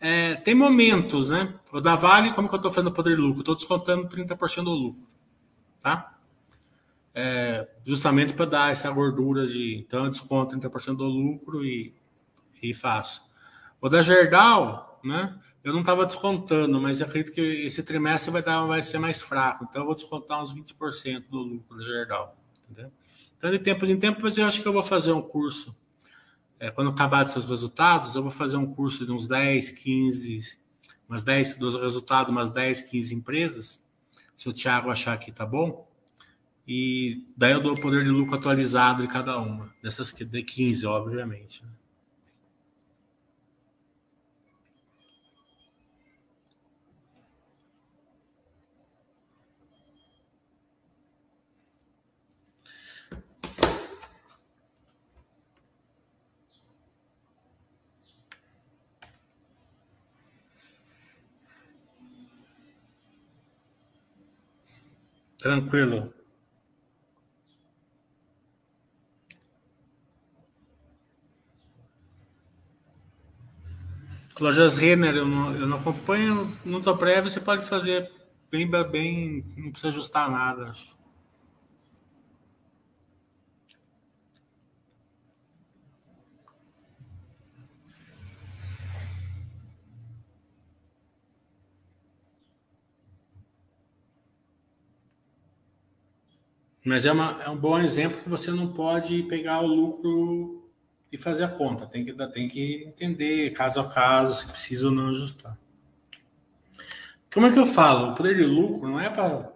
É, 0.00 0.36
tem 0.36 0.54
momentos, 0.54 1.28
né? 1.28 1.52
O 1.70 1.82
da 1.82 1.94
Vale, 1.94 2.32
como 2.32 2.48
que 2.48 2.54
eu 2.54 2.58
estou 2.58 2.72
fazendo 2.72 2.92
poder 2.92 3.16
de 3.16 3.20
lucro? 3.20 3.40
Estou 3.40 3.54
descontando 3.54 4.08
30% 4.08 4.64
do 4.64 4.70
lucro, 4.70 5.06
tá? 5.82 6.18
É, 7.14 7.68
justamente 7.84 8.32
para 8.32 8.46
dar 8.46 8.72
essa 8.72 8.90
gordura 8.90 9.46
de. 9.46 9.76
Então, 9.76 10.06
eu 10.06 10.10
desconto 10.10 10.56
30% 10.56 10.96
do 10.96 11.04
lucro 11.04 11.62
e, 11.62 11.94
e 12.62 12.72
faço. 12.72 13.22
O 13.80 13.88
da 13.90 14.00
Gerdau, 14.00 14.98
né? 15.04 15.38
Eu 15.68 15.74
não 15.74 15.80
estava 15.80 16.06
descontando, 16.06 16.80
mas 16.80 17.02
acredito 17.02 17.30
que 17.34 17.40
esse 17.40 17.82
trimestre 17.82 18.30
vai, 18.30 18.42
dar, 18.42 18.64
vai 18.64 18.80
ser 18.80 18.98
mais 18.98 19.20
fraco. 19.20 19.66
Então, 19.68 19.82
eu 19.82 19.86
vou 19.86 19.94
descontar 19.94 20.42
uns 20.42 20.54
20% 20.54 21.24
do 21.28 21.40
lucro 21.40 21.76
do 21.76 21.84
Gerdau. 21.84 22.34
Entendeu? 22.64 22.90
Então, 23.36 23.50
de 23.50 23.58
tempos 23.58 23.90
em 23.90 23.98
tempos, 23.98 24.22
mas 24.22 24.38
eu 24.38 24.46
acho 24.46 24.62
que 24.62 24.66
eu 24.66 24.72
vou 24.72 24.82
fazer 24.82 25.12
um 25.12 25.20
curso. 25.20 25.76
É, 26.58 26.70
quando 26.70 26.88
acabar 26.88 27.26
seus 27.26 27.44
resultados, 27.44 28.14
eu 28.14 28.22
vou 28.22 28.30
fazer 28.30 28.56
um 28.56 28.64
curso 28.64 29.04
de 29.04 29.12
uns 29.12 29.28
10, 29.28 29.70
15, 29.72 30.58
umas 31.06 31.22
10 31.22 31.56
dos 31.56 31.78
resultados, 31.78 32.32
umas 32.32 32.50
10, 32.50 32.82
15 32.82 33.14
empresas. 33.14 33.82
Se 34.38 34.48
o 34.48 34.54
Thiago 34.54 34.90
achar 34.90 35.18
que 35.18 35.30
tá 35.30 35.44
bom. 35.44 35.86
E 36.66 37.26
daí 37.36 37.52
eu 37.52 37.60
dou 37.60 37.74
o 37.74 37.80
poder 37.80 38.04
de 38.04 38.10
lucro 38.10 38.36
atualizado 38.36 39.02
de 39.02 39.08
cada 39.08 39.36
uma. 39.38 39.70
Dessas 39.82 40.12
de 40.12 40.42
15, 40.42 40.86
obviamente. 40.86 41.62
Né? 41.62 41.68
Tranquilo. 65.38 66.12
Lojas 74.40 74.74
Renner 74.76 75.16
eu 75.16 75.26
não, 75.26 75.54
eu 75.54 75.66
não 75.66 75.78
acompanho, 75.78 76.56
não 76.64 76.78
estou 76.78 76.96
prévio, 76.96 77.30
você 77.30 77.40
pode 77.40 77.64
fazer 77.64 78.10
bem, 78.50 78.68
bem, 78.68 79.44
não 79.56 79.70
precisa 79.70 79.88
ajustar 79.88 80.30
nada. 80.30 80.68
Acho. 80.70 80.97
Mas 96.88 97.04
é, 97.04 97.12
uma, 97.12 97.42
é 97.44 97.50
um 97.50 97.56
bom 97.56 97.78
exemplo 97.78 98.18
que 98.18 98.30
você 98.30 98.50
não 98.50 98.72
pode 98.72 99.22
pegar 99.24 99.60
o 99.60 99.66
lucro 99.66 100.70
e 101.12 101.18
fazer 101.18 101.44
a 101.44 101.48
conta. 101.48 101.86
Tem 101.86 102.02
que, 102.02 102.14
tem 102.32 102.48
que 102.48 102.84
entender 102.86 103.50
caso 103.50 103.78
a 103.78 103.86
caso 103.86 104.40
se 104.40 104.46
precisa 104.46 104.86
ou 104.86 104.92
não 104.92 105.10
ajustar. 105.10 105.58
Como 107.30 107.44
é 107.44 107.52
que 107.52 107.58
eu 107.58 107.66
falo? 107.66 108.12
O 108.12 108.14
poder 108.14 108.34
de 108.36 108.44
lucro 108.44 108.88
não 108.88 108.98
é 108.98 109.10
para 109.10 109.52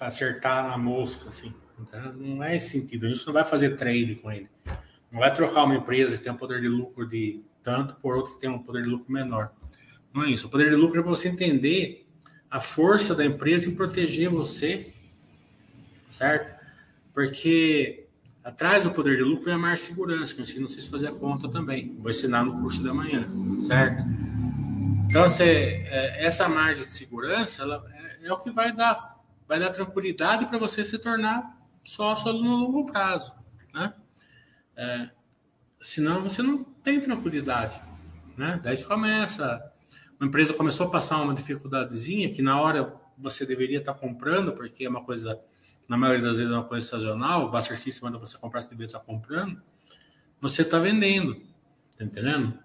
acertar 0.00 0.68
na 0.68 0.76
mosca, 0.76 1.28
assim. 1.28 1.54
Então, 1.78 2.12
não 2.14 2.42
é 2.42 2.56
esse 2.56 2.70
sentido. 2.70 3.06
A 3.06 3.08
gente 3.08 3.24
não 3.24 3.32
vai 3.32 3.44
fazer 3.44 3.76
trade 3.76 4.16
com 4.16 4.32
ele. 4.32 4.48
Não 5.12 5.20
vai 5.20 5.32
trocar 5.32 5.62
uma 5.62 5.76
empresa 5.76 6.16
que 6.16 6.24
tem 6.24 6.32
um 6.32 6.36
poder 6.36 6.60
de 6.60 6.66
lucro 6.66 7.08
de 7.08 7.40
tanto 7.62 7.94
por 7.96 8.16
outra 8.16 8.34
que 8.34 8.40
tem 8.40 8.50
um 8.50 8.58
poder 8.58 8.82
de 8.82 8.88
lucro 8.88 9.12
menor. 9.12 9.52
Não 10.12 10.24
é 10.24 10.30
isso. 10.30 10.48
O 10.48 10.50
poder 10.50 10.70
de 10.70 10.74
lucro 10.74 10.98
é 10.98 11.02
para 11.04 11.10
você 11.12 11.28
entender 11.28 12.04
a 12.50 12.58
força 12.58 13.14
da 13.14 13.24
empresa 13.24 13.70
em 13.70 13.76
proteger 13.76 14.28
você, 14.28 14.92
certo? 16.08 16.53
Porque 17.14 18.06
atrás 18.42 18.84
do 18.84 18.90
poder 18.90 19.16
de 19.16 19.22
lucro 19.22 19.48
é 19.50 19.54
a 19.54 19.58
mais 19.58 19.80
segurança, 19.80 20.34
que 20.34 20.40
eu 20.40 20.42
ensino 20.42 20.68
vocês 20.68 20.86
a 20.86 20.90
fazer 20.90 21.08
a 21.08 21.12
conta 21.12 21.48
também. 21.48 21.96
Vou 21.98 22.10
ensinar 22.10 22.44
no 22.44 22.60
curso 22.60 22.82
da 22.82 22.92
manhã, 22.92 23.26
certo? 23.62 24.02
Então, 25.06 25.22
você, 25.22 25.86
é, 25.86 26.26
essa 26.26 26.48
margem 26.48 26.84
de 26.84 26.90
segurança 26.90 27.62
ela, 27.62 27.84
é, 27.94 28.26
é, 28.26 28.32
o 28.32 28.38
que 28.38 28.50
vai 28.50 28.72
dar, 28.72 29.16
vai 29.46 29.60
dar 29.60 29.70
tranquilidade 29.70 30.44
para 30.46 30.58
você 30.58 30.84
se 30.84 30.98
tornar 30.98 31.56
sócio 31.84 32.32
no 32.32 32.56
longo 32.56 32.84
prazo, 32.84 33.32
né? 33.72 33.94
É, 34.76 35.08
senão 35.80 36.20
você 36.20 36.42
não 36.42 36.64
tem 36.64 37.00
tranquilidade, 37.00 37.80
né? 38.36 38.60
Daí 38.62 38.76
você 38.76 38.84
começa, 38.84 39.72
uma 40.18 40.26
empresa 40.26 40.52
começou 40.52 40.88
a 40.88 40.90
passar 40.90 41.22
uma 41.22 41.34
dificuldadezinha 41.34 42.32
que 42.32 42.42
na 42.42 42.60
hora 42.60 42.92
você 43.16 43.46
deveria 43.46 43.78
estar 43.78 43.94
comprando 43.94 44.52
porque 44.52 44.84
é 44.84 44.88
uma 44.88 45.04
coisa 45.04 45.40
na 45.88 45.96
maioria 45.96 46.22
das 46.22 46.38
vezes 46.38 46.52
é 46.52 46.56
uma 46.56 46.64
coisa 46.64 46.86
sazonal, 46.86 47.46
o 47.46 47.50
Buster 47.50 47.78
System 47.78 48.10
manda 48.10 48.18
você 48.18 48.38
comprar, 48.38 48.60
você 48.60 48.70
deveria 48.70 48.86
estar 48.86 49.00
comprando, 49.00 49.60
você 50.40 50.62
está 50.62 50.78
vendendo, 50.78 51.36
tá 51.96 52.04
entendendo? 52.04 52.58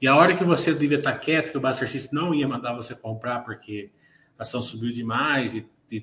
E 0.00 0.06
a 0.06 0.16
hora 0.16 0.36
que 0.36 0.44
você 0.44 0.74
devia 0.74 0.98
estar 0.98 1.12
quieto, 1.18 1.52
que 1.52 1.58
o 1.58 1.60
Buster 1.60 1.88
System 1.88 2.20
não 2.20 2.34
ia 2.34 2.48
mandar 2.48 2.72
você 2.74 2.94
comprar 2.94 3.40
porque 3.40 3.90
a 4.38 4.42
ação 4.42 4.62
subiu 4.62 4.90
demais 4.90 5.54
e, 5.54 5.68
e 5.92 6.02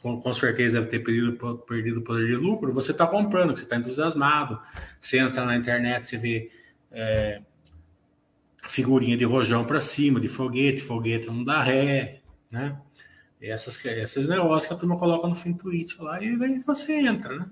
com, 0.00 0.16
com, 0.20 0.32
certeza 0.32 0.80
deve 0.80 0.90
ter 0.90 1.00
perdido, 1.00 1.58
perdido 1.66 2.02
poder 2.02 2.26
de 2.26 2.36
lucro, 2.36 2.72
você 2.72 2.92
está 2.92 3.06
comprando, 3.06 3.56
você 3.56 3.64
está 3.64 3.76
entusiasmado, 3.76 4.60
você 5.00 5.18
entra 5.18 5.44
na 5.44 5.56
internet, 5.56 6.06
você 6.06 6.16
vê 6.16 6.50
é, 6.92 7.42
figurinha 8.66 9.16
de 9.16 9.24
rojão 9.24 9.64
para 9.64 9.80
cima, 9.80 10.20
de 10.20 10.28
foguete, 10.28 10.82
foguete 10.82 11.26
não 11.26 11.42
dá 11.44 11.62
ré, 11.62 12.20
né? 12.50 12.80
Essas, 13.40 13.82
esses 13.84 14.28
negócios 14.28 14.66
que 14.66 14.74
a 14.74 14.76
turma 14.76 14.98
coloca 14.98 15.28
no 15.28 15.34
fim 15.34 15.52
do 15.52 15.58
tweet 15.58 16.00
lá 16.00 16.22
e 16.22 16.42
aí 16.42 16.58
você 16.60 16.94
entra, 16.94 17.36
né? 17.38 17.50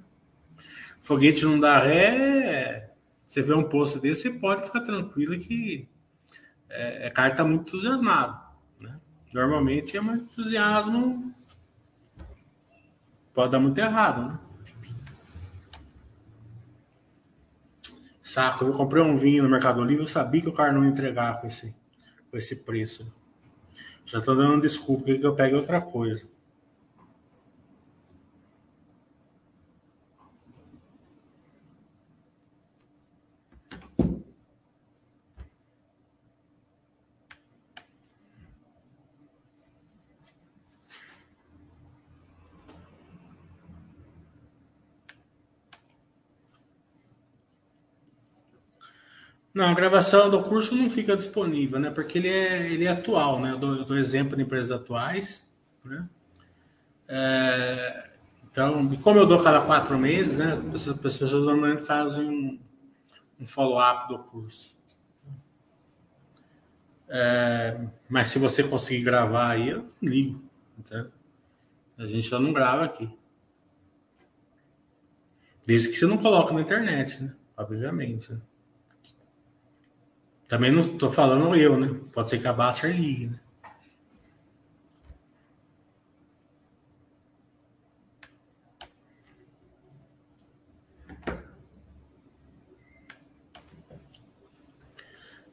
Foguete 1.01 1.45
não 1.45 1.61
dá 1.61 1.78
ré, 1.78 2.91
você 3.26 3.43
vê 3.43 3.53
um 3.53 3.68
post 3.68 3.99
desse, 4.01 4.22
você 4.22 4.30
pode 4.30 4.64
ficar 4.64 4.80
tranquilo 4.80 5.39
que 5.39 5.87
é, 6.70 7.07
é 7.07 7.11
cara 7.11 7.35
tá 7.35 7.45
muito 7.45 7.68
entusiasmado, 7.68 8.41
né? 8.80 8.99
Normalmente 9.32 9.97
é 9.97 10.01
um 10.01 10.14
entusiasmo. 10.14 11.35
Pode 13.35 13.53
dar 13.53 13.61
muito 13.61 13.76
errado, 13.76 14.28
né? 14.28 14.39
Saco, 18.22 18.64
eu 18.64 18.72
comprei 18.72 19.03
um 19.03 19.14
vinho 19.14 19.45
no 19.45 19.49
Mercado 19.49 19.85
Livre, 19.85 20.03
eu 20.03 20.09
sabia 20.09 20.41
que 20.41 20.49
o 20.49 20.53
cara 20.53 20.72
não 20.72 20.85
ia 20.85 20.91
entregar 20.91 21.41
com 21.41 21.47
esse, 21.47 21.74
com 22.30 22.37
esse 22.37 22.57
preço. 22.57 23.07
Já 24.07 24.20
tô 24.20 24.34
dando 24.34 24.62
desculpa 24.62 25.05
que 25.05 25.22
eu 25.22 25.34
pegue 25.34 25.55
outra 25.55 25.80
coisa. 25.80 26.28
Não, 49.55 49.66
a 49.66 49.74
gravação 49.74 50.28
do 50.28 50.42
curso 50.42 50.74
não 50.74 50.90
fica 50.90 51.16
disponível, 51.16 51.78
né? 51.78 51.88
Porque 51.88 52.18
ele 52.18 52.28
é, 52.28 52.72
ele 52.72 52.86
é 52.86 52.90
atual, 52.90 53.40
né? 53.40 53.52
Eu 53.52 53.59
dou, 53.59 53.76
eu 53.76 53.84
dou 53.84 53.96
exemplo 53.96 54.36
de 54.36 54.42
empresas 54.42 54.72
atuais, 54.72 55.48
né? 55.84 56.09
É, 57.07 58.11
então, 58.50 58.96
como 58.96 59.20
eu 59.20 59.26
dou 59.26 59.40
cada 59.42 59.61
quatro 59.61 59.96
meses, 59.96 60.38
né? 60.38 60.61
As 60.74 60.96
pessoas 60.98 61.32
normalmente 61.32 61.82
fazem 61.82 62.28
um, 62.28 62.61
um 63.40 63.46
follow-up 63.46 64.09
do 64.09 64.18
curso. 64.24 64.76
É, 67.09 67.80
mas 68.09 68.28
se 68.28 68.40
você 68.40 68.64
conseguir 68.64 69.05
gravar 69.05 69.50
aí, 69.50 69.68
eu 69.68 69.86
ligo. 70.02 70.42
Então, 70.76 71.09
a 71.96 72.07
gente 72.07 72.26
só 72.26 72.40
não 72.40 72.52
grava 72.52 72.84
aqui. 72.84 73.09
Desde 75.64 75.90
que 75.90 75.96
você 75.96 76.07
não 76.07 76.18
coloque 76.18 76.52
na 76.52 76.61
internet, 76.61 77.22
né? 77.22 77.32
Obviamente. 77.57 78.32
Né? 78.32 78.40
Também 80.49 80.70
não 80.70 80.80
estou 80.80 81.11
falando 81.11 81.55
eu, 81.55 81.78
né? 81.78 81.99
Pode 82.12 82.28
ser 82.28 82.38
que 82.38 82.47
a 82.47 82.53
Baster 82.53 82.95
ligue, 82.95 83.28
né? 83.28 83.40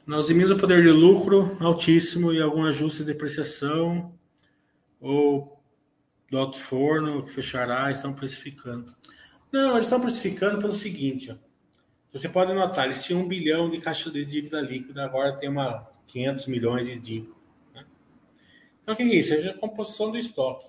Nós 0.05 0.29
imimos 0.29 0.51
o 0.51 0.57
poder 0.57 0.83
de 0.83 0.89
lucro 0.89 1.55
altíssimo 1.61 2.33
e 2.33 2.41
algum 2.41 2.65
ajuste 2.65 2.99
de 2.99 3.05
depreciação 3.05 4.13
ou 4.99 5.63
do 6.29 6.53
forno 6.53 7.23
que 7.23 7.31
fechará 7.31 7.89
estão 7.91 8.11
precificando. 8.13 8.93
Não, 9.51 9.75
eles 9.75 9.85
estão 9.85 10.01
precificando 10.01 10.59
pelo 10.59 10.73
seguinte, 10.73 11.31
ó. 11.31 11.50
Você 12.11 12.27
pode 12.27 12.53
notar, 12.53 12.85
eles 12.85 13.03
tinham 13.03 13.21
um 13.21 13.27
bilhão 13.27 13.69
de 13.69 13.79
caixa 13.79 14.11
de 14.11 14.25
dívida 14.25 14.59
líquida, 14.59 15.05
agora 15.05 15.37
tem 15.37 15.47
uma 15.47 15.89
500 16.07 16.47
milhões 16.47 16.87
de 16.87 16.99
dívida. 16.99 17.33
Né? 17.73 17.85
Então, 18.83 18.93
o 18.93 18.97
que 18.97 19.03
é 19.03 19.15
isso? 19.15 19.33
É 19.33 19.49
a 19.49 19.57
composição 19.57 20.11
do 20.11 20.17
estoque. 20.17 20.67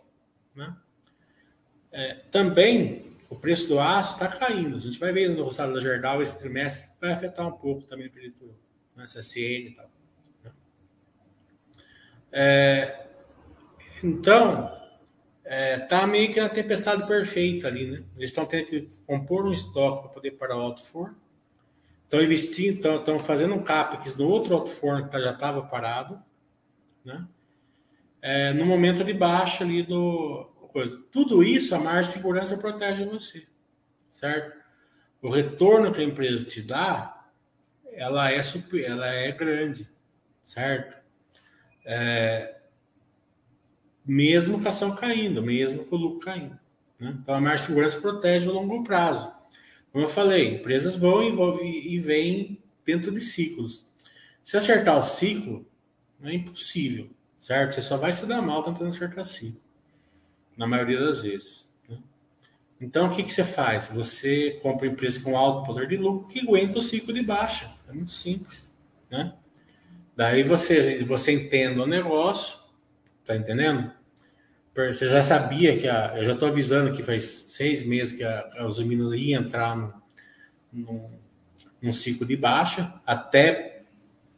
Né? 0.54 0.74
É, 1.90 2.14
também, 2.30 3.16
o 3.28 3.34
preço 3.34 3.68
do 3.68 3.80
aço 3.80 4.14
está 4.14 4.28
caindo. 4.28 4.76
A 4.76 4.80
gente 4.80 5.00
vai 5.00 5.12
ver 5.12 5.30
no 5.30 5.42
resultado 5.42 5.74
da 5.74 5.80
Gerdau 5.80 6.22
esse 6.22 6.38
trimestre, 6.38 6.92
vai 7.00 7.12
afetar 7.12 7.46
um 7.48 7.52
pouco 7.52 7.82
também 7.82 8.06
o 8.06 8.12
período, 8.12 8.54
né? 8.94 9.04
CSN 9.04 9.38
e 9.40 9.74
tal. 9.76 9.90
Né? 10.44 10.52
É, 12.30 13.06
então, 14.04 14.70
é, 15.44 15.78
tá 15.80 16.06
meio 16.06 16.32
que 16.32 16.40
na 16.40 16.48
tempestade 16.48 17.04
perfeita 17.04 17.66
ali, 17.66 17.90
né? 17.90 18.04
Eles 18.16 18.30
estão 18.30 18.46
tendo 18.46 18.66
que 18.66 18.88
compor 19.06 19.44
um 19.44 19.52
estoque 19.52 20.02
para 20.04 20.10
poder 20.10 20.30
parar 20.32 20.56
o 20.56 20.60
alto 20.60 20.82
forno 20.82 21.20
estão 22.12 22.22
investindo, 22.22 22.98
estão, 22.98 23.18
fazendo 23.18 23.54
um 23.54 23.62
CAPEX 23.62 24.14
no 24.16 24.28
outro 24.28 24.54
alto 24.54 24.68
forno 24.68 25.08
que 25.08 25.18
já 25.18 25.32
estava 25.32 25.62
parado, 25.62 26.22
né? 27.02 27.26
É, 28.20 28.52
no 28.52 28.66
momento 28.66 29.02
de 29.02 29.14
baixa 29.14 29.64
ali 29.64 29.82
do 29.82 30.44
coisa. 30.72 31.02
Tudo 31.10 31.42
isso 31.42 31.74
a 31.74 31.78
maior 31.78 32.04
segurança 32.04 32.56
protege 32.56 33.04
você, 33.04 33.46
certo? 34.10 34.60
O 35.20 35.30
retorno 35.30 35.92
que 35.92 36.00
a 36.00 36.04
empresa 36.04 36.44
te 36.44 36.62
dá, 36.62 37.28
ela 37.92 38.30
é 38.30 38.42
super, 38.42 38.84
ela 38.84 39.06
é 39.06 39.32
grande, 39.32 39.88
certo? 40.44 40.96
É, 41.84 42.56
mesmo 44.04 44.60
com 44.60 44.66
a 44.66 44.68
ação 44.68 44.94
caindo, 44.94 45.42
mesmo 45.42 45.84
com 45.84 45.96
o 45.96 45.98
lucro 45.98 46.20
caindo. 46.20 46.58
Né? 46.98 47.16
Então 47.20 47.34
a 47.34 47.40
maior 47.40 47.58
segurança 47.58 48.00
protege 48.00 48.48
o 48.48 48.52
longo 48.52 48.84
prazo. 48.84 49.32
Como 49.92 50.04
eu 50.04 50.08
falei, 50.08 50.54
empresas 50.54 50.96
vão 50.96 51.22
e, 51.22 51.94
e 51.94 52.00
vêm 52.00 52.58
dentro 52.84 53.12
de 53.12 53.20
ciclos. 53.20 53.86
Se 54.42 54.56
acertar 54.56 54.96
o 54.96 55.02
ciclo, 55.02 55.66
é 56.22 56.32
impossível, 56.32 57.10
certo? 57.38 57.74
Você 57.74 57.82
só 57.82 57.96
vai 57.96 58.12
se 58.12 58.24
dar 58.26 58.40
mal 58.40 58.62
tentando 58.62 58.88
acertar 58.88 59.24
ciclo, 59.24 59.60
na 60.56 60.66
maioria 60.66 60.98
das 60.98 61.22
vezes. 61.22 61.70
Né? 61.88 61.98
Então, 62.80 63.06
o 63.06 63.10
que, 63.10 63.22
que 63.22 63.32
você 63.32 63.44
faz? 63.44 63.90
Você 63.90 64.58
compra 64.62 64.86
empresa 64.86 65.20
com 65.20 65.36
alto 65.36 65.66
poder 65.66 65.86
de 65.86 65.96
lucro 65.96 66.26
que 66.26 66.40
aguenta 66.40 66.78
o 66.78 66.82
ciclo 66.82 67.12
de 67.12 67.22
baixa. 67.22 67.72
É 67.88 67.92
muito 67.92 68.10
simples, 68.10 68.72
né? 69.10 69.34
Daí 70.16 70.42
você, 70.42 71.02
você 71.04 71.32
entende 71.32 71.80
o 71.80 71.86
negócio, 71.86 72.58
tá 73.24 73.36
entendendo? 73.36 73.92
Você 74.74 75.08
já 75.08 75.22
sabia 75.22 75.78
que 75.78 75.86
a. 75.86 76.14
Eu 76.16 76.24
já 76.24 76.32
estou 76.32 76.48
avisando 76.48 76.92
que 76.92 77.02
faz 77.02 77.24
seis 77.24 77.84
meses 77.84 78.14
que 78.14 78.24
a, 78.24 78.66
os 78.66 78.80
meninos 78.80 79.12
iam 79.12 79.42
entrar 79.42 79.76
no, 80.72 81.10
no, 81.80 81.92
ciclo 81.92 82.26
de 82.26 82.36
baixa, 82.36 82.94
até 83.06 83.82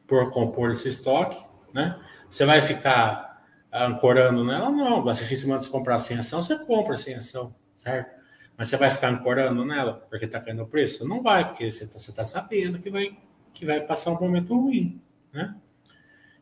por 0.09 0.33
compor 0.33 0.73
esse 0.73 0.89
estoque, 0.89 1.41
né? 1.73 2.01
Você 2.29 2.45
vai 2.45 2.61
ficar 2.61 3.47
ancorando 3.73 4.45
nela? 4.45 4.71
Não. 4.71 5.05
Você 5.05 5.25
se 5.25 5.47
manda 5.47 5.65
comprar 5.69 6.01
sem 6.01 6.19
ação, 6.19 6.43
você 6.43 6.59
compra 6.65 6.97
sem 6.97 7.15
ação, 7.15 7.55
certo? 7.77 8.11
Mas 8.57 8.69
você 8.69 8.77
vai 8.77 8.91
ficar 8.91 9.11
ancorando 9.11 9.65
nela 9.65 10.05
porque 10.11 10.25
está 10.25 10.41
caindo 10.41 10.65
o 10.65 10.67
preço? 10.67 11.07
Não 11.07 11.23
vai, 11.23 11.47
porque 11.47 11.71
você 11.71 11.85
está 11.85 12.13
tá 12.13 12.25
sabendo 12.25 12.81
que 12.81 12.91
vai, 12.91 13.17
que 13.53 13.65
vai 13.65 13.81
passar 13.81 14.11
um 14.11 14.21
momento 14.21 14.53
ruim, 14.61 15.01
né? 15.33 15.55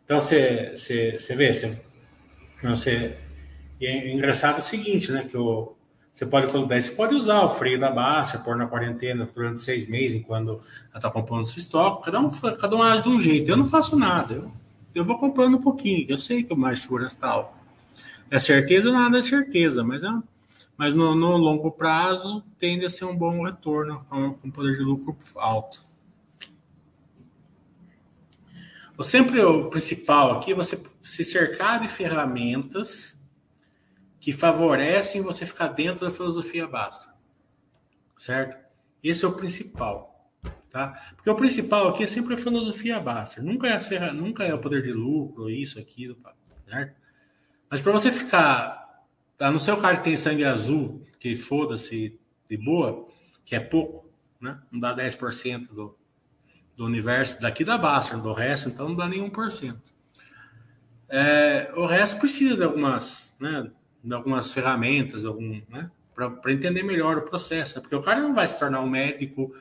Então 0.02 0.18
você, 0.18 0.72
você, 0.74 1.18
você 1.18 1.36
vê, 1.36 1.52
você, 1.52 1.80
você 2.62 3.18
e 3.82 3.86
é 3.86 4.14
engraçado 4.14 4.58
o 4.58 4.62
seguinte, 4.62 5.10
né? 5.10 5.24
Que 5.28 5.36
o, 5.36 5.72
você 6.14 6.24
pode 6.24 6.52
colocar, 6.52 6.80
você 6.80 6.92
pode 6.92 7.16
usar 7.16 7.42
o 7.42 7.50
freio 7.50 7.80
da 7.80 7.90
baixa, 7.90 8.38
pôr 8.38 8.54
na 8.54 8.68
quarentena 8.68 9.28
durante 9.34 9.58
seis 9.58 9.88
meses, 9.88 10.18
enquanto 10.18 10.50
ela 10.50 10.60
está 10.94 11.10
comprando 11.10 11.46
seu 11.46 11.58
estoque. 11.58 12.04
Cada 12.04 12.20
um, 12.20 12.30
cada 12.30 12.76
um 12.76 12.82
age 12.82 13.02
de 13.02 13.08
um 13.08 13.20
jeito. 13.20 13.50
Eu 13.50 13.56
não 13.56 13.66
faço 13.66 13.96
nada. 13.96 14.34
Eu, 14.34 14.52
eu 14.94 15.04
vou 15.04 15.18
comprando 15.18 15.56
um 15.56 15.60
pouquinho, 15.60 16.06
eu 16.08 16.16
sei 16.16 16.44
que 16.44 16.52
o 16.52 16.56
mais 16.56 16.80
segurança 16.80 17.16
está 17.16 17.50
É 18.30 18.38
certeza, 18.38 18.92
nada 18.92 19.18
é 19.18 19.22
certeza, 19.22 19.82
mas, 19.82 20.04
é, 20.04 20.10
mas 20.76 20.94
no, 20.94 21.16
no, 21.16 21.36
longo 21.36 21.72
prazo 21.72 22.40
tende 22.60 22.86
a 22.86 22.90
ser 22.90 23.06
um 23.06 23.16
bom 23.16 23.44
retorno 23.44 24.06
com, 24.08 24.34
com 24.34 24.48
poder 24.48 24.76
de 24.76 24.84
lucro 24.84 25.16
alto. 25.34 25.82
Sempre 29.02 29.40
o 29.40 29.68
principal 29.68 30.30
aqui 30.38 30.52
é 30.52 30.54
você 30.54 30.80
se 31.00 31.24
cercar 31.24 31.80
de 31.80 31.88
ferramentas 31.88 33.20
que 34.22 34.32
favorecem 34.32 35.20
você 35.20 35.44
ficar 35.44 35.66
dentro 35.66 36.06
da 36.06 36.12
filosofia 36.12 36.64
basta. 36.68 37.12
Certo? 38.16 38.56
Esse 39.02 39.24
é 39.24 39.28
o 39.28 39.32
principal. 39.32 40.30
Tá? 40.70 41.12
Porque 41.16 41.28
o 41.28 41.34
principal 41.34 41.88
aqui 41.88 42.04
é 42.04 42.06
sempre 42.06 42.34
a 42.34 42.36
filosofia 42.36 43.00
basta. 43.00 43.42
Nunca 43.42 43.66
é, 43.66 43.74
a, 43.74 44.12
nunca 44.12 44.44
é 44.44 44.54
o 44.54 44.60
poder 44.60 44.80
de 44.84 44.92
lucro, 44.92 45.50
isso, 45.50 45.76
aquilo. 45.80 46.16
Certo? 46.64 46.94
Mas 47.68 47.80
para 47.80 47.90
você 47.90 48.12
ficar. 48.12 48.80
Tá, 49.36 49.50
no 49.50 49.58
seu 49.58 49.76
cara 49.76 49.96
que 49.96 50.04
tem 50.04 50.16
sangue 50.16 50.44
azul, 50.44 51.04
que 51.18 51.36
foda-se 51.36 52.16
de 52.48 52.56
boa, 52.56 53.08
que 53.44 53.56
é 53.56 53.60
pouco, 53.60 54.08
né? 54.40 54.62
não 54.70 54.78
dá 54.78 54.94
10% 54.94 55.72
do, 55.72 55.98
do 56.76 56.84
universo 56.84 57.40
daqui 57.40 57.64
da 57.64 57.76
Basta, 57.76 58.16
do 58.16 58.32
resto, 58.32 58.68
então 58.68 58.90
não 58.90 58.94
dá 58.94 59.08
nenhum 59.08 59.30
por 59.30 59.50
cento. 59.50 59.92
É, 61.08 61.72
o 61.74 61.86
resto 61.86 62.20
precisa 62.20 62.56
de 62.56 62.62
algumas, 62.62 63.36
né, 63.40 63.68
algumas 64.10 64.52
ferramentas, 64.52 65.24
algum, 65.24 65.60
né, 65.68 65.90
para 66.14 66.52
entender 66.52 66.82
melhor 66.82 67.18
o 67.18 67.22
processo. 67.22 67.76
Né? 67.76 67.82
Porque 67.82 67.94
o 67.94 68.02
cara 68.02 68.20
não 68.20 68.34
vai 68.34 68.46
se 68.46 68.58
tornar 68.58 68.80
um 68.80 68.88
médico, 68.88 69.52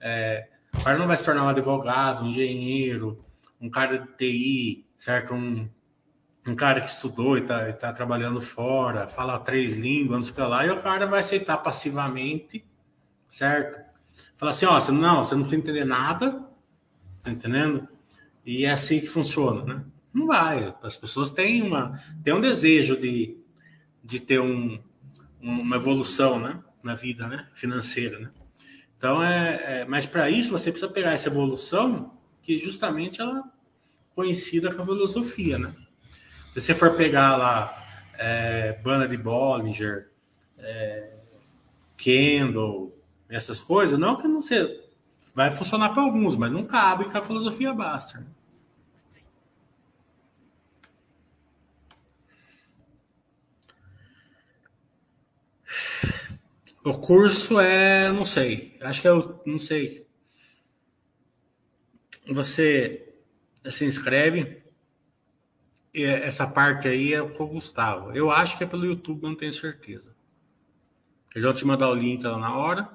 é, 0.00 0.48
o 0.74 0.82
cara 0.82 0.98
não 0.98 1.06
vai 1.06 1.16
se 1.16 1.24
tornar 1.24 1.44
um 1.44 1.48
advogado, 1.48 2.24
um 2.24 2.28
engenheiro, 2.28 3.24
um 3.60 3.70
cara 3.70 3.98
de 3.98 4.06
TI, 4.16 4.84
certo? 4.96 5.34
Um, 5.34 5.68
um 6.46 6.54
cara 6.54 6.80
que 6.80 6.88
estudou 6.88 7.36
e 7.36 7.40
está 7.40 7.72
tá 7.72 7.92
trabalhando 7.92 8.40
fora, 8.40 9.06
fala 9.06 9.38
três 9.38 9.72
línguas, 9.74 10.16
não 10.16 10.22
sei 10.22 10.32
o 10.32 10.34
que 10.34 10.40
lá, 10.42 10.66
e 10.66 10.70
o 10.70 10.80
cara 10.80 11.06
vai 11.06 11.20
aceitar 11.20 11.56
passivamente, 11.58 12.64
certo? 13.28 13.84
Fala 14.36 14.50
assim, 14.50 14.66
ó, 14.66 14.78
você, 14.78 14.92
não, 14.92 15.24
você 15.24 15.34
não 15.34 15.42
precisa 15.42 15.60
entender 15.60 15.84
nada, 15.84 16.46
tá 17.22 17.30
entendendo? 17.30 17.88
E 18.44 18.64
é 18.64 18.70
assim 18.70 19.00
que 19.00 19.06
funciona, 19.06 19.64
né? 19.64 19.84
Não 20.12 20.26
vai. 20.26 20.74
As 20.82 20.96
pessoas 20.96 21.30
têm, 21.30 21.62
uma, 21.62 22.00
têm 22.22 22.32
um 22.32 22.40
desejo 22.40 22.96
de, 22.96 23.36
de 24.06 24.20
ter 24.20 24.40
um, 24.40 24.78
uma 25.40 25.76
evolução 25.76 26.38
né? 26.38 26.62
na 26.82 26.94
vida 26.94 27.26
né? 27.26 27.48
financeira. 27.52 28.20
Né? 28.20 28.30
Então, 28.96 29.22
é, 29.22 29.80
é 29.80 29.84
mas 29.84 30.06
para 30.06 30.30
isso 30.30 30.52
você 30.52 30.70
precisa 30.70 30.90
pegar 30.90 31.12
essa 31.12 31.28
evolução 31.28 32.14
que 32.42 32.58
justamente 32.58 33.20
ela 33.20 33.42
conhecida 34.14 34.72
com 34.72 34.80
a 34.80 34.84
filosofia. 34.84 35.58
Né? 35.58 35.74
Se 36.54 36.60
você 36.60 36.74
for 36.74 36.94
pegar 36.94 37.36
lá 37.36 37.84
é, 38.14 38.78
de 39.08 39.16
Bollinger, 39.16 40.10
é, 40.56 41.12
Kendall, 41.98 42.96
essas 43.28 43.60
coisas, 43.60 43.98
não 43.98 44.16
que 44.16 44.28
não 44.28 44.40
seja, 44.40 44.72
vai 45.34 45.50
funcionar 45.50 45.88
para 45.90 46.02
alguns, 46.02 46.36
mas 46.36 46.52
não 46.52 46.64
cabe 46.64 47.10
com 47.10 47.18
a 47.18 47.24
filosofia 47.24 47.74
basta. 47.74 48.20
Né? 48.20 48.26
O 56.86 56.96
curso 56.96 57.58
é, 57.58 58.12
não 58.12 58.24
sei, 58.24 58.78
acho 58.80 59.00
que 59.02 59.08
eu 59.08 59.42
não 59.44 59.58
sei. 59.58 60.06
Você 62.28 63.12
se 63.64 63.84
inscreve, 63.84 64.62
essa 65.92 66.46
parte 66.46 66.86
aí 66.86 67.12
é 67.12 67.28
com 67.28 67.42
o 67.42 67.48
Gustavo. 67.48 68.12
Eu 68.12 68.30
acho 68.30 68.56
que 68.56 68.62
é 68.62 68.68
pelo 68.68 68.86
YouTube, 68.86 69.24
não 69.24 69.34
tenho 69.34 69.52
certeza. 69.52 70.14
Eu 71.34 71.42
já 71.42 71.48
vou 71.48 71.56
te 71.56 71.66
mandar 71.66 71.90
o 71.90 71.94
link 71.94 72.22
lá 72.22 72.38
na 72.38 72.56
hora. 72.56 72.88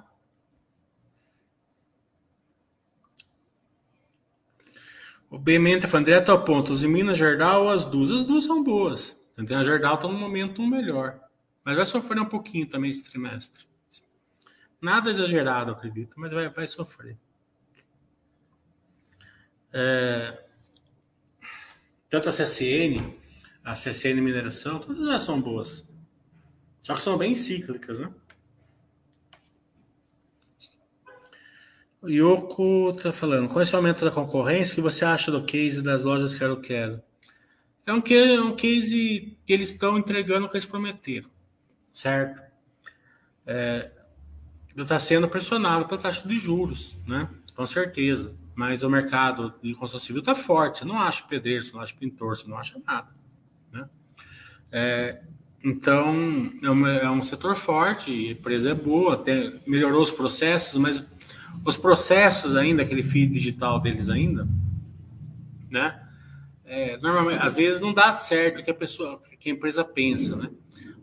O 5.29 5.37
Bementa 5.37 5.85
falando 5.85 6.05
direto 6.05 6.31
ao 6.31 6.45
ponto. 6.45 6.71
Os 6.71 6.81
em 6.81 6.87
Minas 6.87 7.17
Gerdau, 7.17 7.67
as 7.67 7.85
duas. 7.85 8.09
As 8.09 8.25
duas 8.25 8.45
são 8.45 8.63
boas. 8.63 9.21
Entendeu? 9.33 9.57
A 9.57 9.63
Gerdau 9.65 9.95
está 9.95 10.07
no 10.07 10.17
momento 10.17 10.65
melhor. 10.65 11.19
Mas 11.65 11.75
vai 11.75 11.85
sofrer 11.85 12.21
um 12.21 12.25
pouquinho 12.25 12.69
também 12.69 12.89
esse 12.89 13.03
trimestre. 13.03 13.69
Nada 14.81 15.11
exagerado, 15.11 15.71
acredito, 15.71 16.19
mas 16.19 16.31
vai, 16.31 16.49
vai 16.49 16.65
sofrer. 16.65 17.17
É, 19.71 20.43
tanto 22.09 22.27
a 22.27 22.31
CSN, 22.31 23.15
a 23.63 23.73
CSN 23.73 24.19
Mineração, 24.21 24.79
todas 24.79 24.99
elas 24.99 25.21
são 25.21 25.39
boas. 25.39 25.87
Só 26.83 26.95
que 26.95 27.01
são 27.01 27.17
bem 27.17 27.35
cíclicas, 27.35 27.99
né? 27.99 28.11
O 32.01 32.09
Yoko 32.09 32.93
tá 32.93 33.13
falando, 33.13 33.47
com 33.47 33.61
esse 33.61 33.75
aumento 33.75 34.03
da 34.03 34.09
concorrência, 34.09 34.73
o 34.73 34.75
que 34.75 34.81
você 34.81 35.05
acha 35.05 35.31
do 35.31 35.45
case 35.45 35.83
das 35.83 36.01
lojas 36.01 36.33
Quero 36.33 36.59
Quero? 36.59 37.01
É 37.85 37.93
um, 37.93 38.01
case, 38.01 38.33
é 38.33 38.41
um 38.41 38.55
case 38.55 39.37
que 39.45 39.53
eles 39.53 39.69
estão 39.69 39.99
entregando 39.99 40.47
o 40.47 40.49
que 40.49 40.57
eles 40.57 40.65
prometeram, 40.65 41.29
certo? 41.93 42.41
É, 43.45 43.91
está 44.75 44.97
sendo 44.97 45.27
pressionado 45.27 45.85
pela 45.85 45.99
taxa 45.99 46.27
de 46.27 46.39
juros, 46.39 46.97
né? 47.05 47.29
Com 47.55 47.65
certeza. 47.67 48.33
Mas 48.55 48.83
o 48.83 48.89
mercado 48.89 49.53
de 49.61 49.73
construção 49.73 49.99
civil 49.99 50.19
está 50.19 50.35
forte. 50.35 50.79
Você 50.79 50.85
não 50.85 50.99
acha 50.99 51.23
pedreiro, 51.23 51.63
você 51.63 51.73
não 51.73 51.81
acha 51.81 51.95
pintor, 51.95 52.37
você 52.37 52.47
não 52.47 52.57
acha 52.57 52.79
nada. 52.85 53.09
Né? 53.71 53.89
É, 54.71 55.21
então, 55.63 56.51
é, 56.63 57.05
é, 57.05 57.09
um 57.09 57.21
setor 57.21 57.55
forte, 57.55 58.11
a 58.11 58.31
empresa 58.31 58.71
é 58.71 58.73
boa, 58.73 59.13
até 59.13 59.53
melhorou 59.67 60.01
os 60.01 60.11
processos, 60.11 60.79
mas 60.79 61.05
os 61.65 61.77
processos 61.77 62.55
ainda, 62.55 62.81
aquele 62.81 63.03
feed 63.03 63.33
digital 63.33 63.79
deles 63.79 64.09
ainda, 64.09 64.47
né? 65.69 66.01
É, 66.65 66.97
normalmente, 66.97 67.41
às 67.41 67.57
vezes 67.57 67.81
não 67.81 67.93
dá 67.93 68.13
certo 68.13 68.61
o 68.61 68.63
que 68.63 68.71
a 68.71 68.73
pessoa, 68.73 69.21
que 69.39 69.49
a 69.49 69.53
empresa 69.53 69.83
pensa, 69.83 70.35
né? 70.35 70.49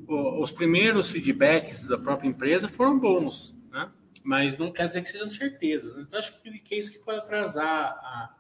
Os 0.07 0.51
primeiros 0.51 1.11
feedbacks 1.11 1.87
da 1.87 1.99
própria 1.99 2.29
empresa 2.29 2.67
foram 2.67 2.99
bons? 2.99 3.55
Mas 4.23 4.59
não 4.59 4.73
quer 4.73 4.87
dizer 4.87 5.03
que 5.03 5.09
sejam 5.09 5.29
certezas. 5.29 5.97
Então, 5.99 6.19
acho 6.19 6.41
que 6.41 6.75
é 6.75 6.79
isso 6.79 6.93
que 6.93 6.99
pode 6.99 7.19
atrasar 7.19 7.67
a, 7.67 8.35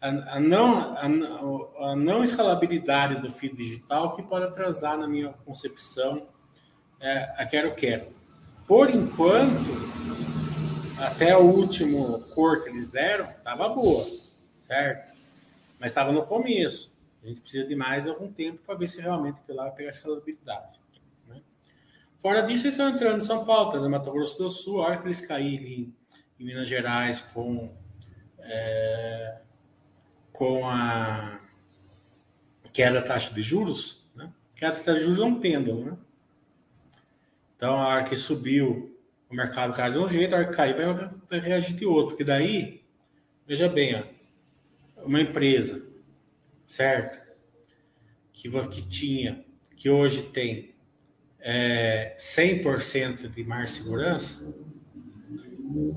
a, 0.00 0.08
a 0.36 0.40
não, 0.40 0.96
a, 0.96 1.90
a, 1.90 1.96
não 1.96 2.24
escalabilidade 2.24 3.20
do 3.20 3.30
feed 3.30 3.56
digital, 3.56 4.16
que 4.16 4.22
pode 4.22 4.46
atrasar, 4.46 4.98
na 4.98 5.06
minha 5.06 5.32
concepção, 5.44 6.28
é, 7.00 7.32
a 7.36 7.46
quero 7.46 7.74
quero. 7.74 8.06
Por 8.66 8.90
enquanto, 8.90 9.92
até 10.98 11.36
o 11.36 11.42
último 11.42 12.20
cor 12.34 12.62
que 12.62 12.70
eles 12.70 12.90
deram, 12.90 13.30
estava 13.30 13.68
boa, 13.68 14.04
certo? 14.66 15.14
Mas 15.78 15.90
estava 15.90 16.12
no 16.12 16.24
começo. 16.24 16.92
A 17.22 17.26
gente 17.28 17.40
precisa 17.40 17.66
de 17.66 17.76
mais 17.76 18.06
algum 18.06 18.32
tempo 18.32 18.58
para 18.64 18.74
ver 18.74 18.88
se 18.88 19.00
realmente 19.00 19.40
aquilo 19.40 19.58
lá 19.58 19.64
vai 19.64 19.72
pegar 19.74 19.90
escalabilidade. 19.90 20.81
Fora 22.22 22.42
disso, 22.42 22.66
eles 22.66 22.74
estão 22.74 22.88
entrando 22.88 23.18
em 23.18 23.26
São 23.26 23.44
Paulo, 23.44 23.80
no 23.80 23.90
Mato 23.90 24.12
Grosso 24.12 24.38
do 24.38 24.48
Sul, 24.48 24.80
a 24.80 24.86
hora 24.86 24.98
que 24.98 25.08
eles 25.08 25.20
caírem 25.20 25.92
em 26.38 26.44
Minas 26.44 26.68
Gerais 26.68 27.20
com, 27.20 27.76
é, 28.38 29.40
com 30.32 30.68
a 30.68 31.40
queda 32.72 33.00
da 33.00 33.02
taxa 33.02 33.34
de 33.34 33.42
juros, 33.42 34.08
né? 34.14 34.32
queda 34.54 34.76
da 34.76 34.84
taxa 34.84 35.00
de 35.00 35.04
juros 35.06 35.18
é 35.18 35.24
um 35.24 35.40
pêndulo, 35.40 35.84
né? 35.84 35.98
Então, 37.56 37.80
a 37.80 37.88
hora 37.88 38.04
que 38.04 38.16
subiu 38.16 38.96
o 39.28 39.34
mercado 39.34 39.74
cai 39.74 39.90
de 39.90 39.98
um 39.98 40.08
jeito, 40.08 40.32
a 40.32 40.38
hora 40.38 40.48
que 40.48 40.56
cair 40.56 40.76
vai, 40.76 41.10
vai 41.28 41.40
reagir 41.40 41.74
de 41.74 41.84
outro. 41.84 42.10
Porque 42.10 42.24
daí, 42.24 42.84
veja 43.46 43.68
bem, 43.68 43.96
ó, 43.96 45.04
uma 45.04 45.20
empresa, 45.20 45.84
certo? 46.68 47.20
Que, 48.32 48.48
que 48.68 48.82
tinha, 48.82 49.44
que 49.76 49.90
hoje 49.90 50.22
tem 50.22 50.71
é, 51.42 52.14
100% 52.18 53.28
de 53.28 53.44
mar 53.44 53.68
segurança, 53.68 54.54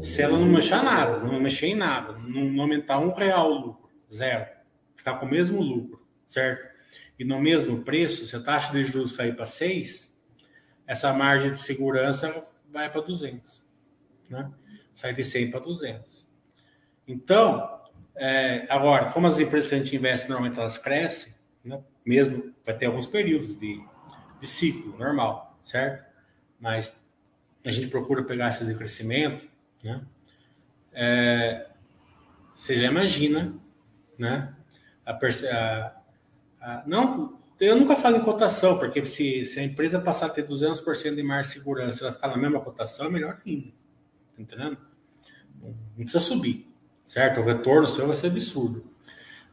se 0.01 0.21
ela 0.21 0.37
não 0.37 0.47
mexer 0.47 0.81
nada, 0.81 1.19
não 1.19 1.39
mexer 1.39 1.67
em 1.67 1.75
nada, 1.75 2.13
não, 2.13 2.61
aumentar 2.61 2.99
um 2.99 3.13
real 3.13 3.51
o 3.51 3.59
lucro, 3.59 3.89
zero, 4.11 4.47
ficar 4.95 5.15
com 5.15 5.25
o 5.25 5.29
mesmo 5.29 5.61
lucro, 5.61 6.05
certo? 6.27 6.73
E 7.19 7.23
no 7.23 7.39
mesmo 7.39 7.83
preço, 7.83 8.25
se 8.25 8.35
a 8.35 8.41
taxa 8.41 8.71
de 8.71 8.83
juros 8.83 9.13
cair 9.13 9.35
para 9.35 9.45
6, 9.45 10.19
essa 10.87 11.13
margem 11.13 11.51
de 11.51 11.61
segurança 11.61 12.43
vai 12.71 12.91
para 12.91 13.01
200. 13.01 13.63
Né? 14.29 14.51
Sai 14.93 15.13
de 15.13 15.23
100 15.23 15.51
para 15.51 15.59
200. 15.59 16.25
Então, 17.07 17.81
é, 18.15 18.65
agora, 18.69 19.11
como 19.11 19.27
as 19.27 19.39
empresas 19.39 19.69
que 19.69 19.75
a 19.75 19.77
gente 19.77 19.95
investe 19.95 20.27
normalmente 20.27 20.59
elas 20.59 20.77
crescem, 20.77 21.33
né? 21.63 21.81
mesmo 22.05 22.53
vai 22.65 22.77
ter 22.77 22.87
alguns 22.87 23.07
períodos 23.07 23.57
de, 23.57 23.81
de 24.39 24.47
ciclo 24.47 24.97
normal, 24.97 25.57
certo? 25.63 26.05
Mas 26.59 27.01
a 27.63 27.71
gente 27.71 27.88
procura 27.88 28.23
pegar 28.23 28.49
esse 28.49 28.65
de 28.65 28.75
crescimento, 28.75 29.47
né? 29.83 30.01
É, 30.93 31.67
você 32.53 32.77
já 32.77 32.86
imagina, 32.88 33.53
né? 34.17 34.55
A, 35.05 35.11
a, 35.11 35.95
a, 36.61 36.83
não 36.86 37.38
eu 37.59 37.75
nunca 37.77 37.95
falo 37.95 38.17
em 38.17 38.21
cotação, 38.21 38.77
porque 38.77 39.05
se, 39.05 39.45
se 39.45 39.59
a 39.59 39.63
empresa 39.63 39.99
passar 39.99 40.25
a 40.25 40.29
ter 40.29 40.45
200% 40.45 41.15
de 41.15 41.23
mais 41.23 41.47
segurança, 41.47 42.03
ela 42.03 42.11
ficar 42.11 42.27
na 42.27 42.38
mesma 42.38 42.59
cotação, 42.59 43.05
é 43.05 43.09
melhor 43.09 43.39
ainda. 43.45 43.71
Tá 44.36 44.41
entendendo? 44.41 44.77
Não 45.61 45.73
precisa 45.95 46.19
subir, 46.19 46.67
certo? 47.05 47.39
O 47.39 47.45
retorno 47.45 47.88
seu 47.88 48.07
vai 48.07 48.15
ser 48.15 48.27
absurdo. 48.27 48.86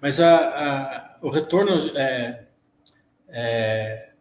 Mas 0.00 0.18
a, 0.20 0.36
a 0.36 1.12
o 1.22 1.30
retorno 1.30 1.72
é, 1.96 2.46
é, 3.28 4.11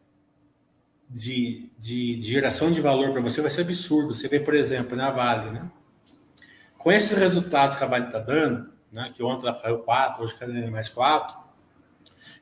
de, 1.13 1.69
de, 1.77 2.15
de, 2.15 2.21
geração 2.21 2.71
de 2.71 2.79
valor 2.79 3.11
para 3.11 3.21
você 3.21 3.41
vai 3.41 3.51
ser 3.51 3.61
absurdo. 3.61 4.15
Você 4.15 4.27
vê, 4.27 4.39
por 4.39 4.55
exemplo, 4.55 4.95
na 4.95 5.11
Vale, 5.11 5.51
né? 5.51 5.69
Com 6.77 6.91
esses 6.91 7.15
resultados 7.15 7.75
que 7.75 7.83
a 7.83 7.87
Vale 7.87 8.05
está 8.05 8.19
dando, 8.19 8.71
né? 8.91 9.11
que 9.13 9.21
ontem 9.21 9.47
ela 9.47 9.59
caiu 9.59 9.79
4, 9.79 10.23
hoje 10.23 10.33
caiu 10.35 10.71
mais 10.71 10.89
4, 10.89 11.35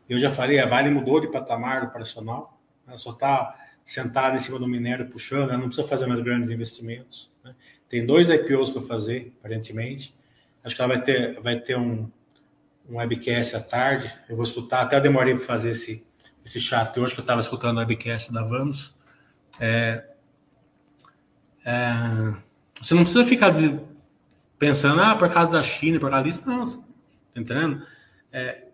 eu 0.08 0.20
já 0.20 0.30
falei, 0.30 0.60
a 0.60 0.68
Vale 0.68 0.90
mudou 0.90 1.20
de 1.20 1.28
patamar 1.28 1.84
operacional, 1.84 2.60
ela 2.88 2.98
só 2.98 3.12
está 3.12 3.56
sentada 3.84 4.36
em 4.36 4.40
cima 4.40 4.60
do 4.60 4.68
minério 4.68 5.10
puxando, 5.10 5.50
ela 5.50 5.58
não 5.58 5.68
precisa 5.68 5.88
fazer 5.88 6.06
mais 6.06 6.20
grandes 6.20 6.50
investimentos. 6.50 7.32
Né? 7.44 7.56
Tem 7.90 8.06
dois 8.06 8.30
IPOs 8.30 8.72
para 8.72 8.84
fazer, 8.84 9.34
aparentemente. 9.40 10.16
Acho 10.64 10.76
que 10.76 10.82
ela 10.82 10.94
vai 10.94 11.04
ter, 11.04 11.42
vai 11.42 11.60
ter 11.60 11.78
um, 11.78 12.10
um 12.88 12.98
webcast 12.98 13.56
à 13.56 13.60
tarde. 13.60 14.12
Eu 14.30 14.36
vou 14.36 14.44
escutar, 14.44 14.82
até 14.82 14.98
eu 14.98 15.02
demorei 15.02 15.34
para 15.34 15.44
fazer 15.44 15.72
esse, 15.72 16.06
esse 16.46 16.60
chat 16.60 17.00
hoje, 17.00 17.14
que 17.14 17.20
eu 17.20 17.24
estava 17.24 17.42
escutando 17.42 17.78
o 17.78 17.80
webcast 17.80 18.34
da 18.34 18.44
Vamos. 18.44 18.96
É, 19.60 20.06
é, 21.66 22.34
você 22.82 22.94
não 22.94 23.04
precisa 23.04 23.26
ficar 23.26 23.54
pensando, 24.58 25.02
ah, 25.02 25.16
por 25.16 25.32
causa 25.32 25.52
da 25.52 25.64
China, 25.64 26.00
por 26.00 26.10
causa 26.10 26.24
disso. 26.24 26.42
Não, 26.46 26.66
tá 26.66 26.82
entendendo? 27.36 27.86
É, 28.32 28.68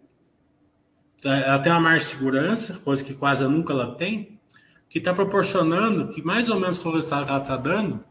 ela 1.24 1.60
tem 1.60 1.72
uma 1.72 1.82
mais 1.82 2.04
segurança, 2.04 2.76
coisa 2.80 3.04
que 3.04 3.14
quase 3.14 3.44
nunca 3.48 3.74
ela 3.74 3.96
tem, 3.96 4.40
que 4.88 5.00
está 5.00 5.14
proporcionando 5.14 6.08
que 6.10 6.22
mais 6.22 6.50
ou 6.50 6.60
menos 6.60 6.78
com 6.78 6.90
o 6.90 6.94
resultado 6.94 7.26
que 7.26 7.32
ela 7.32 7.42
está 7.42 7.58
dando, 7.58 8.04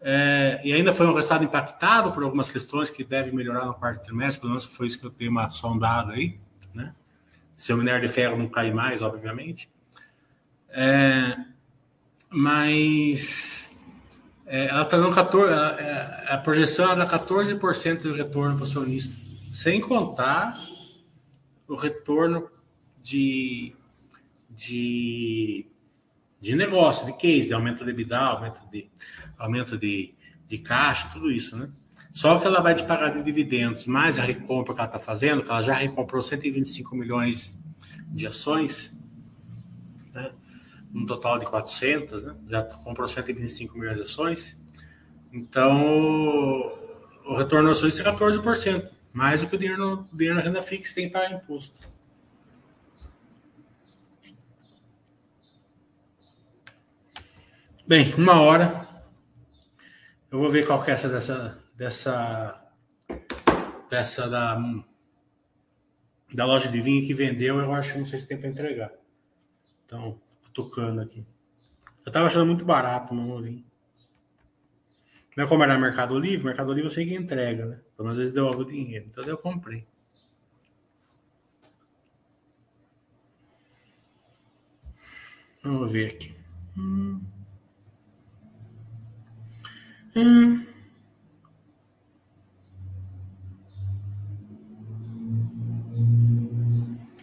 é, 0.00 0.60
e 0.64 0.72
ainda 0.72 0.92
foi 0.92 1.06
um 1.06 1.14
resultado 1.14 1.44
impactado 1.44 2.12
por 2.12 2.22
algumas 2.22 2.50
questões 2.50 2.90
que 2.90 3.02
devem 3.02 3.32
melhorar 3.32 3.64
no 3.64 3.74
quarto 3.74 4.04
trimestre, 4.04 4.40
pelo 4.40 4.50
menos 4.50 4.64
foi 4.64 4.88
isso 4.88 4.98
que 4.98 5.06
eu 5.06 5.10
dei 5.10 5.28
uma 5.28 5.48
sondada 5.50 6.12
aí, 6.12 6.38
né? 6.74 6.94
Se 7.56 7.72
o 7.72 7.76
minério 7.76 8.06
de 8.06 8.12
ferro 8.12 8.36
não 8.36 8.48
cair 8.48 8.74
mais, 8.74 9.02
obviamente. 9.02 9.70
É, 10.68 11.36
mas 12.28 13.72
é, 14.44 14.66
ela 14.66 14.82
está 14.82 14.98
dando 14.98 15.14
14, 15.14 15.52
a, 15.52 15.56
é, 15.80 16.34
a 16.34 16.38
projeção 16.38 16.90
era 16.92 17.06
14% 17.06 18.02
de 18.02 18.12
retorno 18.12 18.54
para 18.54 18.62
o 18.62 18.66
acionista, 18.66 19.14
sem 19.54 19.80
contar 19.80 20.54
o 21.66 21.74
retorno 21.74 22.50
de, 23.02 23.74
de, 24.50 25.66
de 26.40 26.54
negócio, 26.54 27.06
de 27.06 27.12
case, 27.14 27.48
de 27.48 27.54
aumento 27.54 27.84
de 27.84 27.90
EBITDA, 27.90 28.18
aumento 28.18 28.60
de, 28.70 28.90
aumento 29.38 29.78
de, 29.78 30.14
de 30.46 30.58
caixa, 30.58 31.08
tudo 31.12 31.30
isso, 31.30 31.56
né? 31.56 31.68
Só 32.16 32.38
que 32.38 32.46
ela 32.46 32.62
vai 32.62 32.74
te 32.74 32.82
pagar 32.82 33.10
de 33.10 33.22
dividendos, 33.22 33.84
mais 33.84 34.18
a 34.18 34.22
recompra 34.22 34.72
que 34.72 34.80
ela 34.80 34.88
está 34.88 34.98
fazendo, 34.98 35.42
que 35.42 35.50
ela 35.50 35.60
já 35.60 35.74
recomprou 35.74 36.22
125 36.22 36.96
milhões 36.96 37.60
de 38.08 38.26
ações, 38.26 38.98
né? 40.14 40.32
um 40.94 41.04
total 41.04 41.38
de 41.38 41.44
400, 41.44 42.24
né? 42.24 42.34
já 42.48 42.62
comprou 42.62 43.06
125 43.06 43.78
milhões 43.78 43.98
de 43.98 44.02
ações. 44.04 44.56
Então, 45.30 46.72
o 47.26 47.36
retorno 47.36 47.68
das 47.68 47.76
ações 47.76 48.00
é 48.00 48.04
14%, 48.04 48.88
mais 49.12 49.42
do 49.42 49.50
que 49.50 49.56
o 49.56 49.58
dinheiro, 49.58 49.78
no, 49.78 50.08
dinheiro 50.10 50.36
na 50.36 50.42
renda 50.42 50.62
fixa 50.62 50.94
tem 50.94 51.10
para 51.10 51.30
imposto. 51.30 51.78
Bem, 57.86 58.14
uma 58.14 58.40
hora. 58.40 58.88
Eu 60.30 60.38
vou 60.38 60.50
ver 60.50 60.66
qual 60.66 60.82
que 60.82 60.90
é 60.90 60.94
essa 60.94 61.10
dessa 61.10 61.65
dessa 61.76 62.62
dessa 63.88 64.28
da 64.28 64.58
da 66.34 66.44
loja 66.44 66.68
de 66.68 66.80
vinho 66.80 67.06
que 67.06 67.14
vendeu, 67.14 67.58
eu 67.58 67.72
acho 67.72 67.98
não 67.98 68.04
sei 68.04 68.18
se 68.18 68.26
tem 68.26 68.38
para 68.38 68.48
entregar. 68.48 68.92
Então, 69.84 70.20
tocando 70.52 71.00
aqui. 71.00 71.24
Eu 72.04 72.10
tava 72.10 72.26
achando 72.26 72.46
muito 72.46 72.64
barato 72.64 73.14
não 73.14 73.40
vinho. 73.40 73.64
Não 75.36 75.44
é 75.44 75.48
como 75.48 75.62
era 75.62 75.78
Mercado 75.78 76.18
Livre, 76.18 76.46
Mercado 76.46 76.72
Livre 76.72 76.86
eu 76.86 76.90
sei 76.90 77.06
que 77.06 77.14
entrega, 77.14 77.66
né? 77.66 77.80
Então, 77.94 78.08
às 78.08 78.16
vezes 78.16 78.32
devolve 78.32 78.62
o 78.62 78.64
dinheiro. 78.64 79.06
Então 79.06 79.22
eu 79.24 79.36
comprei. 79.36 79.86
Vamos 85.62 85.92
ver 85.92 86.12
aqui. 86.12 86.34
Hum. 86.76 87.20
Hum. 90.16 90.65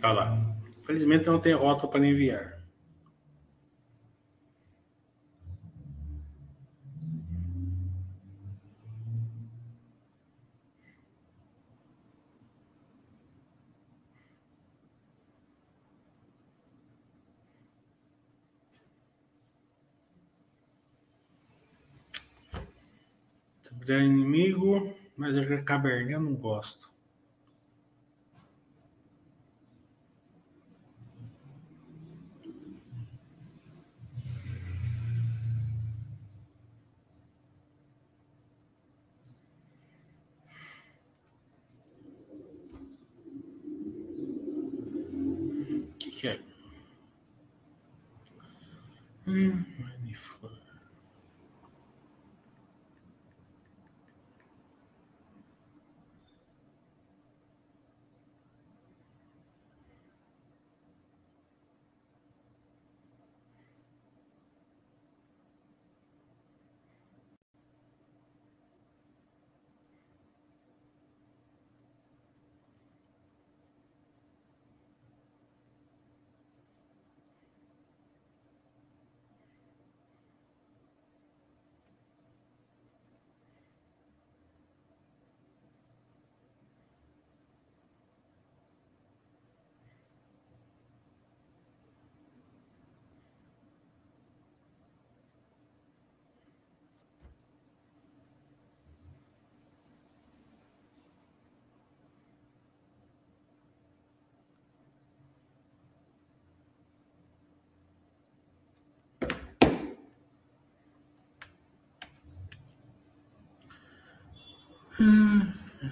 Olha 0.03 0.13
lá. 0.13 0.55
Felizmente 0.83 1.25
não 1.27 1.39
tem 1.39 1.53
rota 1.53 1.87
para 1.87 2.05
enviar. 2.05 2.61
Sobre 23.63 23.99
inimigo, 24.03 24.93
mas 25.17 25.35
a 25.37 25.63
cabernet 25.63 26.13
eu 26.13 26.21
não 26.21 26.35
gosto. 26.35 26.93
Hum, 46.05 46.35
Hum, 49.25 49.65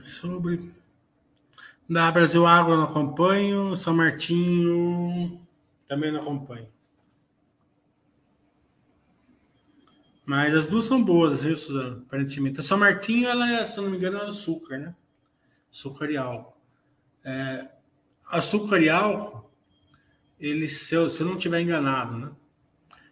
sobre. 0.03 0.71
Da 1.89 2.11
Brasil 2.11 2.45
Água 2.45 2.77
não 2.77 2.83
acompanho. 2.83 3.75
São 3.75 3.93
Martinho 3.93 5.39
também 5.87 6.11
não 6.11 6.21
acompanho. 6.21 6.69
Mas 10.25 10.55
as 10.55 10.65
duas 10.65 10.85
são 10.85 11.03
boas, 11.03 11.43
viu, 11.43 11.57
Suzano? 11.57 12.03
Aparentemente. 12.07 12.59
A 12.61 12.63
São 12.63 12.77
Martinho, 12.77 13.27
ela 13.27 13.51
é, 13.51 13.65
se 13.65 13.81
não 13.81 13.89
me 13.89 13.97
engano, 13.97 14.17
é 14.19 14.25
açúcar, 14.27 14.77
né? 14.77 14.95
Açúcar 15.69 16.09
e 16.09 16.15
álcool. 16.15 16.55
É, 17.25 17.67
açúcar 18.25 18.79
e 18.79 18.89
álcool, 18.89 19.51
ele, 20.39 20.69
se 20.69 20.95
eu, 20.95 21.09
se 21.09 21.21
eu 21.21 21.27
não 21.27 21.35
estiver 21.35 21.59
enganado, 21.59 22.17
né? 22.17 22.31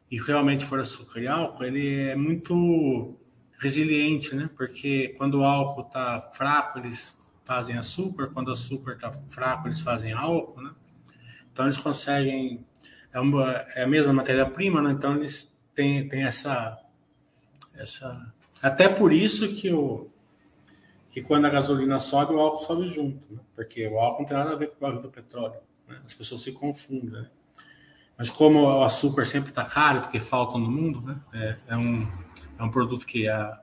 E 0.09 0.17
realmente 0.17 0.65
for 0.65 0.79
açúcar 0.79 1.19
e 1.19 1.27
álcool, 1.27 1.65
ele 1.65 1.99
é 1.99 2.15
muito 2.15 3.18
resiliente, 3.59 4.33
né? 4.33 4.49
Porque 4.55 5.09
quando 5.17 5.39
o 5.39 5.43
álcool 5.43 5.81
está 5.81 6.29
fraco, 6.31 6.79
eles 6.79 7.17
fazem 7.43 7.77
açúcar, 7.77 8.27
quando 8.27 8.47
o 8.47 8.53
açúcar 8.53 8.93
está 8.93 9.11
fraco, 9.11 9.67
eles 9.67 9.81
fazem 9.81 10.13
álcool, 10.13 10.61
né? 10.61 10.71
Então 11.51 11.65
eles 11.65 11.77
conseguem. 11.77 12.65
É, 13.11 13.19
uma, 13.19 13.51
é 13.75 13.83
a 13.83 13.87
mesma 13.87 14.13
matéria-prima, 14.13 14.81
né? 14.81 14.91
Então 14.91 15.15
eles 15.15 15.59
têm, 15.75 16.07
têm 16.07 16.23
essa, 16.23 16.79
essa. 17.73 18.33
Até 18.61 18.87
por 18.87 19.11
isso 19.11 19.53
que, 19.55 19.73
o, 19.73 20.07
que 21.09 21.21
quando 21.21 21.45
a 21.45 21.49
gasolina 21.49 21.99
sobe, 21.99 22.33
o 22.33 22.39
álcool 22.39 22.63
sobe 22.63 22.87
junto, 22.87 23.33
né? 23.33 23.39
Porque 23.55 23.87
o 23.87 23.99
álcool 23.99 24.21
não 24.21 24.27
tem 24.27 24.37
nada 24.37 24.53
a 24.53 24.55
ver 24.55 24.67
com 24.67 24.77
o 24.77 24.79
barulho 24.79 25.01
do 25.01 25.09
petróleo. 25.09 25.59
Né? 25.87 25.99
As 26.05 26.13
pessoas 26.13 26.41
se 26.41 26.51
confundem, 26.51 27.09
né? 27.09 27.29
Mas 28.17 28.29
como 28.29 28.63
o 28.63 28.83
açúcar 28.83 29.25
sempre 29.25 29.49
está 29.49 29.63
caro, 29.63 30.01
porque 30.01 30.19
falta 30.19 30.57
no 30.57 30.69
mundo, 30.69 31.01
né? 31.01 31.19
É, 31.33 31.57
é 31.69 31.77
um 31.77 32.05
é 32.59 32.63
um 32.63 32.69
produto 32.69 33.05
que 33.05 33.27
a 33.27 33.59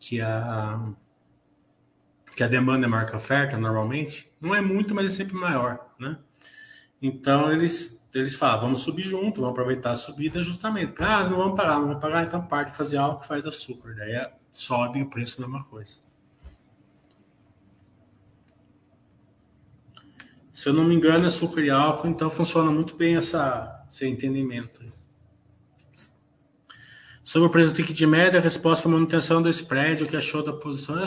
que 0.00 0.20
a 0.20 0.92
que 2.34 2.42
a 2.42 2.48
demanda 2.48 2.86
é 2.86 2.88
maior 2.88 3.06
que 3.06 3.12
a 3.12 3.16
oferta 3.16 3.56
normalmente, 3.56 4.28
não 4.40 4.54
é 4.54 4.60
muito, 4.60 4.94
mas 4.94 5.06
é 5.06 5.10
sempre 5.10 5.34
maior, 5.34 5.94
né? 5.98 6.18
Então 7.00 7.52
eles 7.52 8.02
eles 8.12 8.36
falam, 8.36 8.60
vamos 8.62 8.80
subir 8.80 9.02
junto, 9.02 9.40
vamos 9.40 9.52
aproveitar 9.52 9.90
a 9.90 9.96
subida 9.96 10.40
justamente. 10.40 10.94
Ah, 11.00 11.28
não 11.28 11.36
vamos 11.36 11.56
pagar, 11.56 11.78
não 11.78 11.88
vamos 11.88 12.00
pagar, 12.00 12.24
então 12.24 12.46
parte 12.46 12.72
fazer 12.72 12.96
algo 12.96 13.20
que 13.20 13.26
faz 13.26 13.44
açúcar, 13.44 13.94
daí 13.94 14.12
é, 14.12 14.32
sobe 14.52 15.02
o 15.02 15.10
preço 15.10 15.40
da 15.40 15.46
mesma 15.46 15.64
coisa. 15.64 15.96
Se 20.52 20.68
eu 20.68 20.72
não 20.72 20.84
me 20.84 20.94
engano, 20.94 21.26
açúcar 21.26 21.60
e 21.62 21.70
álcool, 21.70 22.06
então 22.06 22.30
funciona 22.30 22.70
muito 22.70 22.96
bem 22.96 23.16
essa, 23.16 23.84
esse 23.90 24.06
entendimento. 24.06 24.80
Sobre 27.24 27.48
o 27.48 27.50
preço 27.50 27.72
do 27.72 27.76
ticket 27.76 27.98
médio, 28.02 28.38
a 28.38 28.42
resposta 28.42 28.82
foi 28.82 28.92
manutenção 28.92 29.40
do 29.40 29.48
spread, 29.48 30.04
o 30.04 30.06
que 30.06 30.14
achou 30.14 30.44
da 30.44 30.52
posição? 30.52 31.02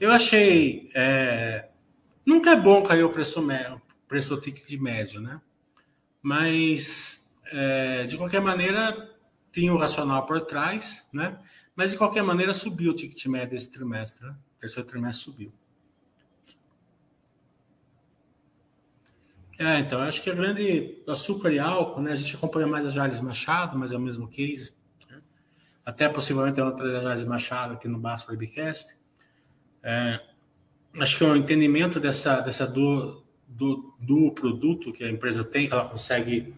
Eu 0.00 0.10
achei. 0.10 0.90
É, 0.94 1.68
nunca 2.24 2.52
é 2.52 2.56
bom 2.56 2.82
cair 2.82 3.04
o 3.04 3.10
preço 3.10 3.42
médio, 3.42 3.80
preço 4.08 4.34
do 4.34 4.40
ticket 4.40 4.80
médio, 4.80 5.20
né? 5.20 5.38
Mas, 6.22 7.30
é, 7.52 8.04
de 8.04 8.16
qualquer 8.16 8.40
maneira, 8.40 9.14
tinha 9.52 9.74
o 9.74 9.76
racional 9.76 10.24
por 10.24 10.40
trás, 10.40 11.06
né? 11.12 11.38
Mas, 11.76 11.90
de 11.90 11.98
qualquer 11.98 12.22
maneira, 12.22 12.54
subiu 12.54 12.92
o 12.92 12.94
ticket 12.94 13.26
médio 13.26 13.56
esse 13.56 13.70
trimestre, 13.70 14.26
né? 14.26 14.34
O 14.56 14.60
terceiro 14.60 14.88
trimestre 14.88 15.24
subiu. 15.24 15.52
É, 19.58 19.80
então, 19.80 20.00
acho 20.00 20.22
que 20.22 20.30
a 20.30 20.34
grande 20.34 21.02
açúcar 21.06 21.50
e 21.52 21.58
álcool, 21.58 22.00
né? 22.00 22.12
A 22.12 22.16
gente 22.16 22.34
acompanha 22.34 22.66
mais 22.66 22.86
a 22.86 22.88
Jales 22.88 23.20
Machado, 23.20 23.78
mas 23.78 23.92
é 23.92 23.96
o 23.96 24.00
mesmo 24.00 24.28
case. 24.28 24.74
Até 25.86 26.08
possivelmente 26.08 26.58
é 26.58 26.64
outra 26.64 27.00
Jales 27.00 27.24
Machado 27.24 27.74
aqui 27.74 27.86
no 27.86 27.96
Basso 27.96 28.28
Webcast. 28.28 28.96
É, 29.80 30.20
acho 30.98 31.16
que 31.16 31.22
o 31.22 31.36
entendimento 31.36 32.00
dessa, 32.00 32.40
dessa 32.40 32.66
do, 32.66 33.22
do, 33.46 33.94
do 34.00 34.32
produto 34.32 34.92
que 34.92 35.04
a 35.04 35.08
empresa 35.08 35.44
tem, 35.44 35.68
que 35.68 35.72
ela 35.72 35.88
consegue 35.88 36.52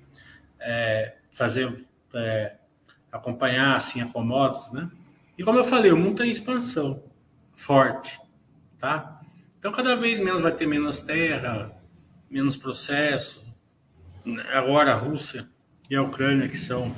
é, 0.59 1.17
fazer, 1.31 1.87
é, 2.15 2.57
acompanhar 3.13 3.77
assim, 3.77 4.01
a 4.01 4.07
commodities, 4.07 4.73
né? 4.73 4.91
E 5.37 5.45
como 5.45 5.59
eu 5.59 5.65
falei, 5.65 5.93
o 5.93 5.97
mundo 5.97 6.17
tem 6.17 6.31
expansão 6.31 7.05
forte, 7.55 8.19
tá? 8.79 9.21
Então, 9.59 9.71
cada 9.71 9.95
vez 9.95 10.19
menos 10.21 10.41
vai 10.41 10.53
ter 10.53 10.67
menos 10.67 11.03
terra, 11.03 11.71
menos 12.31 12.57
processo. 12.57 13.47
Agora 14.55 14.93
a 14.93 14.97
Rússia 14.97 15.47
e 15.91 15.95
a 15.95 16.03
Ucrânia, 16.03 16.49
que 16.49 16.57
são, 16.57 16.95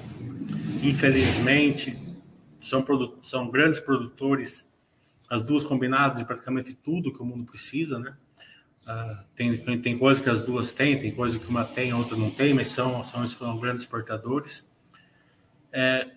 infelizmente, 0.81 2.10
são, 2.61 2.85
são 3.23 3.51
grandes 3.51 3.81
produtores, 3.81 4.73
as 5.29 5.45
duas 5.45 5.65
combinadas 5.65 6.19
de 6.19 6.25
praticamente 6.25 6.73
tudo 6.75 7.13
que 7.13 7.23
o 7.23 7.25
mundo 7.25 7.45
precisa, 7.45 7.99
né? 7.99 8.17
Uh, 8.87 9.25
tem, 9.35 9.81
tem 9.81 9.99
coisas 9.99 10.23
que 10.23 10.29
as 10.29 10.41
duas 10.45 10.73
têm, 10.73 10.99
tem 10.99 11.15
coisa 11.15 11.39
que 11.39 11.47
uma 11.47 11.65
tem, 11.65 11.91
a 11.91 11.97
outra 11.97 12.17
não 12.17 12.31
tem, 12.31 12.53
mas 12.55 12.69
são, 12.69 13.05
são, 13.05 13.25
são 13.27 13.59
grandes 13.59 13.83
exportadores. 13.83 14.69
É, 15.73 16.11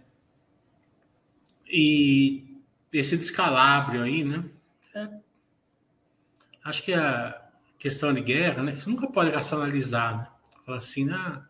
e 1.68 2.44
esse 2.92 3.18
descalabro 3.18 4.02
aí, 4.02 4.24
né? 4.24 4.44
É, 4.96 5.10
acho 6.64 6.84
que 6.84 6.94
a, 6.94 7.44
questão 7.84 8.14
de 8.14 8.22
guerra, 8.22 8.64
né? 8.64 8.72
Que 8.72 8.82
você 8.82 8.90
nunca 8.90 9.08
pode 9.08 9.30
racionalizar, 9.30 10.18
né? 10.18 10.28
Fala 10.66 10.78
assim, 10.78 11.10
ah, 11.12 11.46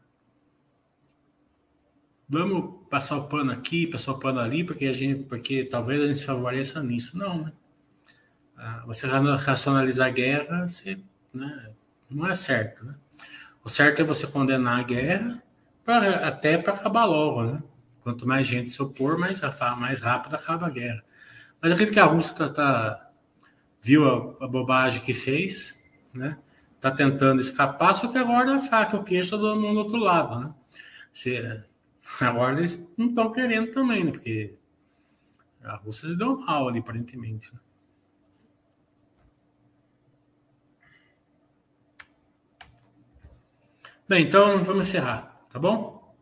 vamos 2.33 2.87
passar 2.89 3.17
o 3.17 3.27
pano 3.27 3.51
aqui, 3.51 3.85
passar 3.85 4.11
o 4.11 4.19
pano 4.19 4.39
ali, 4.39 4.63
porque 4.63 4.87
a 4.87 4.93
gente, 4.93 5.23
porque 5.23 5.63
talvez 5.63 6.03
a 6.03 6.07
gente 6.07 6.19
se 6.19 6.25
favoreça 6.25 6.81
nisso. 6.81 7.17
Não, 7.17 7.43
né? 7.43 7.53
Ah, 8.57 8.83
você 8.87 9.07
racionalizar 9.07 10.07
a 10.07 10.11
guerra, 10.11 10.67
você, 10.67 10.97
né? 11.33 11.73
não 12.09 12.27
é 12.27 12.35
certo, 12.35 12.83
né? 12.83 12.95
O 13.63 13.69
certo 13.69 14.01
é 14.01 14.03
você 14.03 14.27
condenar 14.27 14.79
a 14.79 14.83
guerra 14.83 15.41
pra, 15.85 16.27
até 16.27 16.57
para 16.57 16.73
acabar 16.73 17.05
logo, 17.05 17.43
né? 17.43 17.63
Quanto 18.01 18.27
mais 18.27 18.45
gente 18.45 18.69
se 18.71 18.81
opor, 18.81 19.17
mais, 19.17 19.39
mais 19.77 20.01
rápido 20.01 20.35
acaba 20.35 20.67
a 20.67 20.69
guerra. 20.69 21.03
Mas 21.61 21.71
acredito 21.71 21.93
que 21.93 21.99
a 21.99 22.05
Rússia 22.05 22.35
tá, 22.35 22.49
tá 22.49 23.09
viu 23.81 24.37
a, 24.41 24.45
a 24.45 24.47
bobagem 24.47 25.01
que 25.01 25.13
fez, 25.13 25.79
né? 26.13 26.37
Tá 26.81 26.91
tentando 26.91 27.41
escapar, 27.41 27.93
só 27.93 28.07
que 28.07 28.17
agora 28.17 28.55
a 28.55 28.59
faca 28.59 28.97
o 28.97 29.03
queixo 29.03 29.37
do 29.37 29.55
mundo 29.55 29.73
do 29.73 29.79
outro 29.79 29.97
lado, 29.97 30.39
né? 30.39 30.53
Se, 31.13 31.63
agora 32.21 32.57
eles 32.57 32.85
não 32.97 33.09
estão 33.09 33.31
querendo 33.31 33.71
também, 33.71 34.03
né? 34.03 34.11
Porque 34.11 34.55
a 35.63 35.75
Rússia 35.77 36.09
se 36.09 36.17
deu 36.17 36.37
mal 36.37 36.67
ali, 36.67 36.79
aparentemente. 36.79 37.53
Né? 37.53 37.59
Bem, 44.07 44.25
então 44.25 44.61
vamos 44.63 44.87
encerrar, 44.87 45.47
tá 45.49 45.57
bom? 45.57 46.13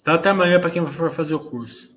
Então 0.00 0.14
até 0.14 0.30
amanhã 0.30 0.58
para 0.60 0.70
quem 0.70 0.84
for 0.86 1.12
fazer 1.12 1.34
o 1.34 1.40
curso. 1.40 1.91